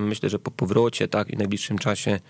[0.00, 2.20] Myślę, że po powrocie, tak, i w najbliższym czasie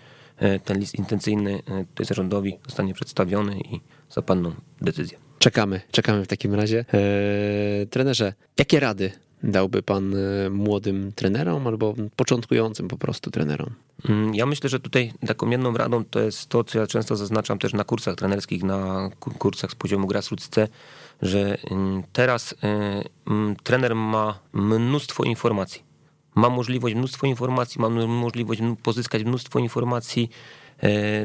[0.65, 3.79] ten list intencyjny tutaj zarządowi zostanie przedstawiony i
[4.09, 5.17] zapadną decyzję.
[5.39, 6.85] Czekamy, czekamy w takim razie.
[6.93, 9.11] Eee, trenerze, jakie rady
[9.45, 13.69] dałby pan e, młodym trenerom albo początkującym po prostu trenerom?
[14.09, 17.59] Mm, ja myślę, że tutaj taką jedną radą to jest to, co ja często zaznaczam
[17.59, 19.09] też na kursach trenerskich, na
[19.39, 20.67] kursach z poziomu grassroots C,
[21.21, 25.85] że mm, teraz e, mm, trener ma mnóstwo informacji.
[26.35, 30.29] Ma możliwość mnóstwo informacji, ma możliwość pozyskać mnóstwo informacji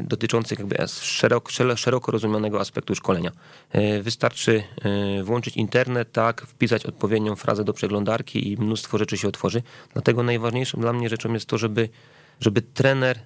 [0.03, 3.31] dotyczących jakby szeroko, szeroko rozumianego aspektu szkolenia.
[3.71, 9.27] E, wystarczy e, włączyć internet, tak, wpisać odpowiednią frazę do przeglądarki i mnóstwo rzeczy się
[9.27, 9.63] otworzy.
[9.93, 11.89] Dlatego najważniejszą dla mnie rzeczą jest to, żeby,
[12.39, 13.19] żeby trener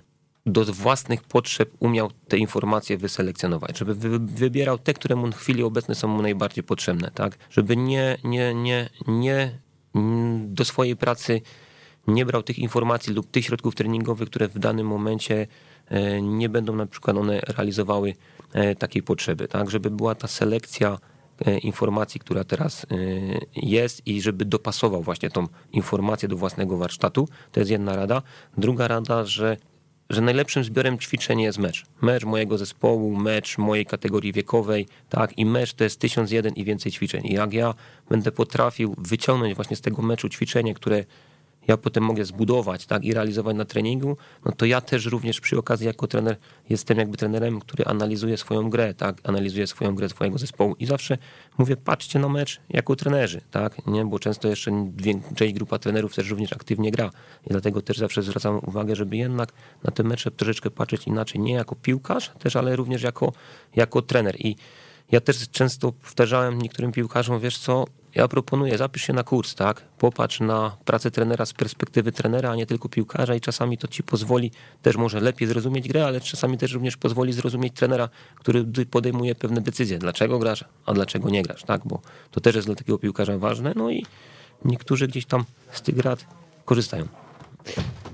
[0.45, 5.63] do własnych potrzeb umiał te informacje wyselekcjonować, żeby wy, wybierał te, które mu w chwili
[5.63, 7.37] obecnej są mu najbardziej potrzebne, tak?
[7.49, 9.59] Żeby nie, nie, nie, nie
[10.47, 11.41] do swojej pracy
[12.07, 15.47] nie brał tych informacji lub tych środków treningowych, które w danym momencie e,
[16.21, 18.13] nie będą na przykład one realizowały
[18.53, 19.69] e, takiej potrzeby, tak?
[19.69, 20.97] Żeby była ta selekcja
[21.45, 22.85] e, informacji, która teraz
[23.55, 27.27] jest i żeby dopasował właśnie tą informację do własnego warsztatu.
[27.51, 28.21] To jest jedna rada.
[28.57, 29.57] Druga rada, że
[30.09, 31.85] że najlepszym zbiorem ćwiczeń jest mecz.
[32.01, 36.91] Mecz mojego zespołu, mecz mojej kategorii wiekowej, tak, i mecz to jest 1001 i więcej
[36.91, 37.21] ćwiczeń.
[37.25, 37.73] I jak ja
[38.09, 41.05] będę potrafił wyciągnąć właśnie z tego meczu ćwiczenie, które
[41.67, 45.57] ja potem mogę zbudować tak, i realizować na treningu, no to ja też również przy
[45.57, 46.37] okazji jako trener
[46.69, 50.75] jestem jakby trenerem, który analizuje swoją grę, tak, analizuje swoją grę swojego zespołu.
[50.79, 51.17] I zawsze
[51.57, 54.91] mówię, patrzcie na mecz jako trenerzy, tak, nie, bo często jeszcze
[55.35, 57.11] część grupa trenerów też również aktywnie gra.
[57.45, 61.53] I dlatego też zawsze zwracam uwagę, żeby jednak na te mecze troszeczkę patrzeć inaczej, nie
[61.53, 63.33] jako piłkarz też, ale również jako,
[63.75, 64.35] jako trener.
[64.39, 64.55] I
[65.11, 67.85] ja też często powtarzałem niektórym piłkarzom, wiesz co,
[68.15, 69.81] ja proponuję, zapisz się na kurs, tak?
[69.81, 74.03] Popatrz na pracę trenera z perspektywy trenera, a nie tylko piłkarza i czasami to ci
[74.03, 74.51] pozwoli
[74.81, 79.61] też może lepiej zrozumieć grę, ale czasami też również pozwoli zrozumieć trenera, który podejmuje pewne
[79.61, 79.97] decyzje.
[79.99, 81.81] Dlaczego grasz, a dlaczego nie grasz, tak?
[81.85, 82.01] Bo
[82.31, 84.05] to też jest dla takiego piłkarza ważne, no i
[84.65, 86.25] niektórzy gdzieś tam z tych rad
[86.65, 87.24] korzystają.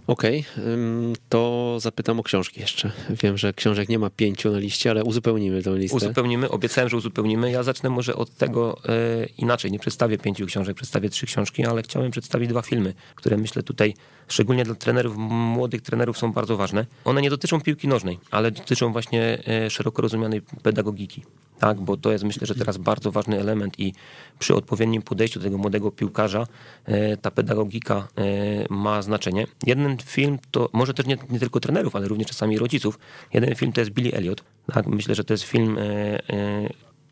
[0.08, 2.92] Okej, okay, to zapytam o książki jeszcze.
[3.10, 5.98] Wiem, że książek nie ma pięciu na liście, ale uzupełnimy tę listę.
[5.98, 7.52] Uzupełnimy, obiecałem, że uzupełnimy.
[7.52, 9.72] Ja zacznę może od tego e, inaczej.
[9.72, 13.94] Nie przedstawię pięciu książek, przedstawię trzy książki, ale chciałem przedstawić dwa filmy, które myślę tutaj,
[14.28, 16.86] szczególnie dla trenerów, młodych trenerów są bardzo ważne.
[17.06, 21.24] One nie dotyczą piłki nożnej, ale dotyczą właśnie e, szeroko rozumianej pedagogiki
[21.62, 23.94] tak, bo to jest myślę, że teraz bardzo ważny element i
[24.40, 26.48] przy odpowiednim podejściu tego młodego piłkarza
[26.86, 28.24] e, ta pedagogika e,
[28.70, 29.48] ma znaczenie.
[29.66, 33.00] Jeden film to może też nie, nie tylko trenerów, ale również czasami rodziców.
[33.34, 34.44] Jeden film to jest Billy Elliot.
[34.74, 36.20] Tak, myślę, że to jest film e,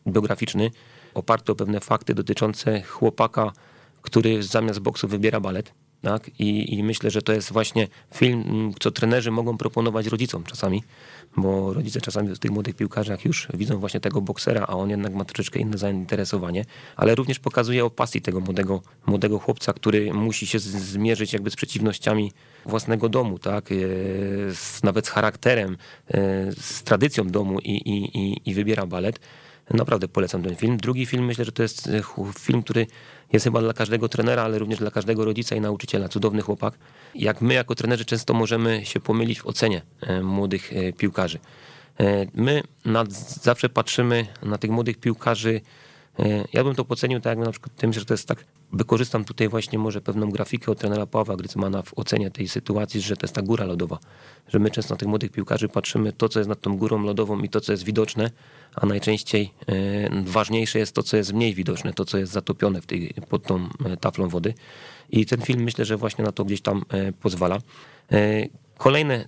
[0.08, 0.72] biograficzny,
[1.14, 3.52] oparty o pewne fakty dotyczące chłopaka,
[4.02, 5.74] który zamiast boksu wybiera balet.
[6.02, 6.32] Tak?
[6.40, 10.84] I, I myślę, że to jest właśnie film, co trenerzy mogą proponować rodzicom czasami
[11.38, 15.14] bo rodzice czasami w tych młodych piłkarzach już widzą właśnie tego boksera, a on jednak
[15.14, 16.66] ma troszeczkę inne zainteresowanie,
[16.96, 21.56] ale również pokazuje o pasji tego młodego, młodego chłopca, który musi się zmierzyć jakby z
[21.56, 22.32] przeciwnościami
[22.66, 23.76] własnego domu, tak, e,
[24.56, 25.78] z, nawet z charakterem,
[26.08, 29.20] e, z tradycją domu i, i, i, i wybiera balet.
[29.74, 30.78] Naprawdę polecam ten film.
[30.78, 32.02] Drugi film myślę, że to jest e,
[32.40, 32.88] film, który
[33.34, 36.10] jest chyba dla każdego trenera, ale również dla każdego rodzica i nauczyciela.
[36.10, 36.74] Cudowny chłopak.
[37.16, 41.40] Jak my jako trenerzy często możemy się pomylić w ocenie e, młodych e, piłkarzy.
[42.34, 45.62] My nad, zawsze patrzymy na tych młodych piłkarzy
[46.54, 49.50] ja bym to ocenił tak jak na przykład tym, że to jest tak, wykorzystam tutaj
[49.50, 53.36] właśnie może pewną grafikę od trenera Pawła Grycmana w ocenie tej sytuacji, że to jest
[53.36, 54.00] ta góra lodowa,
[54.48, 57.40] że my często na tych młodych piłkarzy patrzymy to, co jest nad tą górą lodową
[57.40, 58.32] i to, co jest widoczne,
[58.76, 62.86] a najczęściej e, ważniejsze jest to, co jest mniej widoczne, to, co jest zatopione w
[62.86, 64.54] tej, pod tą e, taflą wody.
[65.10, 66.86] I ten film myślę, że właśnie na to gdzieś tam
[67.22, 67.60] pozwala.
[68.78, 69.26] Kolejne,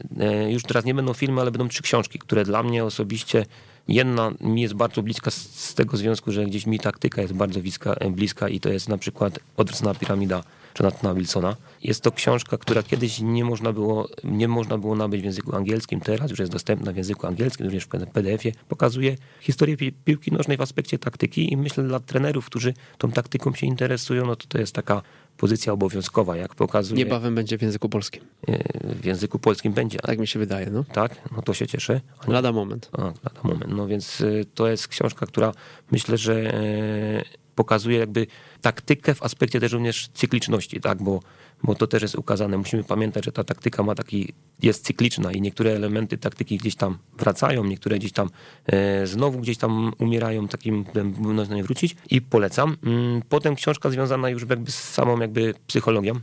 [0.50, 3.46] już teraz nie będą filmy, ale będą trzy książki, które dla mnie osobiście
[3.88, 7.96] Jedna mi jest bardzo bliska z tego związku, że gdzieś mi taktyka jest bardzo bliska,
[8.10, 10.44] bliska i to jest na przykład Odwrócona piramida
[10.80, 11.56] Jonathana Wilsona.
[11.84, 16.00] Jest to książka, która kiedyś nie można było, nie można było nabyć w języku angielskim,
[16.00, 18.54] teraz już jest dostępna w języku angielskim, również w PDF-ie.
[18.68, 23.54] Pokazuje historię pi piłki nożnej w aspekcie taktyki i myślę dla trenerów, którzy tą taktyką
[23.54, 25.02] się interesują, no to to jest taka
[25.38, 26.98] pozycja obowiązkowa, jak pokazuje.
[26.98, 28.24] Niebawem będzie w języku polskim.
[28.48, 30.00] E, w języku polskim będzie.
[30.00, 30.84] Tak mi się wydaje, no.
[30.84, 32.02] Tak, no to się cieszę.
[32.28, 32.90] Lada moment.
[32.94, 33.72] A, lada moment.
[33.76, 35.52] No więc e, to jest książka, która
[35.92, 38.28] myślę, że e, pokazuje jakby
[38.62, 41.20] taktykę w aspekcie też również cykliczności, tak, bo,
[41.64, 42.58] bo to też jest ukazane.
[42.58, 44.34] Musimy pamiętać, że ta taktyka ma taki,
[44.64, 48.30] jest cykliczna i niektóre elementy taktyki gdzieś tam wracają, niektóre gdzieś tam
[48.66, 50.86] e, znowu gdzieś tam umierają, takim
[51.18, 52.78] można nie wrócić i polecam.
[52.84, 56.14] Mm, potem książka związana już jakby z samą jakby psychologią,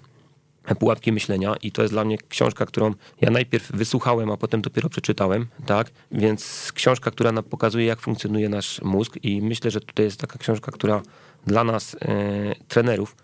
[0.74, 4.89] pułapki myślenia i to jest dla mnie książka, którą ja najpierw wysłuchałem, a potem dopiero
[4.89, 5.90] przeczytałem, tak?
[6.12, 10.39] Więc książka, która nam pokazuje, jak funkcjonuje nasz mózg i myślę, że tutaj jest taka
[10.39, 11.02] książka, która
[11.47, 13.16] dla nas, e, trenerów,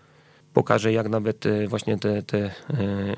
[0.55, 2.51] pokaże, jak nawet e, właśnie te, te e,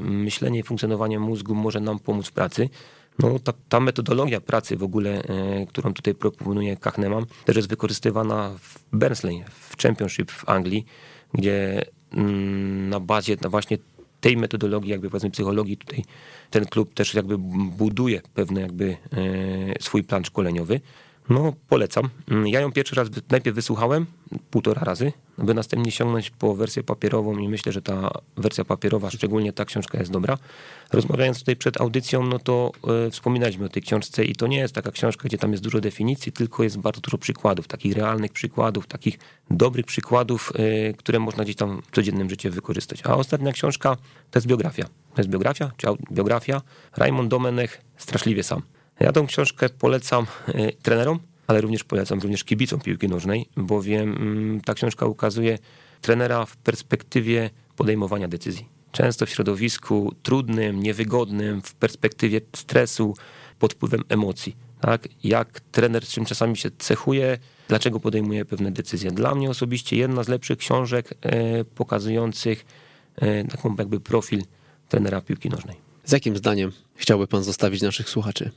[0.01, 2.69] myślenie i funkcjonowanie mózgu może nam pomóc w pracy.
[3.19, 8.51] No, ta, ta metodologia pracy w ogóle, e, którą tutaj proponuje Kahneman, też jest wykorzystywana
[8.59, 10.85] w Burnsley, w Championship w Anglii,
[11.33, 13.77] gdzie mm, na bazie na właśnie
[14.21, 16.03] tej metodologii, jakby powiedzmy psychologii tutaj
[16.49, 17.37] ten klub też jakby
[17.77, 18.97] buduje pewny jakby
[19.79, 20.81] swój plan szkoleniowy.
[21.29, 22.09] No, polecam.
[22.31, 24.05] Mm, Ja ją pierwszy raz najpierw wysłuchałem,
[24.51, 29.53] półtora razy, by następnie sięgnąć po wersję papierową i myślę, że ta wersja papierowa, szczególnie
[29.53, 30.37] ta książka jest dobra.
[30.93, 32.71] Rozmawiając tutaj przed audycją, no to
[33.07, 35.81] e, wspominaliśmy o tej książce i to nie jest taka książka, gdzie tam jest dużo
[35.81, 39.19] definicji, tylko jest bardzo dużo przykładów, takich realnych przykładów, takich
[39.51, 43.01] dobrych przykładów, e, które można gdzieś tam w codziennym życiu wykorzystać.
[43.03, 43.95] A ostatnia książka
[44.31, 44.85] to jest biografia.
[44.85, 46.61] To jest biografia, czy biografia
[46.97, 48.61] Raymond Domenech, Straszliwie sam.
[48.99, 54.61] Ja tą książkę polecam e, trenerom, ale również polecam również kibicom piłki nożnej, bowiem mm,
[54.61, 55.57] ta książka ukazuje
[56.01, 58.67] trenera w perspektywie podejmowania decyzji.
[58.91, 63.15] Często w środowisku trudnym, niewygodnym, w perspektywie stresu,
[63.59, 64.55] pod wpływem emocji.
[64.81, 65.07] Tak?
[65.23, 67.37] Jak trener czym czasami się cechuje,
[67.67, 69.11] dlaczego podejmuje pewne decyzje.
[69.11, 72.65] Dla mnie osobiście jedna z lepszych książek e, pokazujących
[73.15, 74.41] e, taką jakby profil
[74.89, 75.75] trenera piłki nożnej.
[76.05, 78.51] Z jakim zdaniem chciałby pan zostawić naszych słuchaczy?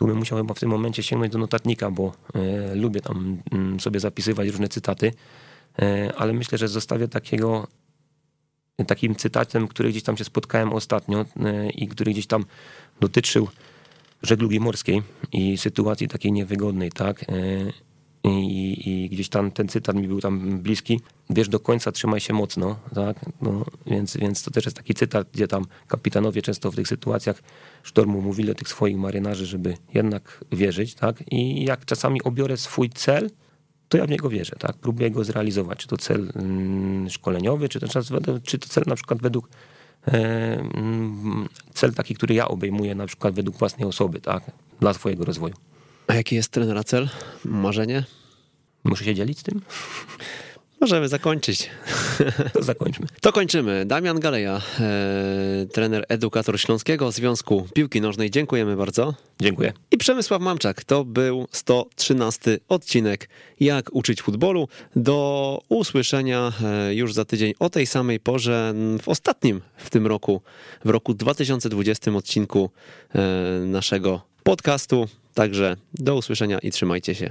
[0.00, 3.80] Tu bym musiał chyba w tym momencie sięgnąć do notatnika, bo e, lubię tam mm,
[3.80, 5.12] sobie zapisywać różne cytaty,
[5.78, 7.66] e, ale myślę, że zostawię takiego
[8.86, 12.44] takim cytatem, który gdzieś tam się spotkałem ostatnio e, i który gdzieś tam
[13.00, 13.48] dotyczył
[14.22, 15.02] żeglugi morskiej
[15.32, 17.24] i sytuacji takiej niewygodnej, tak?
[18.24, 21.00] I, I gdzieś tam ten cytat mi był tam bliski.
[21.30, 23.16] Wiesz, do końca trzymaj się mocno, tak?
[23.42, 27.42] No, więc, więc to też jest taki cytat, gdzie tam kapitanowie często w tych sytuacjach
[27.82, 31.32] sztormu mówili do tych swoich marynarzy, żeby jednak wierzyć, tak?
[31.32, 33.30] I jak czasami obiorę swój cel,
[33.88, 34.76] to ja w niego wierzę, tak?
[34.76, 35.78] Próbuję go zrealizować.
[35.78, 37.86] Czy to cel mm, szkoleniowy, czy to,
[38.42, 39.48] czy to cel na przykład według
[40.06, 40.12] e,
[40.60, 44.42] mm, cel taki, który ja obejmuję na przykład według własnej osoby, tak?
[44.80, 45.54] Dla swojego rozwoju.
[46.10, 47.08] A jaki jest trenera cel?
[47.44, 48.04] Marzenie?
[48.84, 49.60] Muszę się dzielić z tym?
[50.80, 51.70] Możemy zakończyć.
[52.52, 53.06] To zakończmy.
[53.20, 53.86] To kończymy.
[53.86, 58.30] Damian Galeja, e, trener edukator Śląskiego Związku Piłki Nożnej.
[58.30, 59.14] Dziękujemy bardzo.
[59.40, 59.72] Dziękuję.
[59.90, 60.84] I Przemysław Mamczak.
[60.84, 63.28] To był 113 odcinek
[63.60, 64.68] Jak uczyć futbolu.
[64.96, 70.42] Do usłyszenia e, już za tydzień o tej samej porze w ostatnim w tym roku,
[70.84, 72.70] w roku 2020 odcinku
[73.14, 73.20] e,
[73.66, 75.08] naszego podcastu.
[75.34, 77.30] Także do usłyszenia i trzymajcie się.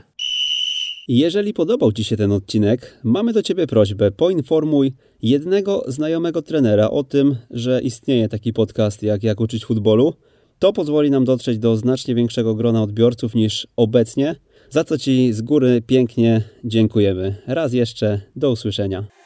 [1.07, 7.03] Jeżeli podobał Ci się ten odcinek, mamy do Ciebie prośbę: poinformuj jednego znajomego trenera o
[7.03, 10.13] tym, że istnieje taki podcast jak Jak uczyć futbolu.
[10.59, 14.35] To pozwoli nam dotrzeć do znacznie większego grona odbiorców niż obecnie,
[14.69, 17.35] za co Ci z góry pięknie dziękujemy.
[17.47, 19.18] Raz jeszcze, do usłyszenia.